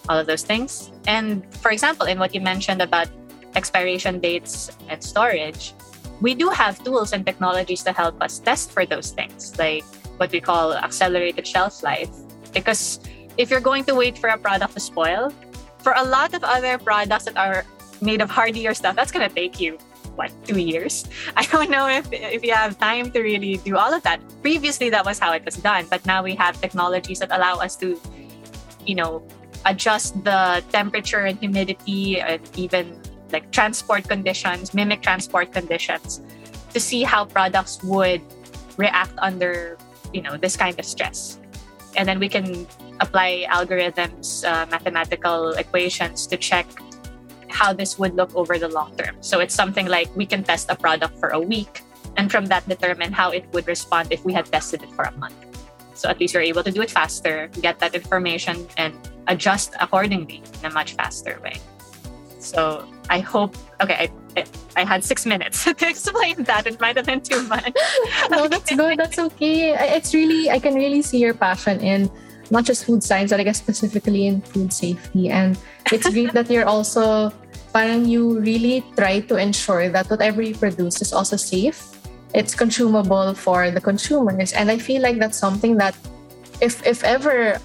All 0.08 0.18
of 0.18 0.28
those 0.28 0.44
things. 0.44 0.92
And 1.08 1.44
for 1.58 1.72
example, 1.72 2.06
in 2.06 2.20
what 2.20 2.34
you 2.36 2.42
mentioned 2.42 2.82
about 2.82 3.08
expiration 3.56 4.20
dates 4.20 4.72
and 4.90 5.04
storage, 5.04 5.74
we 6.22 6.36
do 6.36 6.50
have 6.50 6.84
tools 6.84 7.12
and 7.12 7.26
technologies 7.26 7.84
to 7.84 7.92
help 7.92 8.22
us 8.22 8.40
test 8.40 8.72
for 8.72 8.86
those 8.86 9.12
things. 9.12 9.58
Like 9.58 9.84
what 10.18 10.32
we 10.32 10.42
call 10.42 10.74
accelerated 10.74 11.46
shelf 11.46 11.84
life. 11.84 12.10
Because 12.54 13.00
if 13.38 13.50
you're 13.50 13.64
going 13.64 13.84
to 13.86 13.96
wait 13.96 14.18
for 14.18 14.30
a 14.30 14.38
product 14.38 14.74
to 14.74 14.80
spoil, 14.80 15.34
for 15.80 15.94
a 15.98 16.04
lot 16.04 16.34
of 16.34 16.44
other 16.44 16.78
products 16.78 17.26
that 17.26 17.38
are 17.38 17.66
made 18.02 18.22
of 18.22 18.30
hardier 18.30 18.74
stuff, 18.74 18.96
that's 18.96 19.12
going 19.12 19.28
to 19.28 19.34
take 19.34 19.60
you 19.60 19.78
what 20.16 20.32
two 20.46 20.60
years 20.60 21.06
i 21.38 21.44
don't 21.46 21.70
know 21.70 21.88
if 21.88 22.06
if 22.12 22.44
you 22.44 22.54
have 22.54 22.78
time 22.78 23.10
to 23.12 23.22
really 23.22 23.58
do 23.58 23.76
all 23.78 23.94
of 23.94 24.04
that 24.04 24.22
previously 24.42 24.90
that 24.90 25.06
was 25.06 25.18
how 25.18 25.34
it 25.34 25.44
was 25.46 25.56
done 25.58 25.86
but 25.90 26.06
now 26.06 26.22
we 26.22 26.36
have 26.36 26.60
technologies 26.62 27.20
that 27.20 27.32
allow 27.32 27.58
us 27.58 27.76
to 27.76 28.00
you 28.86 28.96
know 28.96 29.26
adjust 29.66 30.14
the 30.24 30.64
temperature 30.72 31.26
and 31.26 31.40
humidity 31.40 32.20
and 32.20 32.42
even 32.56 33.00
like 33.32 33.50
transport 33.52 34.08
conditions 34.08 34.74
mimic 34.74 35.02
transport 35.02 35.52
conditions 35.52 36.22
to 36.74 36.80
see 36.80 37.04
how 37.04 37.26
products 37.26 37.82
would 37.84 38.22
react 38.78 39.14
under 39.20 39.78
you 40.14 40.22
know 40.22 40.38
this 40.38 40.56
kind 40.56 40.78
of 40.80 40.86
stress. 40.86 41.40
And 41.96 42.08
then 42.08 42.20
we 42.20 42.30
can 42.30 42.66
apply 43.00 43.46
algorithms 43.50 44.46
uh, 44.46 44.66
mathematical 44.70 45.54
equations 45.54 46.26
to 46.28 46.38
check 46.38 46.66
how 47.50 47.72
this 47.72 48.00
would 48.00 48.16
look 48.16 48.34
over 48.36 48.58
the 48.58 48.68
long 48.68 48.96
term. 48.98 49.16
So 49.22 49.40
it's 49.40 49.54
something 49.54 49.86
like 49.86 50.10
we 50.16 50.26
can 50.26 50.44
test 50.44 50.70
a 50.70 50.76
product 50.76 51.18
for 51.20 51.30
a 51.30 51.40
week 51.40 51.82
and 52.18 52.32
from 52.32 52.46
that 52.48 52.68
determine 52.68 53.14
how 53.14 53.30
it 53.30 53.46
would 53.54 53.68
respond 53.68 54.12
if 54.12 54.26
we 54.26 54.34
had 54.34 54.46
tested 54.46 54.82
it 54.82 54.92
for 54.94 55.06
a 55.06 55.12
month. 55.18 55.36
So 55.94 56.10
at 56.10 56.20
least 56.20 56.34
you're 56.34 56.44
able 56.44 56.64
to 56.64 56.72
do 56.72 56.82
it 56.82 56.90
faster 56.90 57.48
get 57.62 57.80
that 57.80 57.94
information 57.94 58.68
and 58.78 58.98
adjust 59.28 59.76
accordingly 59.80 60.42
in 60.60 60.66
a 60.66 60.74
much 60.74 60.94
faster 60.94 61.40
way. 61.44 61.62
So 62.40 62.86
I 63.10 63.20
hope. 63.20 63.56
Okay, 63.80 64.10
I, 64.10 64.12
I 64.76 64.84
had 64.84 65.04
six 65.04 65.26
minutes 65.26 65.64
to 65.80 65.88
explain 65.88 66.44
that. 66.44 66.66
It 66.66 66.80
might 66.80 66.98
have 66.98 67.06
been 67.06 67.22
too 67.22 67.44
much. 67.44 67.74
no, 68.32 68.48
that's 68.48 68.74
good. 68.74 69.00
That's 69.00 69.20
okay. 69.20 69.76
It's 69.96 70.14
really 70.14 70.50
I 70.50 70.60
can 70.60 70.74
really 70.76 71.02
see 71.02 71.20
your 71.20 71.34
passion 71.34 71.80
in 71.82 72.10
not 72.50 72.66
just 72.66 72.86
food 72.86 73.04
science, 73.04 73.32
but 73.32 73.40
I 73.40 73.44
guess 73.44 73.58
specifically 73.58 74.28
in 74.28 74.42
food 74.42 74.74
safety. 74.74 75.30
And 75.30 75.58
it's 75.92 76.10
great 76.10 76.34
that 76.34 76.50
you're 76.50 76.68
also 76.68 77.32
parang 77.74 78.06
you 78.06 78.40
really 78.40 78.86
try 78.96 79.20
to 79.26 79.36
ensure 79.38 79.90
that 79.90 80.10
whatever 80.10 80.42
you 80.42 80.56
produce 80.56 81.02
is 81.02 81.14
also 81.14 81.36
safe. 81.36 81.90
It's 82.34 82.54
consumable 82.56 83.34
for 83.34 83.70
the 83.70 83.82
consumers. 83.82 84.54
And 84.54 84.70
I 84.70 84.78
feel 84.78 85.02
like 85.02 85.20
that's 85.20 85.38
something 85.38 85.78
that 85.78 85.96
if 86.62 86.86
if 86.86 87.04
ever 87.04 87.58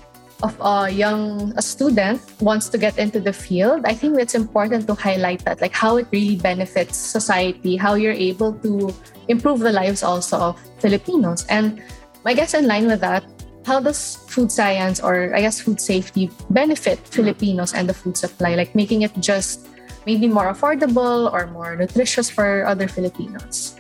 of 0.43 0.55
a 0.61 0.91
young 0.91 1.53
a 1.57 1.63
student 1.63 2.23
wants 2.41 2.69
to 2.71 2.79
get 2.79 2.99
into 2.99 3.19
the 3.19 3.33
field, 3.33 3.83
I 3.85 3.95
think 3.95 4.19
it's 4.19 4.35
important 4.35 4.87
to 4.87 4.95
highlight 4.95 5.45
that, 5.45 5.61
like 5.61 5.75
how 5.75 5.97
it 5.97 6.07
really 6.13 6.37
benefits 6.37 6.97
society, 6.97 7.77
how 7.77 7.95
you're 7.95 8.15
able 8.15 8.55
to 8.63 8.95
improve 9.27 9.61
the 9.61 9.73
lives 9.73 10.03
also 10.03 10.55
of 10.55 10.61
Filipinos. 10.79 11.45
And 11.51 11.83
I 12.25 12.35
guess 12.35 12.55
in 12.55 12.67
line 12.67 12.87
with 12.87 13.01
that, 13.01 13.25
how 13.67 13.81
does 13.81 14.17
food 14.29 14.51
science 14.53 15.01
or 15.01 15.35
I 15.35 15.41
guess 15.41 15.61
food 15.61 15.81
safety 15.81 16.31
benefit 16.51 16.99
Filipinos 17.09 17.75
and 17.75 17.89
the 17.89 17.95
food 17.95 18.17
supply, 18.17 18.55
like 18.55 18.75
making 18.75 19.03
it 19.03 19.13
just 19.19 19.67
maybe 20.07 20.29
more 20.29 20.53
affordable 20.53 21.33
or 21.33 21.49
more 21.49 21.77
nutritious 21.77 22.31
for 22.31 22.65
other 22.65 22.89
Filipinos? 22.89 23.77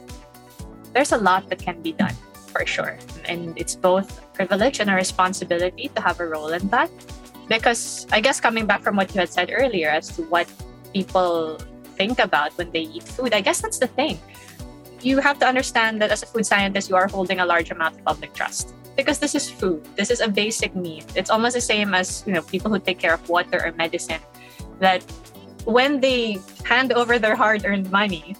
There's 0.92 1.12
a 1.12 1.18
lot 1.18 1.48
that 1.48 1.62
can 1.62 1.80
be 1.82 1.92
done 1.92 2.14
for 2.50 2.66
sure. 2.66 2.98
And 3.28 3.56
it's 3.58 3.76
both 3.76 4.18
a 4.18 4.26
privilege 4.34 4.80
and 4.80 4.90
a 4.90 4.94
responsibility 4.94 5.90
to 5.94 6.00
have 6.00 6.20
a 6.20 6.26
role 6.26 6.48
in 6.48 6.68
that. 6.68 6.90
Because 7.48 8.06
I 8.12 8.20
guess 8.20 8.40
coming 8.40 8.66
back 8.66 8.82
from 8.82 8.96
what 8.96 9.14
you 9.14 9.20
had 9.20 9.28
said 9.28 9.50
earlier 9.52 9.88
as 9.88 10.08
to 10.16 10.22
what 10.22 10.48
people 10.92 11.58
think 11.96 12.18
about 12.18 12.52
when 12.58 12.70
they 12.72 12.88
eat 12.88 13.04
food, 13.04 13.34
I 13.34 13.40
guess 13.40 13.60
that's 13.60 13.78
the 13.78 13.88
thing. 13.88 14.18
You 15.00 15.20
have 15.20 15.38
to 15.38 15.46
understand 15.46 16.02
that 16.02 16.10
as 16.10 16.22
a 16.22 16.26
food 16.26 16.44
scientist, 16.44 16.90
you 16.90 16.96
are 16.96 17.06
holding 17.06 17.40
a 17.40 17.46
large 17.46 17.70
amount 17.70 17.96
of 17.96 18.04
public 18.04 18.34
trust 18.34 18.74
because 18.96 19.20
this 19.20 19.34
is 19.34 19.48
food. 19.48 19.86
This 19.94 20.10
is 20.10 20.20
a 20.20 20.28
basic 20.28 20.74
need. 20.74 21.06
It's 21.14 21.30
almost 21.30 21.54
the 21.54 21.62
same 21.62 21.94
as 21.94 22.24
you 22.26 22.32
know 22.32 22.42
people 22.42 22.70
who 22.70 22.80
take 22.80 22.98
care 22.98 23.14
of 23.14 23.22
water 23.28 23.62
or 23.64 23.72
medicine. 23.72 24.20
That 24.80 25.06
when 25.64 26.00
they 26.00 26.38
hand 26.64 26.92
over 26.92 27.18
their 27.18 27.36
hard-earned 27.36 27.90
money 27.92 28.34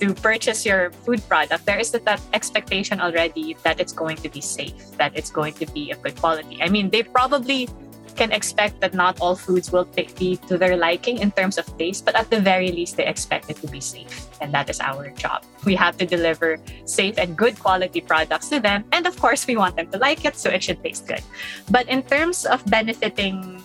to 0.00 0.14
purchase 0.14 0.64
your 0.64 0.90
food 1.04 1.26
product, 1.28 1.66
there 1.66 1.78
is 1.78 1.90
that 1.92 2.20
expectation 2.32 3.00
already 3.00 3.56
that 3.62 3.80
it's 3.80 3.92
going 3.92 4.16
to 4.18 4.28
be 4.28 4.40
safe, 4.40 4.96
that 4.98 5.16
it's 5.16 5.30
going 5.30 5.54
to 5.54 5.66
be 5.72 5.90
of 5.90 6.02
good 6.02 6.16
quality. 6.16 6.62
I 6.62 6.68
mean, 6.68 6.90
they 6.90 7.02
probably 7.02 7.68
can 8.16 8.32
expect 8.32 8.80
that 8.80 8.94
not 8.94 9.20
all 9.20 9.36
foods 9.36 9.70
will 9.70 9.84
be 9.84 10.36
to 10.48 10.56
their 10.56 10.76
liking 10.76 11.18
in 11.18 11.30
terms 11.30 11.58
of 11.58 11.66
taste, 11.76 12.04
but 12.04 12.16
at 12.16 12.30
the 12.30 12.40
very 12.40 12.72
least, 12.72 12.96
they 12.96 13.06
expect 13.06 13.50
it 13.50 13.56
to 13.60 13.68
be 13.68 13.80
safe. 13.80 14.26
And 14.40 14.52
that 14.54 14.70
is 14.70 14.80
our 14.80 15.10
job. 15.10 15.44
We 15.64 15.74
have 15.76 15.96
to 15.98 16.06
deliver 16.06 16.56
safe 16.86 17.18
and 17.18 17.36
good 17.36 17.58
quality 17.58 18.00
products 18.00 18.48
to 18.48 18.60
them. 18.60 18.84
And 18.92 19.06
of 19.06 19.20
course, 19.20 19.46
we 19.46 19.56
want 19.56 19.76
them 19.76 19.90
to 19.92 19.98
like 19.98 20.24
it, 20.24 20.36
so 20.36 20.48
it 20.48 20.62
should 20.62 20.82
taste 20.82 21.06
good. 21.06 21.22
But 21.70 21.88
in 21.88 22.02
terms 22.02 22.46
of 22.46 22.64
benefiting 22.64 23.60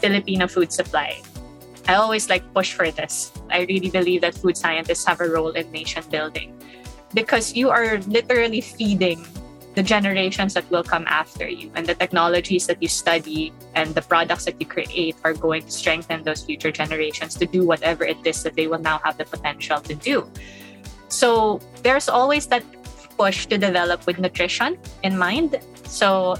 Filipino 0.00 0.48
food 0.48 0.72
supply, 0.72 1.20
I 1.86 1.94
always 1.94 2.28
like 2.28 2.42
push 2.54 2.72
for 2.72 2.90
this. 2.90 3.32
I 3.50 3.66
really 3.68 3.90
believe 3.90 4.22
that 4.22 4.34
food 4.34 4.56
scientists 4.56 5.04
have 5.04 5.20
a 5.20 5.28
role 5.28 5.50
in 5.50 5.70
nation 5.70 6.02
building 6.10 6.56
because 7.12 7.54
you 7.54 7.70
are 7.70 7.98
literally 8.08 8.60
feeding 8.60 9.24
the 9.74 9.82
generations 9.82 10.54
that 10.54 10.68
will 10.70 10.84
come 10.84 11.04
after 11.08 11.48
you 11.48 11.70
and 11.74 11.86
the 11.86 11.94
technologies 11.94 12.66
that 12.66 12.80
you 12.80 12.88
study 12.88 13.52
and 13.74 13.94
the 13.94 14.02
products 14.02 14.44
that 14.44 14.60
you 14.60 14.66
create 14.66 15.16
are 15.24 15.34
going 15.34 15.62
to 15.62 15.70
strengthen 15.70 16.22
those 16.22 16.44
future 16.44 16.70
generations 16.70 17.34
to 17.34 17.46
do 17.46 17.66
whatever 17.66 18.04
it 18.04 18.18
is 18.24 18.42
that 18.44 18.54
they 18.54 18.66
will 18.66 18.78
now 18.78 18.98
have 19.04 19.18
the 19.18 19.24
potential 19.24 19.80
to 19.80 19.94
do. 19.94 20.30
So 21.08 21.60
there's 21.82 22.08
always 22.08 22.46
that 22.48 22.62
push 23.18 23.46
to 23.46 23.58
develop 23.58 24.06
with 24.06 24.18
nutrition 24.18 24.78
in 25.02 25.18
mind. 25.18 25.58
So 25.84 26.36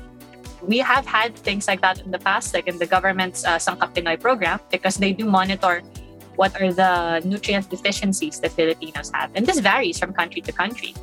we 0.66 0.78
have 0.78 1.06
had 1.06 1.34
things 1.36 1.68
like 1.68 1.80
that 1.80 2.00
in 2.00 2.10
the 2.10 2.18
past, 2.18 2.54
like 2.54 2.66
in 2.66 2.78
the 2.78 2.86
government's 2.86 3.44
uh, 3.44 3.56
Sangkap 3.56 3.94
Pinoy 3.94 4.20
program, 4.20 4.60
because 4.70 4.96
they 4.96 5.12
do 5.12 5.24
monitor 5.24 5.82
what 6.36 6.60
are 6.60 6.72
the 6.72 7.20
nutrient 7.24 7.70
deficiencies 7.70 8.40
that 8.40 8.52
Filipinos 8.52 9.10
have. 9.14 9.30
And 9.34 9.46
this 9.46 9.60
varies 9.60 9.98
from 9.98 10.12
country 10.12 10.40
to 10.42 10.52
country. 10.52 10.94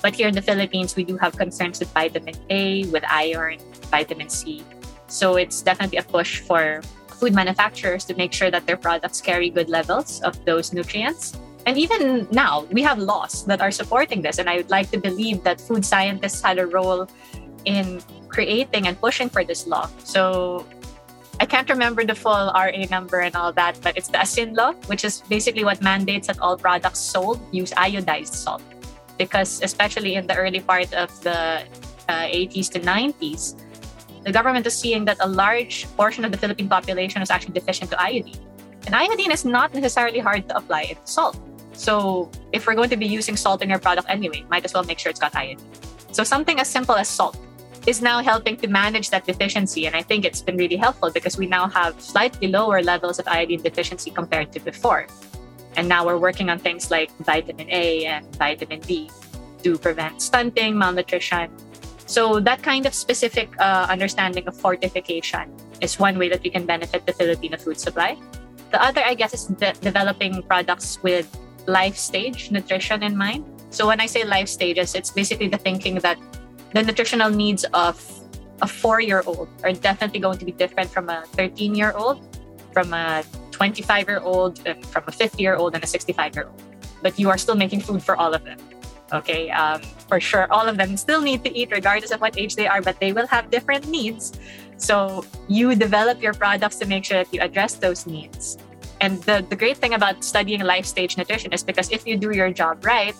But 0.00 0.14
here 0.14 0.28
in 0.28 0.34
the 0.34 0.42
Philippines, 0.42 0.96
we 0.96 1.04
do 1.04 1.16
have 1.18 1.36
concerns 1.36 1.78
with 1.78 1.92
vitamin 1.92 2.34
A, 2.50 2.84
with 2.86 3.04
iron, 3.08 3.58
vitamin 3.90 4.28
C. 4.28 4.64
So 5.06 5.36
it's 5.36 5.62
definitely 5.62 5.98
a 5.98 6.02
push 6.02 6.40
for 6.40 6.82
food 7.20 7.34
manufacturers 7.34 8.04
to 8.06 8.14
make 8.14 8.32
sure 8.32 8.50
that 8.50 8.66
their 8.66 8.76
products 8.76 9.20
carry 9.20 9.50
good 9.50 9.68
levels 9.68 10.20
of 10.22 10.42
those 10.44 10.72
nutrients. 10.72 11.38
And 11.66 11.78
even 11.78 12.26
now, 12.32 12.66
we 12.72 12.82
have 12.82 12.98
laws 12.98 13.44
that 13.46 13.60
are 13.60 13.70
supporting 13.70 14.22
this. 14.22 14.38
And 14.38 14.50
I 14.50 14.56
would 14.56 14.70
like 14.70 14.90
to 14.90 14.98
believe 14.98 15.44
that 15.44 15.60
food 15.60 15.84
scientists 15.84 16.42
had 16.42 16.58
a 16.58 16.66
role 16.66 17.06
in 17.64 18.02
creating 18.32 18.88
and 18.88 18.98
pushing 18.98 19.28
for 19.28 19.44
this 19.44 19.66
law. 19.66 19.88
So 20.02 20.66
I 21.40 21.46
can't 21.46 21.68
remember 21.68 22.04
the 22.04 22.14
full 22.14 22.50
RA 22.54 22.84
number 22.90 23.20
and 23.20 23.36
all 23.36 23.52
that, 23.52 23.78
but 23.82 23.96
it's 23.96 24.08
the 24.08 24.18
ASIN 24.18 24.56
law, 24.56 24.72
which 24.86 25.04
is 25.04 25.22
basically 25.28 25.64
what 25.64 25.82
mandates 25.82 26.26
that 26.26 26.40
all 26.40 26.56
products 26.56 26.98
sold 26.98 27.40
use 27.52 27.70
iodized 27.72 28.34
salt. 28.34 28.62
Because 29.18 29.62
especially 29.62 30.14
in 30.14 30.26
the 30.26 30.34
early 30.34 30.60
part 30.60 30.92
of 30.94 31.12
the 31.22 31.62
uh, 32.08 32.26
80s 32.30 32.70
to 32.72 32.80
90s, 32.80 33.54
the 34.24 34.32
government 34.32 34.66
is 34.66 34.74
seeing 34.76 35.04
that 35.04 35.18
a 35.20 35.26
large 35.26 35.86
portion 35.96 36.24
of 36.24 36.32
the 36.32 36.38
Philippine 36.38 36.68
population 36.68 37.22
is 37.22 37.30
actually 37.30 37.54
deficient 37.54 37.90
to 37.90 38.00
iodine. 38.00 38.38
And 38.86 38.94
iodine 38.94 39.30
is 39.30 39.44
not 39.44 39.74
necessarily 39.74 40.18
hard 40.18 40.48
to 40.48 40.56
apply 40.56 40.94
in 40.94 40.96
salt. 41.04 41.38
So 41.72 42.30
if 42.52 42.66
we're 42.66 42.74
going 42.74 42.90
to 42.90 42.96
be 42.96 43.06
using 43.06 43.36
salt 43.36 43.62
in 43.62 43.68
your 43.70 43.78
product 43.78 44.08
anyway, 44.08 44.44
might 44.48 44.64
as 44.64 44.74
well 44.74 44.84
make 44.84 44.98
sure 44.98 45.10
it's 45.10 45.20
got 45.20 45.34
iodine. 45.34 45.58
So 46.12 46.22
something 46.22 46.60
as 46.60 46.68
simple 46.68 46.94
as 46.94 47.08
salt 47.08 47.36
is 47.86 48.00
now 48.00 48.22
helping 48.22 48.56
to 48.56 48.68
manage 48.68 49.10
that 49.10 49.26
deficiency. 49.26 49.86
And 49.86 49.96
I 49.96 50.02
think 50.02 50.24
it's 50.24 50.40
been 50.40 50.56
really 50.56 50.76
helpful 50.76 51.10
because 51.10 51.36
we 51.36 51.46
now 51.46 51.68
have 51.68 52.00
slightly 52.00 52.48
lower 52.48 52.82
levels 52.82 53.18
of 53.18 53.26
iodine 53.26 53.62
deficiency 53.62 54.10
compared 54.10 54.52
to 54.52 54.60
before. 54.60 55.06
And 55.76 55.88
now 55.88 56.06
we're 56.06 56.18
working 56.18 56.50
on 56.50 56.58
things 56.58 56.90
like 56.90 57.10
vitamin 57.18 57.68
A 57.70 58.04
and 58.06 58.36
vitamin 58.36 58.80
D 58.80 59.10
to 59.64 59.78
prevent 59.78 60.22
stunting, 60.22 60.76
malnutrition. 60.76 61.50
So 62.06 62.40
that 62.40 62.62
kind 62.62 62.86
of 62.86 62.94
specific 62.94 63.48
uh, 63.58 63.86
understanding 63.88 64.46
of 64.46 64.54
fortification 64.54 65.50
is 65.80 65.98
one 65.98 66.18
way 66.18 66.28
that 66.28 66.42
we 66.42 66.50
can 66.50 66.66
benefit 66.66 67.06
the 67.06 67.12
Filipino 67.12 67.56
food 67.56 67.80
supply. 67.80 68.18
The 68.70 68.82
other, 68.82 69.02
I 69.04 69.14
guess, 69.14 69.34
is 69.34 69.46
de- 69.46 69.72
developing 69.80 70.42
products 70.42 71.02
with 71.02 71.26
life 71.66 71.96
stage 71.96 72.50
nutrition 72.50 73.02
in 73.02 73.16
mind. 73.16 73.44
So 73.70 73.86
when 73.86 74.00
I 74.00 74.06
say 74.06 74.24
life 74.24 74.48
stages, 74.48 74.94
it's 74.94 75.10
basically 75.10 75.48
the 75.48 75.58
thinking 75.58 75.96
that 75.96 76.18
the 76.74 76.82
nutritional 76.82 77.30
needs 77.30 77.64
of 77.74 78.00
a 78.62 78.66
four 78.66 79.00
year 79.00 79.22
old 79.26 79.48
are 79.64 79.72
definitely 79.72 80.20
going 80.20 80.38
to 80.38 80.44
be 80.44 80.52
different 80.52 80.90
from 80.90 81.08
a 81.08 81.24
13 81.32 81.74
year 81.74 81.92
old, 81.92 82.20
from 82.72 82.92
a 82.94 83.24
25 83.50 84.08
year 84.08 84.20
old, 84.20 84.58
from 84.86 85.04
a 85.06 85.12
50 85.12 85.42
year 85.42 85.56
old 85.56 85.74
and 85.74 85.84
a 85.84 85.86
65 85.86 86.34
year 86.34 86.46
old. 86.46 86.62
But 87.02 87.18
you 87.18 87.28
are 87.30 87.38
still 87.38 87.56
making 87.56 87.80
food 87.80 88.02
for 88.02 88.16
all 88.16 88.32
of 88.32 88.44
them. 88.44 88.58
Okay, 89.12 89.50
um, 89.50 89.82
for 90.08 90.20
sure, 90.20 90.50
all 90.50 90.66
of 90.66 90.78
them 90.78 90.96
still 90.96 91.20
need 91.20 91.44
to 91.44 91.52
eat 91.52 91.70
regardless 91.70 92.12
of 92.12 92.20
what 92.22 92.38
age 92.38 92.56
they 92.56 92.66
are, 92.66 92.80
but 92.80 92.98
they 92.98 93.12
will 93.12 93.26
have 93.26 93.50
different 93.50 93.86
needs. 93.88 94.32
So 94.78 95.26
you 95.48 95.74
develop 95.74 96.22
your 96.22 96.32
products 96.32 96.76
to 96.76 96.86
make 96.86 97.04
sure 97.04 97.22
that 97.22 97.32
you 97.34 97.40
address 97.42 97.74
those 97.74 98.06
needs. 98.06 98.56
And 99.02 99.20
the, 99.24 99.44
the 99.50 99.56
great 99.56 99.76
thing 99.76 99.92
about 99.94 100.24
studying 100.24 100.60
life 100.60 100.86
stage 100.86 101.18
nutrition 101.18 101.52
is 101.52 101.62
because 101.62 101.90
if 101.90 102.06
you 102.06 102.16
do 102.16 102.30
your 102.30 102.50
job 102.52 102.86
right, 102.86 103.14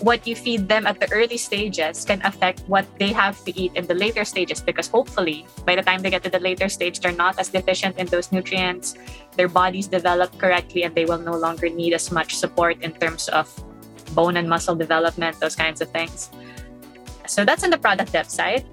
what 0.00 0.26
you 0.26 0.36
feed 0.36 0.68
them 0.68 0.86
at 0.86 1.00
the 1.00 1.10
early 1.12 1.38
stages 1.38 2.04
can 2.04 2.20
affect 2.24 2.60
what 2.68 2.84
they 2.98 3.12
have 3.12 3.42
to 3.44 3.52
eat 3.58 3.72
in 3.74 3.86
the 3.86 3.94
later 3.94 4.24
stages 4.24 4.60
because 4.60 4.88
hopefully 4.88 5.46
by 5.64 5.74
the 5.74 5.82
time 5.82 6.02
they 6.02 6.10
get 6.10 6.22
to 6.22 6.30
the 6.30 6.40
later 6.40 6.68
stage 6.68 7.00
they're 7.00 7.16
not 7.16 7.38
as 7.38 7.48
deficient 7.48 7.96
in 7.98 8.06
those 8.06 8.30
nutrients 8.30 8.94
their 9.36 9.48
bodies 9.48 9.86
develop 9.86 10.36
correctly 10.38 10.84
and 10.84 10.94
they 10.94 11.04
will 11.04 11.18
no 11.18 11.32
longer 11.32 11.68
need 11.68 11.94
as 11.94 12.12
much 12.12 12.36
support 12.36 12.80
in 12.82 12.92
terms 12.92 13.28
of 13.28 13.48
bone 14.14 14.36
and 14.36 14.48
muscle 14.48 14.76
development 14.76 15.38
those 15.40 15.56
kinds 15.56 15.80
of 15.80 15.88
things 15.90 16.30
so 17.26 17.44
that's 17.44 17.64
on 17.64 17.70
the 17.70 17.78
product 17.78 18.12
dev 18.12 18.28
side 18.28 18.64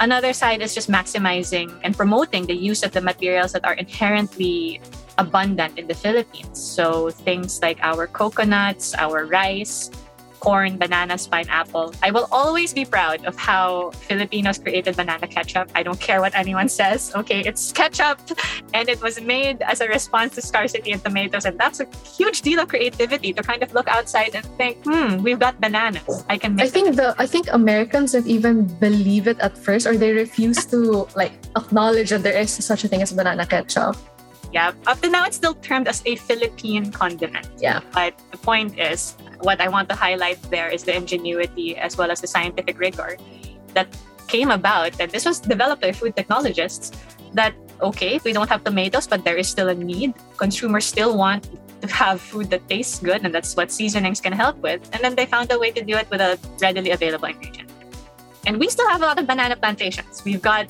another 0.00 0.32
side 0.32 0.62
is 0.62 0.74
just 0.74 0.90
maximizing 0.90 1.70
and 1.84 1.96
promoting 1.96 2.44
the 2.46 2.54
use 2.54 2.82
of 2.82 2.90
the 2.90 3.00
materials 3.00 3.52
that 3.52 3.64
are 3.64 3.74
inherently 3.74 4.80
abundant 5.18 5.78
in 5.78 5.86
the 5.86 5.94
Philippines. 5.94 6.60
So 6.60 7.10
things 7.10 7.60
like 7.60 7.78
our 7.82 8.06
coconuts, 8.06 8.94
our 8.94 9.26
rice, 9.26 9.90
corn, 10.42 10.76
bananas, 10.76 11.30
pineapple. 11.30 11.94
I 12.02 12.10
will 12.10 12.26
always 12.34 12.74
be 12.74 12.84
proud 12.84 13.24
of 13.30 13.38
how 13.38 13.94
Filipinos 14.10 14.58
created 14.58 14.98
banana 14.98 15.30
ketchup. 15.30 15.70
I 15.78 15.86
don't 15.86 16.00
care 16.02 16.20
what 16.20 16.34
anyone 16.34 16.68
says. 16.80 17.14
Okay, 17.14 17.46
it's 17.46 17.70
ketchup 17.70 18.18
and 18.74 18.90
it 18.90 19.00
was 19.00 19.22
made 19.22 19.62
as 19.62 19.80
a 19.80 19.86
response 19.86 20.34
to 20.34 20.42
scarcity 20.42 20.90
in 20.90 20.98
tomatoes. 20.98 21.46
And 21.46 21.54
that's 21.54 21.78
a 21.78 21.86
huge 22.02 22.42
deal 22.42 22.58
of 22.58 22.66
creativity 22.66 23.32
to 23.32 23.42
kind 23.42 23.62
of 23.62 23.72
look 23.72 23.86
outside 23.86 24.34
and 24.34 24.44
think, 24.58 24.82
hmm, 24.82 25.22
we've 25.22 25.38
got 25.38 25.60
bananas. 25.60 26.26
I 26.28 26.36
can 26.38 26.56
make 26.56 26.66
I 26.66 26.68
think 26.68 26.96
the 26.96 27.14
I 27.22 27.26
think 27.26 27.46
Americans 27.52 28.12
have 28.12 28.26
even 28.26 28.66
believe 28.82 29.30
it 29.30 29.38
at 29.38 29.56
first 29.56 29.86
or 29.86 29.94
they 29.96 30.10
refuse 30.10 30.66
to 30.74 31.06
like 31.14 31.32
acknowledge 31.54 32.10
that 32.10 32.26
there 32.26 32.34
is 32.34 32.50
such 32.50 32.82
a 32.82 32.88
thing 32.88 33.00
as 33.00 33.12
banana 33.14 33.46
ketchup. 33.46 33.94
Yeah, 34.52 34.72
up 34.86 35.00
to 35.00 35.08
now 35.08 35.24
it's 35.24 35.36
still 35.36 35.54
termed 35.54 35.88
as 35.88 36.02
a 36.04 36.16
Philippine 36.16 36.92
condiment. 36.92 37.48
Yeah. 37.56 37.80
But 37.94 38.20
the 38.30 38.36
point 38.36 38.78
is, 38.78 39.16
what 39.42 39.60
I 39.60 39.68
want 39.68 39.88
to 39.90 39.94
highlight 39.94 40.40
there 40.50 40.68
is 40.68 40.84
the 40.84 40.96
ingenuity 40.96 41.76
as 41.76 41.96
well 41.96 42.10
as 42.10 42.20
the 42.20 42.26
scientific 42.26 42.78
rigor 42.78 43.16
that 43.74 43.88
came 44.28 44.50
about. 44.50 44.98
And 45.00 45.10
this 45.10 45.24
was 45.24 45.40
developed 45.40 45.82
by 45.82 45.92
food 45.92 46.16
technologists 46.16 46.92
that, 47.34 47.54
okay, 47.82 48.20
we 48.24 48.32
don't 48.32 48.48
have 48.48 48.64
tomatoes, 48.64 49.06
but 49.06 49.24
there 49.24 49.36
is 49.36 49.48
still 49.48 49.68
a 49.68 49.74
need. 49.74 50.14
Consumers 50.36 50.86
still 50.86 51.16
want 51.16 51.48
to 51.80 51.88
have 51.88 52.20
food 52.20 52.50
that 52.50 52.68
tastes 52.68 53.00
good, 53.00 53.24
and 53.24 53.34
that's 53.34 53.56
what 53.56 53.72
seasonings 53.72 54.20
can 54.20 54.32
help 54.32 54.56
with. 54.58 54.80
And 54.92 55.02
then 55.02 55.14
they 55.14 55.26
found 55.26 55.50
a 55.50 55.58
way 55.58 55.70
to 55.72 55.82
do 55.82 55.96
it 55.96 56.08
with 56.10 56.20
a 56.20 56.38
readily 56.60 56.90
available 56.90 57.26
ingredient. 57.26 57.70
And 58.46 58.58
we 58.58 58.68
still 58.68 58.88
have 58.88 59.02
a 59.02 59.06
lot 59.06 59.18
of 59.18 59.26
banana 59.26 59.56
plantations. 59.56 60.22
We've 60.24 60.42
got 60.42 60.66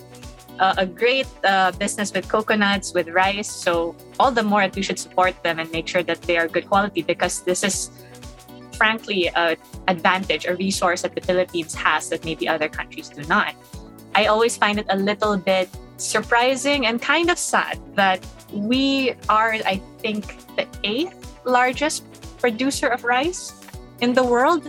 uh, 0.59 0.75
a 0.79 0.87
great 0.87 1.27
uh, 1.45 1.73
business 1.73 2.13
with 2.13 2.29
coconuts, 2.29 2.93
with 2.93 3.09
rice. 3.09 3.51
So 3.51 3.97
all 4.19 4.31
the 4.31 4.43
more 4.43 4.61
that 4.61 4.75
we 4.77 4.83
should 4.83 4.99
support 4.99 5.35
them 5.43 5.59
and 5.59 5.71
make 5.73 5.89
sure 5.89 6.03
that 6.03 6.23
they 6.23 6.37
are 6.37 6.49
good 6.49 6.69
quality 6.69 7.03
because 7.03 7.43
this 7.43 7.65
is 7.65 7.91
frankly 8.83 9.31
an 9.37 9.55
advantage, 9.87 10.45
a 10.45 10.57
resource 10.57 11.03
that 11.03 11.15
the 11.15 11.21
Philippines 11.21 11.73
has 11.73 12.09
that 12.11 12.25
maybe 12.25 12.49
other 12.49 12.69
countries 12.69 13.09
do 13.09 13.23
not. 13.31 13.55
I 14.19 14.27
always 14.27 14.57
find 14.59 14.77
it 14.83 14.87
a 14.91 14.99
little 14.99 15.37
bit 15.37 15.71
surprising 15.99 16.87
and 16.87 17.01
kind 17.01 17.31
of 17.31 17.39
sad 17.39 17.79
that 17.95 18.19
we 18.51 19.15
are, 19.29 19.55
I 19.55 19.79
think, 20.03 20.35
the 20.59 20.67
eighth 20.83 21.15
largest 21.45 22.03
producer 22.43 22.89
of 22.89 23.05
rice 23.05 23.55
in 24.01 24.15
the 24.19 24.25
world, 24.25 24.67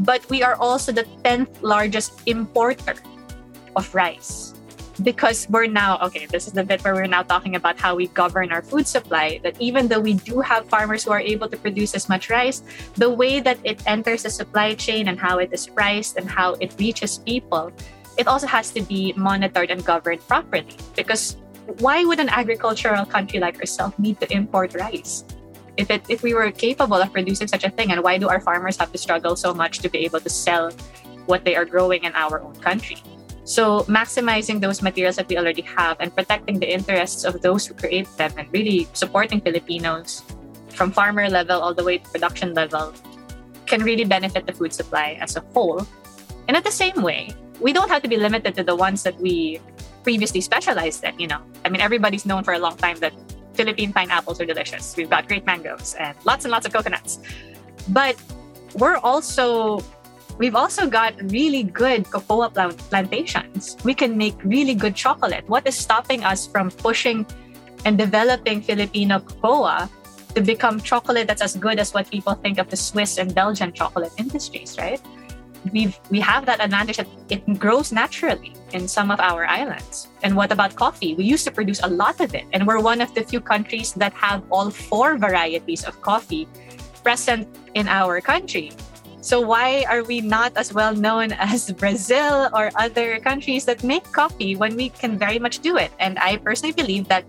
but 0.00 0.28
we 0.28 0.42
are 0.42 0.56
also 0.58 0.90
the 0.90 1.06
10th 1.22 1.62
largest 1.62 2.26
importer 2.26 2.98
of 3.78 3.94
rice 3.94 4.57
because 5.02 5.46
we're 5.50 5.66
now 5.66 5.98
okay 5.98 6.26
this 6.26 6.46
is 6.46 6.52
the 6.52 6.64
bit 6.64 6.82
where 6.82 6.94
we're 6.94 7.06
now 7.06 7.22
talking 7.22 7.54
about 7.54 7.78
how 7.78 7.94
we 7.94 8.08
govern 8.08 8.50
our 8.50 8.62
food 8.62 8.86
supply 8.86 9.38
that 9.42 9.54
even 9.60 9.86
though 9.86 10.00
we 10.00 10.14
do 10.14 10.40
have 10.40 10.66
farmers 10.68 11.04
who 11.04 11.12
are 11.12 11.20
able 11.20 11.48
to 11.48 11.56
produce 11.56 11.94
as 11.94 12.08
much 12.08 12.30
rice 12.30 12.62
the 12.94 13.08
way 13.08 13.38
that 13.38 13.58
it 13.62 13.80
enters 13.86 14.24
the 14.24 14.30
supply 14.30 14.74
chain 14.74 15.08
and 15.08 15.18
how 15.18 15.38
it 15.38 15.52
is 15.52 15.66
priced 15.66 16.16
and 16.16 16.28
how 16.28 16.54
it 16.54 16.74
reaches 16.78 17.18
people 17.18 17.72
it 18.18 18.26
also 18.26 18.48
has 18.48 18.70
to 18.74 18.82
be 18.82 19.14
monitored 19.16 19.70
and 19.70 19.82
governed 19.84 20.20
properly. 20.26 20.66
Because 20.96 21.38
why 21.78 22.04
would 22.04 22.18
an 22.18 22.28
agricultural 22.28 23.06
country 23.06 23.38
like 23.38 23.58
ourselves 23.60 23.96
need 23.98 24.18
to 24.20 24.26
import 24.34 24.74
rice? 24.74 25.24
If 25.76 25.90
it 25.90 26.02
if 26.10 26.26
we 26.26 26.34
were 26.34 26.50
capable 26.50 26.98
of 26.98 27.12
producing 27.12 27.46
such 27.46 27.62
a 27.62 27.70
thing 27.70 27.92
and 27.94 28.02
why 28.02 28.18
do 28.18 28.28
our 28.28 28.40
farmers 28.42 28.76
have 28.82 28.90
to 28.90 28.98
struggle 28.98 29.36
so 29.36 29.54
much 29.54 29.78
to 29.86 29.88
be 29.88 29.98
able 30.02 30.18
to 30.18 30.28
sell 30.28 30.74
what 31.30 31.44
they 31.44 31.54
are 31.54 31.64
growing 31.64 32.02
in 32.02 32.12
our 32.18 32.42
own 32.42 32.56
country 32.58 32.98
so 33.48 33.80
maximizing 33.88 34.60
those 34.60 34.82
materials 34.82 35.16
that 35.16 35.26
we 35.26 35.38
already 35.38 35.62
have 35.62 35.96
and 36.00 36.14
protecting 36.14 36.60
the 36.60 36.68
interests 36.68 37.24
of 37.24 37.40
those 37.40 37.64
who 37.64 37.72
create 37.72 38.06
them 38.20 38.30
and 38.36 38.46
really 38.52 38.86
supporting 38.92 39.40
Filipinos 39.40 40.22
from 40.68 40.92
farmer 40.92 41.30
level 41.30 41.58
all 41.58 41.72
the 41.72 41.82
way 41.82 41.96
to 41.96 42.06
production 42.10 42.52
level 42.52 42.92
can 43.64 43.82
really 43.82 44.04
benefit 44.04 44.44
the 44.44 44.52
food 44.52 44.74
supply 44.74 45.16
as 45.22 45.36
a 45.36 45.40
whole. 45.56 45.80
And 46.46 46.58
at 46.58 46.62
the 46.62 46.70
same 46.70 47.00
way, 47.00 47.32
we 47.58 47.72
don't 47.72 47.88
have 47.88 48.02
to 48.02 48.08
be 48.08 48.18
limited 48.18 48.54
to 48.56 48.62
the 48.62 48.76
ones 48.76 49.02
that 49.04 49.18
we 49.18 49.62
previously 50.04 50.42
specialized 50.42 51.02
in, 51.04 51.18
you 51.18 51.26
know. 51.26 51.40
I 51.64 51.70
mean 51.70 51.80
everybody's 51.80 52.26
known 52.26 52.44
for 52.44 52.52
a 52.52 52.58
long 52.58 52.76
time 52.76 52.98
that 53.00 53.14
Philippine 53.54 53.94
pineapples 53.94 54.42
are 54.42 54.46
delicious. 54.46 54.94
We've 54.94 55.08
got 55.08 55.26
great 55.26 55.46
mangoes 55.46 55.96
and 55.98 56.14
lots 56.26 56.44
and 56.44 56.52
lots 56.52 56.66
of 56.66 56.74
coconuts. 56.74 57.18
But 57.88 58.20
we're 58.74 58.98
also 58.98 59.80
We've 60.38 60.54
also 60.54 60.86
got 60.86 61.14
really 61.30 61.64
good 61.64 62.08
cocoa 62.10 62.48
plantations. 62.88 63.76
We 63.84 63.92
can 63.92 64.16
make 64.16 64.42
really 64.44 64.74
good 64.74 64.94
chocolate. 64.94 65.48
What 65.48 65.66
is 65.66 65.74
stopping 65.74 66.22
us 66.22 66.46
from 66.46 66.70
pushing 66.70 67.26
and 67.84 67.98
developing 67.98 68.62
Filipino 68.62 69.18
cocoa 69.18 69.88
to 70.34 70.40
become 70.40 70.80
chocolate 70.80 71.26
that's 71.26 71.42
as 71.42 71.56
good 71.56 71.78
as 71.78 71.92
what 71.92 72.10
people 72.10 72.34
think 72.34 72.58
of 72.58 72.70
the 72.70 72.76
Swiss 72.76 73.18
and 73.18 73.34
Belgian 73.34 73.72
chocolate 73.72 74.12
industries, 74.18 74.78
right? 74.78 75.00
we've 75.72 75.98
we 76.10 76.20
have 76.20 76.46
that 76.46 76.60
advantage 76.60 76.96
that 76.96 77.08
it 77.28 77.42
grows 77.58 77.92
naturally 77.92 78.52
in 78.72 78.86
some 78.88 79.10
of 79.10 79.20
our 79.20 79.46
islands. 79.46 80.08
And 80.22 80.36
what 80.36 80.52
about 80.52 80.76
coffee? 80.76 81.14
We 81.14 81.24
used 81.24 81.44
to 81.44 81.50
produce 81.50 81.80
a 81.82 81.88
lot 81.88 82.20
of 82.20 82.34
it, 82.34 82.46
and 82.52 82.66
we're 82.66 82.80
one 82.80 83.00
of 83.00 83.14
the 83.14 83.22
few 83.22 83.40
countries 83.40 83.92
that 83.94 84.12
have 84.14 84.42
all 84.50 84.70
four 84.70 85.16
varieties 85.16 85.84
of 85.84 86.00
coffee 86.00 86.48
present 87.02 87.48
in 87.74 87.88
our 87.88 88.20
country. 88.20 88.72
So 89.20 89.40
why 89.40 89.84
are 89.88 90.04
we 90.04 90.20
not 90.20 90.56
as 90.56 90.72
well 90.72 90.94
known 90.94 91.32
as 91.32 91.70
Brazil 91.78 92.48
or 92.54 92.70
other 92.76 93.18
countries 93.20 93.64
that 93.66 93.82
make 93.82 94.04
coffee 94.12 94.54
when 94.54 94.76
we 94.76 94.90
can 94.90 95.18
very 95.18 95.38
much 95.38 95.58
do 95.58 95.76
it? 95.76 95.90
And 95.98 96.18
I 96.18 96.36
personally 96.38 96.72
believe 96.72 97.08
that 97.08 97.24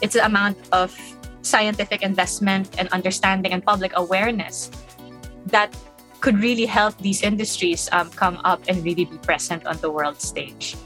it's 0.00 0.14
the 0.14 0.24
amount 0.24 0.56
of 0.72 0.96
scientific 1.42 2.02
investment 2.02 2.70
and 2.78 2.88
understanding 2.88 3.52
and 3.52 3.64
public 3.64 3.92
awareness 3.96 4.70
that 5.46 5.74
could 6.20 6.38
really 6.38 6.66
help 6.66 6.96
these 6.98 7.22
industries 7.22 7.88
um, 7.92 8.08
come 8.10 8.40
up 8.44 8.62
and 8.68 8.82
really 8.84 9.04
be 9.04 9.18
present 9.18 9.66
on 9.66 9.76
the 9.78 9.90
world 9.90 10.20
stage. 10.20 10.76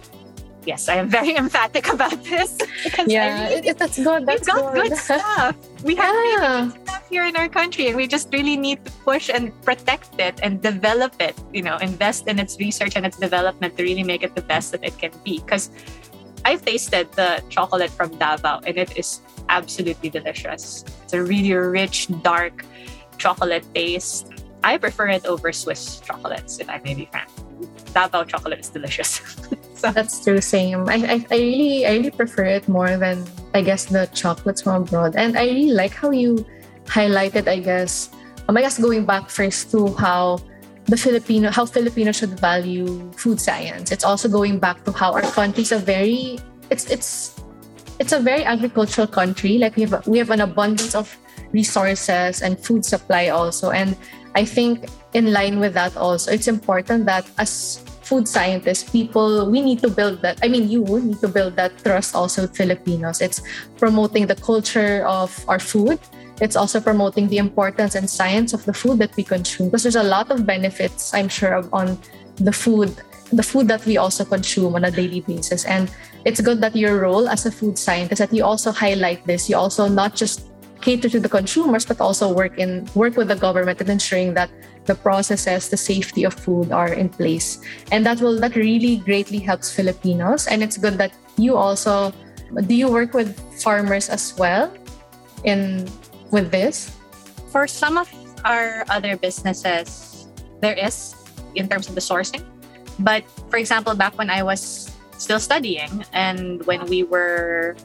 Yes, 0.66 0.88
I 0.88 0.96
am 0.96 1.08
very 1.08 1.36
emphatic 1.44 1.88
about 1.88 2.22
this. 2.24 2.58
Yeah, 3.06 3.48
really, 3.48 3.68
it, 3.68 3.78
that's 3.78 3.98
good. 3.98 4.26
That's 4.26 4.46
we've 4.46 4.54
got 4.54 4.74
good, 4.74 4.88
good 4.90 4.98
stuff. 5.08 5.56
We 5.82 5.94
have 5.94 6.14
yeah. 6.14 6.58
really 6.58 6.72
good 6.72 6.82
stuff 6.82 7.08
here 7.08 7.24
in 7.24 7.36
our 7.36 7.48
country, 7.48 7.86
and 7.86 7.96
we 7.96 8.06
just 8.06 8.32
really 8.32 8.56
need 8.56 8.84
to 8.84 8.90
push 9.04 9.30
and 9.30 9.54
protect 9.62 10.18
it 10.18 10.40
and 10.42 10.60
develop 10.60 11.14
it. 11.20 11.38
You 11.52 11.62
know, 11.62 11.76
invest 11.78 12.26
in 12.26 12.38
its 12.38 12.58
research 12.58 12.96
and 12.96 13.06
its 13.06 13.16
development 13.16 13.76
to 13.76 13.82
really 13.82 14.04
make 14.04 14.22
it 14.22 14.34
the 14.34 14.42
best 14.42 14.72
that 14.72 14.84
it 14.84 14.98
can 14.98 15.12
be. 15.24 15.38
Because 15.38 15.70
I've 16.44 16.64
tasted 16.64 17.10
the 17.12 17.42
chocolate 17.48 17.90
from 17.90 18.18
Davao, 18.18 18.60
and 18.66 18.76
it 18.76 18.98
is 18.98 19.20
absolutely 19.48 20.10
delicious. 20.10 20.84
It's 21.04 21.14
a 21.14 21.22
really 21.22 21.54
rich, 21.54 22.08
dark 22.22 22.64
chocolate 23.18 23.64
taste 23.72 24.26
I 24.66 24.78
prefer 24.78 25.06
it 25.08 25.26
over 25.26 25.52
Swiss 25.52 26.00
chocolates, 26.00 26.58
if 26.58 26.68
I 26.68 26.80
may 26.82 26.94
be 26.94 27.06
frank. 27.06 27.30
Davao 27.92 28.24
chocolate 28.24 28.58
is 28.58 28.68
delicious. 28.68 29.20
so. 29.78 29.92
That's 29.92 30.22
true. 30.22 30.40
Same. 30.40 30.88
I, 30.88 30.94
I, 30.94 31.26
I 31.30 31.36
really 31.36 31.86
I 31.86 31.90
really 31.96 32.10
prefer 32.10 32.44
it 32.44 32.68
more 32.68 32.96
than 32.96 33.24
I 33.54 33.62
guess 33.62 33.86
the 33.86 34.06
chocolates 34.12 34.62
from 34.62 34.82
abroad. 34.82 35.16
And 35.16 35.36
I 35.36 35.44
really 35.44 35.72
like 35.72 35.92
how 35.92 36.10
you 36.10 36.44
highlighted. 36.86 37.48
I 37.48 37.60
guess 37.60 38.10
um, 38.48 38.56
I 38.56 38.62
guess 38.62 38.78
going 38.78 39.06
back 39.06 39.30
first 39.30 39.70
to 39.72 39.94
how 39.94 40.40
the 40.86 40.96
Filipino 40.96 41.50
how 41.50 41.66
Filipinos 41.66 42.16
should 42.16 42.38
value 42.38 43.10
food 43.12 43.40
science. 43.40 43.92
It's 43.92 44.04
also 44.04 44.28
going 44.28 44.58
back 44.58 44.84
to 44.84 44.92
how 44.92 45.12
our 45.12 45.26
country 45.34 45.62
is 45.62 45.72
a 45.72 45.78
very 45.78 46.38
it's 46.70 46.90
it's 46.90 47.40
it's 47.98 48.12
a 48.12 48.20
very 48.20 48.44
agricultural 48.44 49.06
country. 49.06 49.58
Like 49.58 49.76
we 49.76 49.82
have 49.84 50.06
we 50.06 50.18
have 50.18 50.30
an 50.30 50.40
abundance 50.40 50.94
of 50.94 51.16
resources 51.52 52.42
and 52.42 52.58
food 52.58 52.84
supply 52.84 53.28
also 53.28 53.70
and 53.70 53.96
I 54.36 54.44
think 54.44 54.84
in 55.14 55.32
line 55.32 55.58
with 55.58 55.72
that 55.74 55.96
also, 55.96 56.30
it's 56.30 56.46
important 56.46 57.06
that 57.06 57.24
as 57.38 57.80
food 58.06 58.28
scientists, 58.28 58.88
people, 58.88 59.50
we 59.50 59.60
need 59.60 59.80
to 59.82 59.90
build 59.90 60.22
that. 60.22 60.38
I 60.42 60.48
mean, 60.48 60.70
you 60.70 60.86
need 60.86 61.18
to 61.20 61.28
build 61.28 61.56
that 61.56 61.76
trust 61.82 62.14
also 62.14 62.42
with 62.42 62.56
Filipinos. 62.56 63.20
It's 63.20 63.42
promoting 63.78 64.28
the 64.28 64.36
culture 64.36 65.04
of 65.06 65.34
our 65.48 65.58
food. 65.58 65.98
It's 66.40 66.54
also 66.54 66.80
promoting 66.80 67.26
the 67.26 67.38
importance 67.38 67.96
and 67.96 68.08
science 68.08 68.54
of 68.54 68.64
the 68.64 68.72
food 68.72 68.98
that 69.00 69.16
we 69.16 69.24
consume 69.24 69.68
because 69.68 69.82
there's 69.82 69.98
a 69.98 70.06
lot 70.06 70.30
of 70.30 70.46
benefits, 70.46 71.12
I'm 71.14 71.28
sure, 71.28 71.66
on 71.72 71.98
the 72.36 72.52
food, 72.52 72.94
the 73.32 73.42
food 73.42 73.66
that 73.68 73.84
we 73.84 73.96
also 73.96 74.24
consume 74.24 74.76
on 74.76 74.84
a 74.84 74.90
daily 74.90 75.20
basis. 75.20 75.64
And 75.64 75.90
it's 76.24 76.40
good 76.40 76.60
that 76.60 76.76
your 76.76 77.00
role 77.00 77.28
as 77.28 77.44
a 77.46 77.50
food 77.50 77.76
scientist 77.76 78.20
that 78.20 78.32
you 78.32 78.44
also 78.44 78.70
highlight 78.70 79.26
this. 79.26 79.50
You 79.50 79.56
also 79.56 79.88
not 79.88 80.14
just 80.14 80.46
cater 80.80 81.08
to 81.08 81.18
the 81.18 81.28
consumers, 81.28 81.84
but 81.84 82.00
also 82.00 82.32
work 82.32 82.58
in 82.58 82.86
work 82.94 83.16
with 83.16 83.28
the 83.28 83.36
government 83.36 83.80
in 83.80 83.90
ensuring 83.90 84.34
that 84.34 84.50
the 84.86 84.94
processes, 84.94 85.68
the 85.68 85.76
safety 85.76 86.24
of 86.24 86.34
food 86.34 86.72
are 86.72 86.92
in 86.92 87.08
place. 87.08 87.60
And 87.92 88.06
that 88.06 88.20
will 88.20 88.38
that 88.40 88.56
really 88.56 88.98
greatly 88.98 89.38
helps 89.38 89.72
Filipinos. 89.74 90.46
And 90.46 90.62
it's 90.62 90.76
good 90.76 90.98
that 90.98 91.12
you 91.36 91.56
also 91.56 92.12
do 92.66 92.74
you 92.74 92.88
work 92.90 93.12
with 93.14 93.34
farmers 93.60 94.08
as 94.08 94.34
well 94.38 94.72
in 95.44 95.88
with 96.30 96.50
this? 96.50 96.94
For 97.50 97.66
some 97.66 97.98
of 97.98 98.08
our 98.44 98.84
other 98.88 99.16
businesses, 99.16 100.26
there 100.60 100.74
is 100.74 101.14
in 101.54 101.68
terms 101.68 101.88
of 101.88 101.94
the 101.94 102.00
sourcing. 102.00 102.44
But 102.98 103.24
for 103.50 103.56
example, 103.58 103.94
back 103.94 104.16
when 104.16 104.30
I 104.30 104.42
was 104.42 104.90
still 105.18 105.40
studying 105.40 106.04
and 106.12 106.64
when 106.66 106.84
we 106.86 107.02
were 107.02 107.76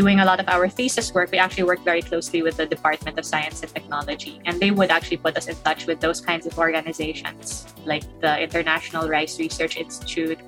doing 0.00 0.20
a 0.20 0.24
lot 0.24 0.40
of 0.40 0.48
our 0.48 0.66
thesis 0.66 1.12
work, 1.12 1.28
we 1.30 1.36
actually 1.36 1.68
work 1.72 1.80
very 1.84 2.00
closely 2.00 2.40
with 2.40 2.56
the 2.56 2.64
Department 2.64 3.18
of 3.20 3.24
Science 3.32 3.60
and 3.62 3.70
Technology. 3.78 4.40
And 4.46 4.56
they 4.62 4.72
would 4.78 4.90
actually 4.96 5.20
put 5.26 5.36
us 5.36 5.46
in 5.52 5.56
touch 5.60 5.84
with 5.84 6.00
those 6.00 6.24
kinds 6.24 6.44
of 6.48 6.56
organizations, 6.56 7.68
like 7.84 8.04
the 8.24 8.32
International 8.40 9.04
Rice 9.16 9.38
Research 9.38 9.76
Institute, 9.76 10.40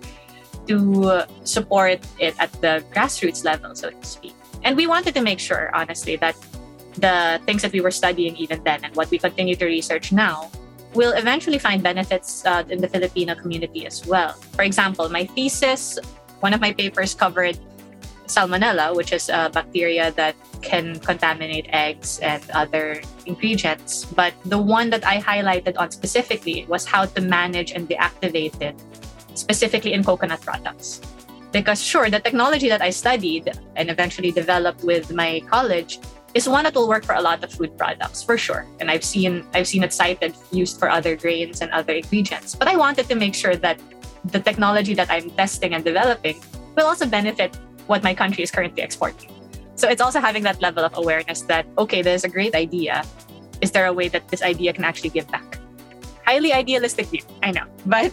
to 0.68 1.24
support 1.44 2.00
it 2.18 2.34
at 2.40 2.50
the 2.64 2.74
grassroots 2.94 3.44
level, 3.44 3.74
so 3.74 3.90
to 3.90 4.07
speak. 4.16 4.32
And 4.64 4.72
we 4.72 4.86
wanted 4.86 5.12
to 5.18 5.20
make 5.20 5.40
sure, 5.48 5.68
honestly, 5.76 6.16
that 6.24 6.36
the 6.96 7.40
things 7.44 7.61
that 7.61 7.72
we 7.76 7.82
were 7.84 7.90
studying 7.90 8.34
even 8.36 8.64
then 8.64 8.80
and 8.84 8.96
what 8.96 9.11
we 9.12 9.18
continue 9.18 9.57
to 9.57 9.66
research 9.66 10.12
now 10.12 10.48
will 10.94 11.12
eventually 11.12 11.59
find 11.59 11.82
benefits 11.82 12.44
uh, 12.46 12.64
in 12.72 12.80
the 12.80 12.88
Filipino 12.88 13.34
community 13.34 13.84
as 13.84 14.07
well. 14.07 14.32
For 14.57 14.62
example, 14.62 15.09
my 15.11 15.24
thesis, 15.36 15.98
one 16.40 16.55
of 16.57 16.61
my 16.61 16.72
papers 16.72 17.12
covered 17.12 17.59
salmonella, 18.26 18.94
which 18.94 19.12
is 19.12 19.28
a 19.28 19.50
bacteria 19.52 20.12
that 20.12 20.34
can 20.62 20.98
contaminate 21.00 21.66
eggs 21.70 22.18
and 22.20 22.42
other 22.52 23.00
ingredients. 23.26 24.04
But 24.04 24.34
the 24.44 24.58
one 24.58 24.90
that 24.90 25.04
I 25.04 25.20
highlighted 25.20 25.76
on 25.78 25.90
specifically 25.90 26.66
was 26.68 26.84
how 26.84 27.06
to 27.06 27.20
manage 27.20 27.72
and 27.72 27.88
deactivate 27.88 28.60
it, 28.60 28.76
specifically 29.34 29.92
in 29.92 30.04
coconut 30.04 30.40
products. 30.40 31.00
Because, 31.52 31.82
sure, 31.82 32.08
the 32.08 32.20
technology 32.20 32.68
that 32.68 32.80
I 32.80 32.90
studied 32.90 33.50
and 33.76 33.90
eventually 33.90 34.32
developed 34.32 34.84
with 34.84 35.12
my 35.12 35.42
college 35.50 35.98
is 36.34 36.48
one 36.48 36.64
that 36.64 36.74
will 36.74 36.88
work 36.88 37.04
for 37.04 37.14
a 37.14 37.20
lot 37.20 37.44
of 37.44 37.52
food 37.52 37.76
products 37.76 38.22
for 38.22 38.38
sure 38.38 38.66
and 38.80 38.90
i've 38.90 39.04
seen 39.04 39.44
i've 39.54 39.66
seen 39.66 39.82
it 39.82 39.92
cited 39.92 40.34
used 40.50 40.78
for 40.78 40.88
other 40.88 41.16
grains 41.16 41.60
and 41.60 41.70
other 41.72 41.92
ingredients 41.92 42.54
but 42.54 42.68
i 42.68 42.76
wanted 42.76 43.06
to 43.08 43.14
make 43.14 43.34
sure 43.34 43.56
that 43.56 43.78
the 44.24 44.40
technology 44.40 44.94
that 44.94 45.10
i'm 45.10 45.28
testing 45.30 45.74
and 45.74 45.84
developing 45.84 46.40
will 46.76 46.86
also 46.86 47.06
benefit 47.06 47.56
what 47.87 48.03
my 48.03 48.14
country 48.14 48.43
is 48.43 48.51
currently 48.51 48.83
exporting. 48.83 49.30
So 49.74 49.89
it's 49.89 50.01
also 50.01 50.20
having 50.20 50.43
that 50.45 50.61
level 50.61 50.85
of 50.85 50.97
awareness 50.97 51.43
that, 51.43 51.66
okay, 51.78 52.03
there's 52.03 52.24
a 52.24 52.28
great 52.28 52.55
idea. 52.55 53.05
Is 53.61 53.70
there 53.70 53.87
a 53.87 53.93
way 53.93 54.09
that 54.09 54.28
this 54.28 54.43
idea 54.43 54.72
can 54.72 54.85
actually 54.85 55.11
give 55.11 55.30
back? 55.30 55.59
Highly 56.26 56.53
idealistic 56.53 57.07
view, 57.07 57.22
I 57.43 57.51
know, 57.51 57.64
but 57.87 58.12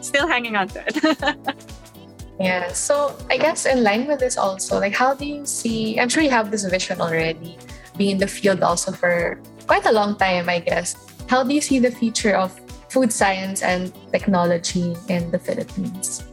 still 0.00 0.26
hanging 0.26 0.56
on 0.56 0.68
to 0.68 0.84
it. 0.86 1.66
yeah. 2.40 2.72
So 2.72 3.16
I 3.30 3.36
guess 3.36 3.66
in 3.66 3.82
line 3.82 4.06
with 4.06 4.20
this 4.20 4.38
also, 4.38 4.78
like 4.78 4.94
how 4.94 5.14
do 5.14 5.26
you 5.26 5.44
see 5.44 5.98
I'm 6.00 6.08
sure 6.08 6.22
you 6.22 6.30
have 6.30 6.50
this 6.50 6.64
vision 6.64 7.00
already, 7.00 7.58
being 7.96 8.12
in 8.12 8.18
the 8.18 8.28
field 8.28 8.62
also 8.62 8.92
for 8.92 9.40
quite 9.66 9.84
a 9.86 9.92
long 9.92 10.16
time, 10.16 10.48
I 10.48 10.60
guess. 10.60 10.96
How 11.28 11.42
do 11.42 11.52
you 11.52 11.60
see 11.60 11.78
the 11.78 11.90
future 11.90 12.36
of 12.36 12.58
food 12.88 13.12
science 13.12 13.62
and 13.62 13.92
technology 14.12 14.96
in 15.08 15.30
the 15.30 15.38
Philippines? 15.38 16.24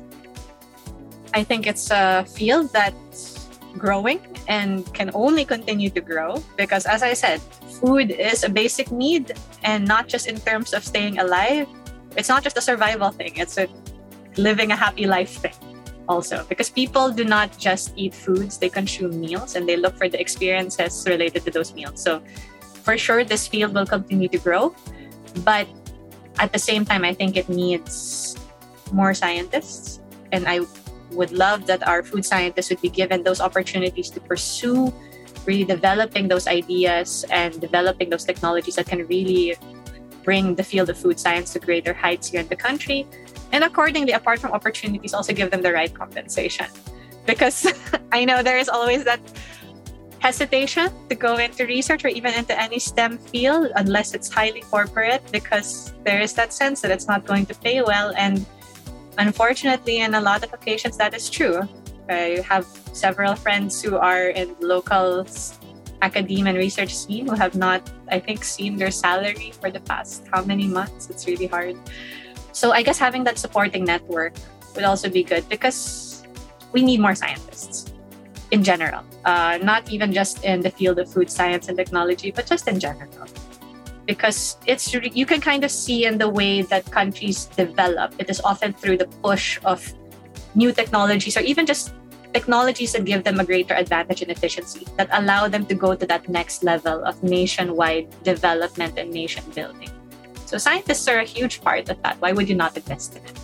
I 1.36 1.44
think 1.44 1.68
it's 1.68 1.92
a 1.92 2.24
field 2.24 2.72
that's 2.72 3.50
growing 3.78 4.24
and 4.48 4.88
can 4.94 5.12
only 5.14 5.44
continue 5.44 5.90
to 5.90 6.00
grow 6.00 6.42
because, 6.56 6.86
as 6.86 7.04
I 7.04 7.12
said, 7.12 7.42
food 7.82 8.10
is 8.10 8.46
a 8.46 8.50
basic 8.50 8.90
need 8.90 9.34
and 9.62 9.86
not 9.86 10.08
just 10.08 10.28
in 10.28 10.40
terms 10.40 10.74
of 10.74 10.86
staying 10.86 11.20
alive. 11.20 11.68
It's 12.16 12.30
not 12.30 12.42
just 12.42 12.58
a 12.58 12.62
survival 12.62 13.12
thing, 13.12 13.36
it's 13.36 13.58
a 13.58 13.68
living 14.38 14.72
a 14.72 14.78
happy 14.78 15.08
life 15.08 15.44
thing 15.44 15.60
also 16.08 16.46
because 16.48 16.70
people 16.70 17.12
do 17.12 17.26
not 17.26 17.58
just 17.58 17.92
eat 17.98 18.14
foods, 18.14 18.58
they 18.58 18.70
consume 18.70 19.20
meals 19.20 19.56
and 19.56 19.68
they 19.68 19.76
look 19.76 19.98
for 19.98 20.08
the 20.08 20.20
experiences 20.20 21.04
related 21.06 21.44
to 21.44 21.52
those 21.52 21.74
meals. 21.74 22.02
So, 22.02 22.22
for 22.88 22.98
sure, 22.98 23.26
this 23.26 23.46
field 23.46 23.74
will 23.74 23.86
continue 23.86 24.30
to 24.30 24.38
grow. 24.38 24.74
But 25.44 25.68
at 26.40 26.54
the 26.54 26.60
same 26.60 26.86
time, 26.86 27.04
I 27.04 27.14
think 27.14 27.36
it 27.36 27.50
needs 27.50 28.38
more 28.94 29.14
scientists. 29.14 30.00
And 30.32 30.48
I 30.48 30.62
would 31.16 31.32
love 31.32 31.66
that 31.68 31.88
our 31.88 32.04
food 32.04 32.26
scientists 32.26 32.70
would 32.70 32.82
be 32.82 32.90
given 32.90 33.24
those 33.24 33.42
opportunities 33.42 34.10
to 34.12 34.20
pursue 34.20 34.94
really 35.46 35.64
developing 35.64 36.28
those 36.28 36.48
ideas 36.48 37.26
and 37.30 37.62
developing 37.62 38.10
those 38.10 38.24
technologies 38.24 38.76
that 38.76 38.88
can 38.88 39.06
really 39.08 39.56
bring 40.24 40.56
the 40.56 40.64
field 40.64 40.90
of 40.90 40.98
food 40.98 41.20
science 41.20 41.54
to 41.54 41.60
greater 41.60 41.94
heights 41.94 42.30
here 42.30 42.42
in 42.42 42.48
the 42.48 42.56
country. 42.56 43.06
And 43.52 43.64
accordingly, 43.64 44.14
apart 44.14 44.40
from 44.40 44.52
opportunities, 44.52 45.14
also 45.14 45.34
give 45.34 45.52
them 45.52 45.62
the 45.62 45.72
right 45.72 45.94
compensation. 45.94 46.66
Because 47.26 47.72
I 48.12 48.26
know 48.26 48.42
there 48.42 48.58
is 48.58 48.68
always 48.68 49.04
that 49.06 49.22
hesitation 50.20 50.90
to 51.10 51.16
go 51.16 51.38
into 51.38 51.66
research 51.66 52.04
or 52.04 52.08
even 52.08 52.34
into 52.34 52.60
any 52.60 52.80
STEM 52.80 53.20
field 53.30 53.70
unless 53.76 54.16
it's 54.16 54.28
highly 54.28 54.62
corporate 54.62 55.22
because 55.32 55.94
there 56.04 56.20
is 56.20 56.34
that 56.34 56.52
sense 56.52 56.82
that 56.82 56.90
it's 56.90 57.08
not 57.08 57.26
going 57.26 57.46
to 57.46 57.54
pay 57.54 57.84
well. 57.84 58.12
And 58.18 58.44
Unfortunately, 59.18 60.00
in 60.00 60.14
a 60.16 60.22
lot 60.22 60.44
of 60.44 60.54
occasions, 60.54 60.98
that 60.98 61.14
is 61.14 61.30
true. 61.30 61.68
I 62.10 62.44
have 62.48 62.66
several 62.94 63.36
friends 63.36 63.82
who 63.82 63.98
are 63.98 64.30
in 64.30 64.56
local 64.60 65.26
academia 66.02 66.54
and 66.54 66.58
research 66.58 66.94
scene 66.94 67.28
who 67.28 67.36
have 67.36 67.56
not, 67.56 67.82
I 68.10 68.20
think, 68.20 68.44
seen 68.44 68.76
their 68.76 68.92
salary 68.92 69.54
for 69.60 69.72
the 69.72 69.80
past 69.80 70.24
how 70.32 70.44
many 70.44 70.68
months. 70.68 71.10
It's 71.10 71.26
really 71.26 71.48
hard. 71.48 71.78
So 72.52 72.72
I 72.72 72.84
guess 72.84 73.00
having 73.00 73.24
that 73.24 73.38
supporting 73.38 73.84
network 73.84 74.34
would 74.76 74.84
also 74.84 75.10
be 75.10 75.24
good 75.24 75.48
because 75.50 76.24
we 76.74 76.84
need 76.84 77.00
more 77.00 77.16
scientists 77.16 77.92
in 78.52 78.64
general, 78.64 79.04
uh, 79.24 79.58
not 79.62 79.90
even 79.90 80.14
just 80.14 80.44
in 80.44 80.62
the 80.62 80.70
field 80.70 81.00
of 81.00 81.12
food 81.12 81.30
science 81.32 81.68
and 81.68 81.78
technology, 81.78 82.32
but 82.32 82.46
just 82.46 82.68
in 82.68 82.80
general. 82.80 83.28
Because 84.06 84.58
it's 84.66 84.94
you 84.94 85.26
can 85.26 85.42
kind 85.42 85.64
of 85.64 85.72
see 85.72 86.06
in 86.06 86.18
the 86.18 86.30
way 86.30 86.62
that 86.62 86.86
countries 86.92 87.46
develop, 87.46 88.14
it 88.20 88.30
is 88.30 88.40
often 88.42 88.74
through 88.74 88.98
the 88.98 89.08
push 89.22 89.60
of 89.66 89.82
new 90.54 90.72
technologies 90.72 91.36
or 91.38 91.42
even 91.42 91.66
just 91.66 91.94
technologies 92.34 92.92
that 92.94 93.06
give 93.06 93.24
them 93.24 93.40
a 93.40 93.46
greater 93.46 93.74
advantage 93.74 94.22
in 94.22 94.30
efficiency 94.30 94.86
that 94.98 95.08
allow 95.12 95.48
them 95.48 95.66
to 95.66 95.74
go 95.74 95.96
to 95.96 96.06
that 96.06 96.28
next 96.28 96.64
level 96.64 97.04
of 97.04 97.16
nationwide 97.24 98.08
development 98.24 99.00
and 99.00 99.10
nation 99.10 99.44
building. 99.56 99.90
So 100.46 100.58
scientists 100.58 101.08
are 101.08 101.20
a 101.20 101.26
huge 101.26 101.62
part 101.62 101.90
of 101.90 101.98
that. 102.04 102.20
Why 102.20 102.32
would 102.32 102.48
you 102.50 102.56
not 102.56 102.76
invest 102.76 103.18
in 103.18 103.24
it? 103.24 103.36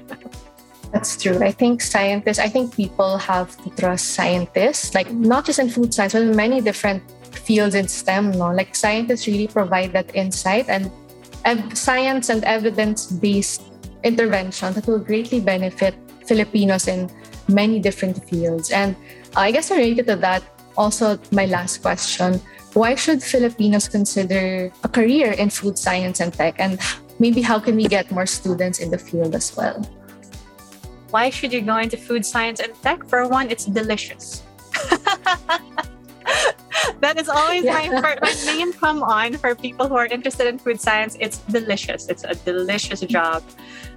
That's 0.92 1.16
true. 1.16 1.38
I 1.40 1.52
think 1.52 1.80
scientists, 1.80 2.38
I 2.38 2.48
think 2.48 2.74
people 2.74 3.16
have 3.16 3.56
to 3.64 3.70
trust 3.70 4.12
scientists, 4.12 4.94
like 4.94 5.10
not 5.12 5.44
just 5.44 5.58
in 5.58 5.70
food 5.70 5.92
science, 5.94 6.12
but 6.12 6.22
in 6.22 6.36
many 6.36 6.60
different 6.60 7.02
fields 7.44 7.74
in 7.74 7.88
STEM. 7.88 8.32
No, 8.32 8.52
like 8.52 8.74
scientists 8.74 9.26
really 9.26 9.46
provide 9.46 9.92
that 9.92 10.14
insight 10.14 10.68
and 10.68 10.90
ev- 11.44 11.76
science 11.76 12.28
and 12.28 12.44
evidence-based 12.44 13.62
intervention 14.04 14.72
that 14.74 14.86
will 14.86 14.98
greatly 14.98 15.40
benefit 15.40 15.94
Filipinos 16.26 16.88
in 16.88 17.10
many 17.48 17.78
different 17.78 18.22
fields. 18.28 18.70
And 18.70 18.96
I 19.36 19.50
guess 19.50 19.70
related 19.70 20.06
to 20.06 20.16
that, 20.16 20.42
also 20.76 21.18
my 21.30 21.46
last 21.46 21.82
question: 21.82 22.40
Why 22.74 22.94
should 22.94 23.22
Filipinos 23.22 23.88
consider 23.88 24.72
a 24.84 24.88
career 24.88 25.32
in 25.32 25.50
food 25.50 25.78
science 25.78 26.20
and 26.20 26.32
tech, 26.32 26.56
and 26.58 26.80
maybe 27.18 27.42
how 27.42 27.58
can 27.58 27.76
we 27.76 27.86
get 27.86 28.10
more 28.10 28.26
students 28.26 28.78
in 28.80 28.90
the 28.90 28.98
field 28.98 29.34
as 29.34 29.54
well? 29.56 29.82
why 31.12 31.28
should 31.28 31.52
you 31.52 31.60
go 31.60 31.76
into 31.76 31.96
food 31.96 32.24
science 32.24 32.58
and 32.58 32.72
tech? 32.82 33.04
For 33.06 33.28
one, 33.28 33.50
it's 33.50 33.66
delicious. 33.66 34.42
that 37.00 37.18
is 37.18 37.28
always 37.28 37.64
yeah. 37.64 37.88
my, 38.00 38.18
my 38.20 38.34
main 38.46 38.72
come 38.72 39.02
on 39.02 39.34
for 39.36 39.54
people 39.54 39.88
who 39.88 39.96
are 39.96 40.06
interested 40.06 40.46
in 40.46 40.58
food 40.58 40.80
science. 40.80 41.16
It's 41.20 41.38
delicious. 41.38 42.08
It's 42.08 42.24
a 42.24 42.34
delicious 42.34 43.00
job. 43.00 43.42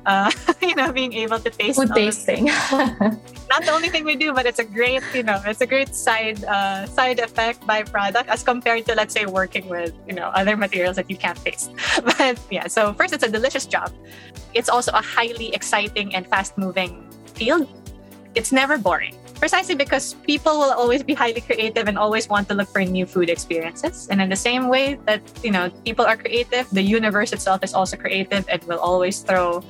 Uh, 0.06 0.30
you 0.62 0.76
know, 0.76 0.92
being 0.92 1.14
able 1.14 1.40
to 1.40 1.50
taste 1.50 1.80
food 1.80 1.92
tasting. 1.96 2.46
not 3.50 3.62
the 3.66 3.72
only 3.72 3.90
thing 3.90 4.06
we 4.06 4.16
do, 4.16 4.34
but 4.34 4.46
it's 4.46 4.60
a 4.60 4.64
great, 4.64 5.02
you 5.14 5.24
know, 5.24 5.42
it's 5.46 5.62
a 5.62 5.66
great 5.66 5.96
side 5.96 6.44
uh, 6.46 6.86
side 6.86 7.20
effect 7.20 7.66
byproduct 7.66 8.28
as 8.28 8.44
compared 8.44 8.86
to 8.86 8.94
let's 8.94 9.14
say 9.14 9.26
working 9.26 9.68
with 9.68 9.94
you 10.08 10.14
know 10.14 10.30
other 10.38 10.56
materials 10.56 10.96
that 10.96 11.10
you 11.10 11.18
can't 11.18 11.38
taste. 11.44 11.72
But 12.18 12.40
yeah, 12.52 12.68
so 12.68 12.94
first 12.94 13.14
it's 13.14 13.24
a 13.24 13.32
delicious 13.32 13.66
job. 13.66 13.92
It's 14.54 14.70
also 14.70 14.92
a 14.94 15.02
highly 15.02 15.54
exciting 15.54 16.14
and 16.14 16.28
fast 16.28 16.58
moving 16.58 17.06
field, 17.36 17.68
it's 18.34 18.52
never 18.52 18.78
boring. 18.78 19.16
Precisely 19.40 19.76
because 19.76 20.16
people 20.26 20.58
will 20.58 20.72
always 20.72 21.04
be 21.04 21.14
highly 21.14 21.42
creative 21.42 21.88
and 21.88 21.98
always 21.98 22.30
want 22.30 22.48
to 22.50 22.56
look 22.56 22.70
for 22.70 22.84
new 22.84 23.06
food 23.06 23.30
experiences. 23.30 24.08
And 24.10 24.22
in 24.22 24.30
the 24.30 24.36
same 24.36 24.70
way 24.70 24.98
that, 25.06 25.22
you 25.44 25.52
know, 25.52 25.70
people 25.84 26.06
are 26.06 26.18
creative, 26.18 26.70
the 26.72 26.82
universe 26.82 27.34
itself 27.34 27.64
is 27.64 27.74
also 27.74 27.98
creative 27.98 28.48
and 28.50 28.64
will 28.64 28.80
always 28.80 29.20
throw 29.20 29.64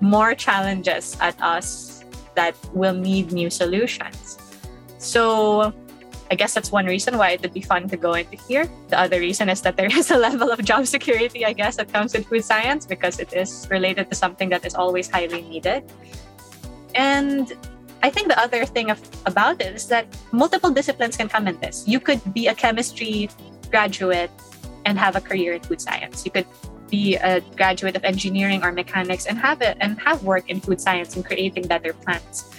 more 0.00 0.34
challenges 0.34 1.16
at 1.20 1.40
us 1.40 2.04
that 2.34 2.56
will 2.72 2.94
need 2.94 3.32
new 3.32 3.50
solutions. 3.50 4.38
So 4.98 5.72
I 6.30 6.34
guess 6.34 6.54
that's 6.54 6.72
one 6.72 6.86
reason 6.86 7.18
why 7.18 7.32
it 7.32 7.42
would 7.42 7.52
be 7.52 7.60
fun 7.60 7.88
to 7.90 7.96
go 7.96 8.14
into 8.14 8.36
here. 8.48 8.66
The 8.88 8.98
other 8.98 9.20
reason 9.20 9.50
is 9.50 9.60
that 9.62 9.76
there 9.76 9.92
is 9.92 10.10
a 10.10 10.16
level 10.16 10.50
of 10.50 10.64
job 10.64 10.86
security, 10.86 11.44
I 11.44 11.52
guess, 11.52 11.76
that 11.76 11.92
comes 11.92 12.14
with 12.14 12.26
food 12.26 12.42
science 12.42 12.86
because 12.86 13.20
it 13.20 13.32
is 13.34 13.68
related 13.70 14.08
to 14.08 14.16
something 14.16 14.48
that 14.48 14.64
is 14.64 14.74
always 14.74 15.10
highly 15.10 15.42
needed. 15.42 15.84
And 16.94 17.52
I 18.02 18.10
think 18.10 18.28
the 18.28 18.38
other 18.38 18.66
thing 18.66 18.90
of, 18.90 19.00
about 19.26 19.60
it 19.62 19.74
is 19.74 19.86
that 19.88 20.06
multiple 20.32 20.70
disciplines 20.70 21.16
can 21.16 21.28
come 21.28 21.46
in 21.46 21.58
this. 21.60 21.86
You 21.86 22.00
could 22.00 22.20
be 22.34 22.48
a 22.48 22.54
chemistry 22.54 23.30
graduate 23.70 24.30
and 24.84 24.98
have 24.98 25.14
a 25.14 25.20
career 25.20 25.54
in 25.54 25.60
food 25.60 25.80
science. 25.80 26.24
You 26.24 26.32
could 26.32 26.46
be 26.90 27.16
a 27.16 27.40
graduate 27.56 27.96
of 27.96 28.04
engineering 28.04 28.62
or 28.62 28.72
mechanics 28.72 29.26
and 29.26 29.38
have 29.38 29.62
it 29.62 29.76
and 29.80 29.98
have 30.00 30.24
work 30.24 30.50
in 30.50 30.60
food 30.60 30.80
science 30.80 31.16
and 31.16 31.24
creating 31.24 31.66
better 31.66 31.92
plants. 31.92 32.50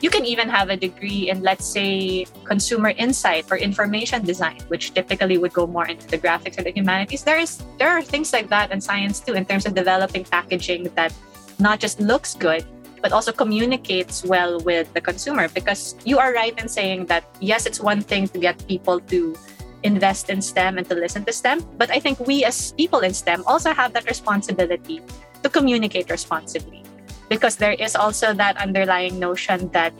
You 0.00 0.10
can 0.10 0.24
even 0.26 0.48
have 0.48 0.70
a 0.70 0.76
degree 0.76 1.30
in, 1.30 1.42
let's 1.42 1.64
say, 1.64 2.26
consumer 2.44 2.90
insight 2.90 3.46
or 3.50 3.56
information 3.56 4.24
design, 4.24 4.60
which 4.68 4.94
typically 4.94 5.38
would 5.38 5.52
go 5.52 5.66
more 5.66 5.86
into 5.86 6.06
the 6.06 6.18
graphics 6.18 6.56
and 6.58 6.66
the 6.66 6.70
humanities. 6.70 7.24
There 7.24 7.38
is 7.38 7.64
there 7.78 7.88
are 7.88 8.02
things 8.02 8.32
like 8.32 8.48
that 8.50 8.70
in 8.70 8.80
science 8.80 9.18
too, 9.18 9.34
in 9.34 9.44
terms 9.44 9.66
of 9.66 9.74
developing 9.74 10.22
packaging 10.22 10.90
that 10.94 11.12
not 11.58 11.80
just 11.80 11.98
looks 11.98 12.34
good, 12.34 12.64
but 13.02 13.12
also 13.12 13.32
communicates 13.32 14.24
well 14.24 14.60
with 14.60 14.92
the 14.94 15.00
consumer 15.00 15.48
because 15.48 15.94
you 16.04 16.18
are 16.18 16.32
right 16.32 16.58
in 16.60 16.68
saying 16.68 17.06
that 17.06 17.24
yes 17.40 17.66
it's 17.66 17.80
one 17.80 18.00
thing 18.00 18.28
to 18.28 18.38
get 18.38 18.56
people 18.68 19.00
to 19.00 19.36
invest 19.82 20.30
in 20.30 20.42
STEM 20.42 20.78
and 20.78 20.88
to 20.88 20.94
listen 20.94 21.24
to 21.24 21.32
STEM 21.32 21.62
but 21.78 21.90
I 21.90 22.00
think 22.00 22.18
we 22.20 22.44
as 22.44 22.72
people 22.72 23.00
in 23.00 23.14
STEM 23.14 23.44
also 23.46 23.72
have 23.72 23.92
that 23.94 24.06
responsibility 24.06 25.00
to 25.42 25.48
communicate 25.48 26.10
responsibly 26.10 26.82
because 27.28 27.56
there 27.56 27.72
is 27.74 27.94
also 27.94 28.32
that 28.34 28.56
underlying 28.56 29.18
notion 29.18 29.68
that 29.70 29.92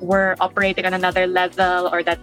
we're 0.00 0.34
operating 0.40 0.86
on 0.86 0.94
another 0.94 1.26
level 1.26 1.88
or 1.92 2.02
that 2.02 2.18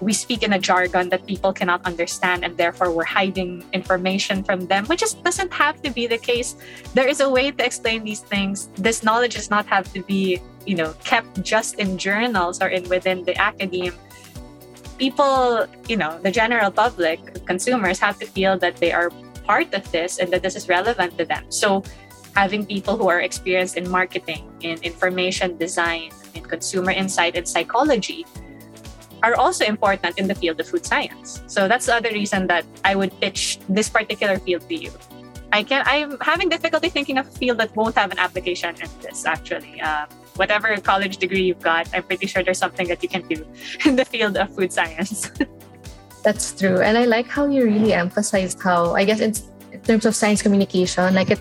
we 0.00 0.12
speak 0.12 0.42
in 0.42 0.52
a 0.52 0.58
jargon 0.58 1.08
that 1.08 1.26
people 1.26 1.52
cannot 1.52 1.84
understand 1.86 2.44
and 2.44 2.56
therefore 2.56 2.90
we're 2.90 3.04
hiding 3.04 3.64
information 3.72 4.42
from 4.42 4.66
them 4.66 4.84
which 4.86 5.00
just 5.00 5.22
doesn't 5.22 5.52
have 5.52 5.80
to 5.82 5.90
be 5.90 6.06
the 6.06 6.18
case. 6.18 6.56
There 6.94 7.06
is 7.06 7.20
a 7.20 7.28
way 7.28 7.50
to 7.50 7.64
explain 7.64 8.04
these 8.04 8.20
things. 8.20 8.68
This 8.74 9.02
knowledge 9.02 9.34
does 9.34 9.50
not 9.50 9.66
have 9.66 9.92
to 9.92 10.02
be 10.02 10.40
you 10.66 10.76
know 10.76 10.94
kept 11.04 11.42
just 11.42 11.78
in 11.78 11.98
journals 11.98 12.60
or 12.60 12.68
in 12.68 12.88
within 12.88 13.24
the 13.24 13.36
academe. 13.36 13.94
People 14.98 15.66
you 15.88 15.96
know 15.96 16.18
the 16.22 16.30
general 16.30 16.70
public 16.70 17.44
consumers 17.46 17.98
have 17.98 18.18
to 18.18 18.26
feel 18.26 18.58
that 18.58 18.76
they 18.76 18.92
are 18.92 19.10
part 19.44 19.72
of 19.74 19.84
this 19.92 20.18
and 20.18 20.32
that 20.32 20.42
this 20.42 20.56
is 20.56 20.68
relevant 20.68 21.16
to 21.18 21.24
them. 21.24 21.44
So 21.50 21.82
having 22.34 22.66
people 22.66 22.96
who 22.96 23.08
are 23.08 23.20
experienced 23.20 23.76
in 23.76 23.88
marketing 23.88 24.50
in 24.60 24.78
information 24.82 25.56
design 25.56 26.10
in 26.34 26.42
consumer 26.42 26.90
insight 26.90 27.36
and 27.36 27.46
psychology 27.46 28.26
are 29.24 29.34
also 29.36 29.64
important 29.64 30.18
in 30.20 30.28
the 30.28 30.36
field 30.36 30.60
of 30.60 30.68
food 30.68 30.84
science. 30.84 31.42
So 31.46 31.66
that's 31.66 31.86
the 31.86 31.94
other 31.96 32.12
reason 32.12 32.46
that 32.52 32.64
I 32.84 32.92
would 32.94 33.12
pitch 33.20 33.58
this 33.68 33.88
particular 33.88 34.38
field 34.38 34.68
to 34.68 34.76
you. 34.76 34.92
I 35.50 35.62
can 35.62 35.82
I'm 35.86 36.18
having 36.20 36.48
difficulty 36.50 36.90
thinking 36.90 37.16
of 37.16 37.26
a 37.26 37.34
field 37.40 37.56
that 37.58 37.74
won't 37.74 37.96
have 37.96 38.10
an 38.12 38.18
application 38.18 38.76
in 38.84 38.90
this 39.00 39.24
actually. 39.24 39.80
Uh, 39.80 40.04
whatever 40.36 40.68
college 40.92 41.16
degree 41.16 41.44
you've 41.48 41.64
got, 41.72 41.88
I'm 41.94 42.02
pretty 42.02 42.26
sure 42.26 42.42
there's 42.42 42.58
something 42.58 42.88
that 42.88 43.00
you 43.02 43.08
can 43.08 43.22
do 43.34 43.38
in 43.86 43.96
the 43.96 44.04
field 44.04 44.36
of 44.36 44.54
food 44.54 44.72
science. 44.72 45.30
That's 46.24 46.52
true. 46.58 46.80
And 46.80 46.98
I 46.98 47.04
like 47.04 47.28
how 47.28 47.46
you 47.46 47.64
really 47.64 47.94
emphasized 47.94 48.60
how 48.60 48.94
I 48.94 49.04
guess 49.04 49.20
in 49.20 49.32
terms 49.88 50.04
of 50.04 50.14
science 50.16 50.42
communication, 50.42 51.14
like 51.14 51.30
it 51.30 51.40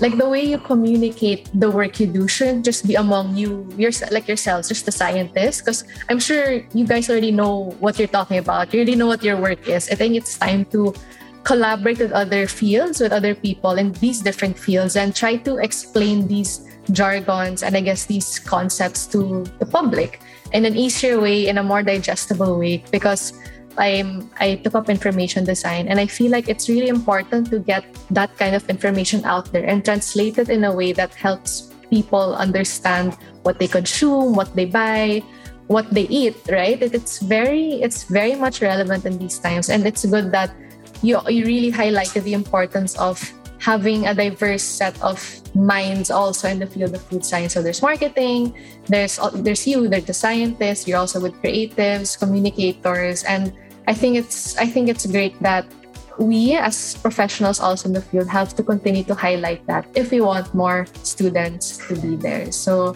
like 0.00 0.16
the 0.18 0.28
way 0.28 0.42
you 0.42 0.58
communicate 0.58 1.48
the 1.54 1.70
work 1.70 2.00
you 2.00 2.06
do 2.06 2.26
shouldn't 2.26 2.64
just 2.64 2.86
be 2.86 2.94
among 2.94 3.36
you 3.36 3.66
yourself 3.76 4.10
like 4.10 4.26
yourselves 4.26 4.68
just 4.68 4.86
the 4.86 4.92
scientists. 4.92 5.60
Because 5.60 5.84
i'm 6.08 6.18
sure 6.18 6.62
you 6.74 6.86
guys 6.86 7.08
already 7.10 7.30
know 7.30 7.74
what 7.78 7.98
you're 7.98 8.08
talking 8.08 8.38
about. 8.38 8.72
You 8.72 8.80
already 8.80 8.96
know 8.96 9.06
what 9.06 9.22
your 9.22 9.36
work 9.36 9.68
is. 9.68 9.88
I 9.90 9.94
think 9.94 10.16
it's 10.16 10.38
time 10.38 10.64
to 10.76 10.94
collaborate 11.44 11.98
with 11.98 12.12
other 12.12 12.46
fields 12.46 13.00
with 13.00 13.12
other 13.12 13.34
people 13.34 13.76
in 13.76 13.92
these 14.00 14.20
different 14.20 14.58
fields 14.58 14.96
and 14.96 15.14
try 15.14 15.36
to 15.36 15.58
explain 15.58 16.26
these 16.26 16.64
jargons 16.92 17.62
and 17.62 17.76
i 17.76 17.80
guess 17.80 18.06
these 18.06 18.38
concepts 18.38 19.06
to 19.06 19.44
the 19.58 19.66
public 19.66 20.20
in 20.54 20.64
an 20.64 20.76
easier 20.76 21.20
way 21.20 21.48
in 21.48 21.58
a 21.58 21.62
more 21.62 21.82
digestible 21.82 22.58
way. 22.58 22.82
Because 22.90 23.34
I'm 23.78 24.30
I 24.38 24.56
took 24.56 24.74
up 24.74 24.88
information 24.88 25.44
design 25.44 25.88
and 25.88 25.98
I 25.98 26.06
feel 26.06 26.30
like 26.30 26.48
it's 26.48 26.68
really 26.68 26.88
important 26.88 27.50
to 27.50 27.58
get 27.58 27.84
that 28.10 28.36
kind 28.36 28.54
of 28.54 28.68
information 28.68 29.24
out 29.24 29.52
there 29.52 29.64
and 29.64 29.84
translate 29.84 30.38
it 30.38 30.48
in 30.48 30.64
a 30.64 30.72
way 30.72 30.92
that 30.92 31.14
helps 31.14 31.72
people 31.90 32.34
understand 32.34 33.16
what 33.42 33.58
they 33.58 33.68
consume, 33.68 34.34
what 34.34 34.54
they 34.56 34.64
buy, 34.64 35.22
what 35.66 35.90
they 35.90 36.06
eat, 36.08 36.36
right? 36.50 36.80
It, 36.80 36.94
it's 36.94 37.18
very 37.20 37.82
it's 37.82 38.04
very 38.04 38.34
much 38.34 38.62
relevant 38.62 39.04
in 39.04 39.18
these 39.18 39.38
times 39.38 39.70
and 39.70 39.86
it's 39.86 40.04
good 40.04 40.32
that 40.32 40.54
you 41.02 41.20
you 41.28 41.44
really 41.44 41.72
highlighted 41.72 42.22
the 42.24 42.34
importance 42.34 42.96
of 42.98 43.20
having 43.64 44.06
a 44.06 44.14
diverse 44.14 44.62
set 44.62 44.92
of 45.02 45.18
minds 45.54 46.10
also 46.10 46.48
in 46.48 46.58
the 46.58 46.66
field 46.66 46.94
of 46.94 47.00
food 47.08 47.24
science. 47.24 47.54
So 47.54 47.62
there's 47.62 47.80
marketing, 47.80 48.52
there's 48.86 49.18
there's 49.34 49.66
you, 49.66 49.88
there's 49.88 50.04
the 50.04 50.12
scientists, 50.12 50.86
you're 50.86 50.98
also 50.98 51.20
with 51.20 51.32
creatives, 51.40 52.18
communicators, 52.18 53.24
and 53.24 53.52
I 53.86 53.94
think 53.94 54.16
it's 54.16 54.56
I 54.56 54.66
think 54.66 54.88
it's 54.88 55.06
great 55.06 55.38
that 55.42 55.66
we 56.18 56.54
as 56.54 56.96
professionals 57.02 57.60
also 57.60 57.88
in 57.88 57.94
the 57.94 58.00
field 58.00 58.28
have 58.28 58.54
to 58.54 58.62
continue 58.62 59.02
to 59.04 59.14
highlight 59.14 59.66
that 59.66 59.86
if 59.94 60.10
we 60.10 60.20
want 60.20 60.54
more 60.54 60.86
students 61.02 61.78
to 61.88 61.96
be 61.96 62.16
there. 62.16 62.52
So 62.52 62.94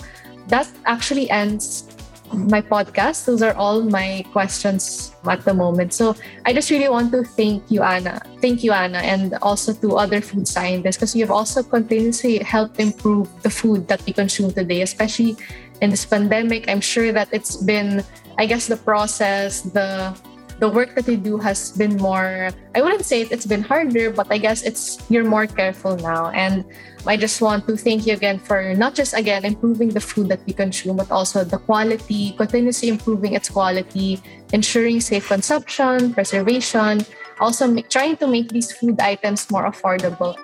that 0.49 0.69
actually 0.87 1.29
ends 1.31 1.85
my 2.33 2.61
podcast. 2.61 3.25
Those 3.25 3.43
are 3.43 3.55
all 3.55 3.83
my 3.83 4.25
questions 4.33 5.15
at 5.27 5.45
the 5.45 5.55
moment. 5.55 5.93
So 5.93 6.15
I 6.45 6.53
just 6.53 6.71
really 6.71 6.89
want 6.89 7.13
to 7.13 7.25
thank 7.25 7.71
you, 7.71 7.83
Anna. 7.83 8.21
Thank 8.41 8.63
you, 8.63 8.73
Anna, 8.73 8.99
and 8.99 9.35
also 9.43 9.73
to 9.73 9.97
other 9.97 10.21
food 10.21 10.47
scientists 10.47 10.97
because 10.97 11.17
you 11.17 11.23
have 11.25 11.31
also 11.31 11.63
continuously 11.63 12.39
helped 12.39 12.79
improve 12.81 13.29
the 13.43 13.51
food 13.51 13.89
that 13.89 14.05
we 14.07 14.13
consume 14.13 14.53
today, 14.53 14.83
especially 14.83 15.37
in 15.81 15.91
this 15.91 16.05
pandemic. 16.05 16.69
I'm 16.69 16.81
sure 16.81 17.13
that 17.13 17.29
it's 17.33 17.57
been, 17.57 18.05
I 18.37 18.47
guess, 18.47 18.67
the 18.67 18.77
process, 18.77 19.63
the 19.63 20.15
the 20.59 20.69
work 20.69 20.95
that 20.95 21.07
you 21.07 21.17
do 21.17 21.39
has 21.39 21.71
been 21.73 21.97
more 21.97 22.51
i 22.75 22.83
wouldn't 22.83 23.05
say 23.05 23.23
it's 23.23 23.47
been 23.47 23.63
harder 23.63 24.11
but 24.11 24.27
i 24.31 24.39
guess 24.39 24.63
it's 24.63 24.99
you're 25.09 25.25
more 25.25 25.47
careful 25.47 25.97
now 25.99 26.31
and 26.31 26.65
i 27.07 27.17
just 27.17 27.41
want 27.41 27.67
to 27.67 27.77
thank 27.77 28.07
you 28.07 28.13
again 28.13 28.39
for 28.39 28.75
not 28.75 28.95
just 28.95 29.15
again 29.15 29.45
improving 29.45 29.89
the 29.91 30.01
food 30.01 30.29
that 30.29 30.41
we 30.47 30.53
consume 30.53 30.97
but 30.97 31.11
also 31.11 31.45
the 31.45 31.59
quality 31.59 32.33
continuously 32.33 32.89
improving 32.89 33.35
its 33.35 33.49
quality 33.49 34.21
ensuring 34.53 35.01
safe 35.01 35.29
consumption 35.29 36.13
preservation 36.13 37.01
also 37.41 37.69
make, 37.69 37.89
trying 37.89 38.17
to 38.17 38.27
make 38.27 38.51
these 38.51 38.73
food 38.73 38.99
items 39.01 39.51
more 39.51 39.71
affordable 39.71 40.35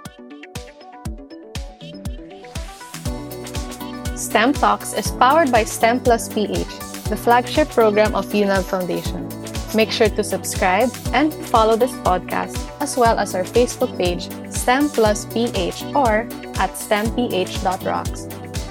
STEM 4.15 4.53
Talks 4.53 4.95
is 4.95 5.11
powered 5.11 5.51
by 5.51 5.65
STEM 5.65 6.01
Plus 6.01 6.33
PH, 6.33 6.67
the 7.11 7.17
flagship 7.17 7.69
program 7.69 8.15
of 8.15 8.25
UNAV 8.27 8.65
Foundation. 8.65 9.44
Make 9.75 9.91
sure 9.91 10.09
to 10.09 10.23
subscribe 10.23 10.91
and 11.13 11.35
follow 11.51 11.75
this 11.75 11.91
podcast 12.07 12.55
as 12.81 12.97
well 12.97 13.19
as 13.19 13.35
our 13.35 13.43
Facebook 13.43 13.97
page, 13.99 14.31
STEM 14.53 14.89
Plus 14.89 15.27
PH 15.27 15.83
or 15.95 16.31
at 16.63 16.71
stemph.rocks. 16.79 18.29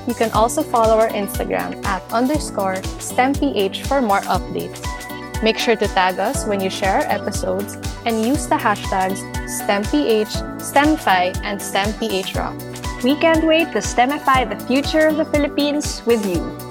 You 0.08 0.14
can 0.14 0.32
also 0.32 0.64
follow 0.64 1.00
our 1.00 1.10
Instagram 1.10 1.84
at 1.86 2.02
underscore 2.12 2.78
stemph 3.04 3.86
for 3.86 4.02
more 4.02 4.22
updates. 4.22 4.80
Make 5.44 5.58
sure 5.58 5.76
to 5.76 5.88
tag 5.88 6.20
us 6.20 6.48
when 6.48 6.62
you 6.62 6.70
share 6.70 7.04
our 7.04 7.08
episodes 7.12 7.76
and 8.06 8.26
use 8.26 8.48
the 8.48 8.56
hashtags 8.56 9.20
STEMPH, 9.60 10.32
STEMify, 10.64 11.36
and 11.44 11.60
STEMPHRock. 11.60 13.04
We 13.04 13.16
can't 13.18 13.44
wait 13.44 13.74
to 13.74 13.80
STEMify 13.80 14.48
the 14.48 14.66
future 14.66 15.08
of 15.08 15.18
the 15.18 15.26
Philippines 15.26 16.02
with 16.06 16.26
you. 16.26 16.63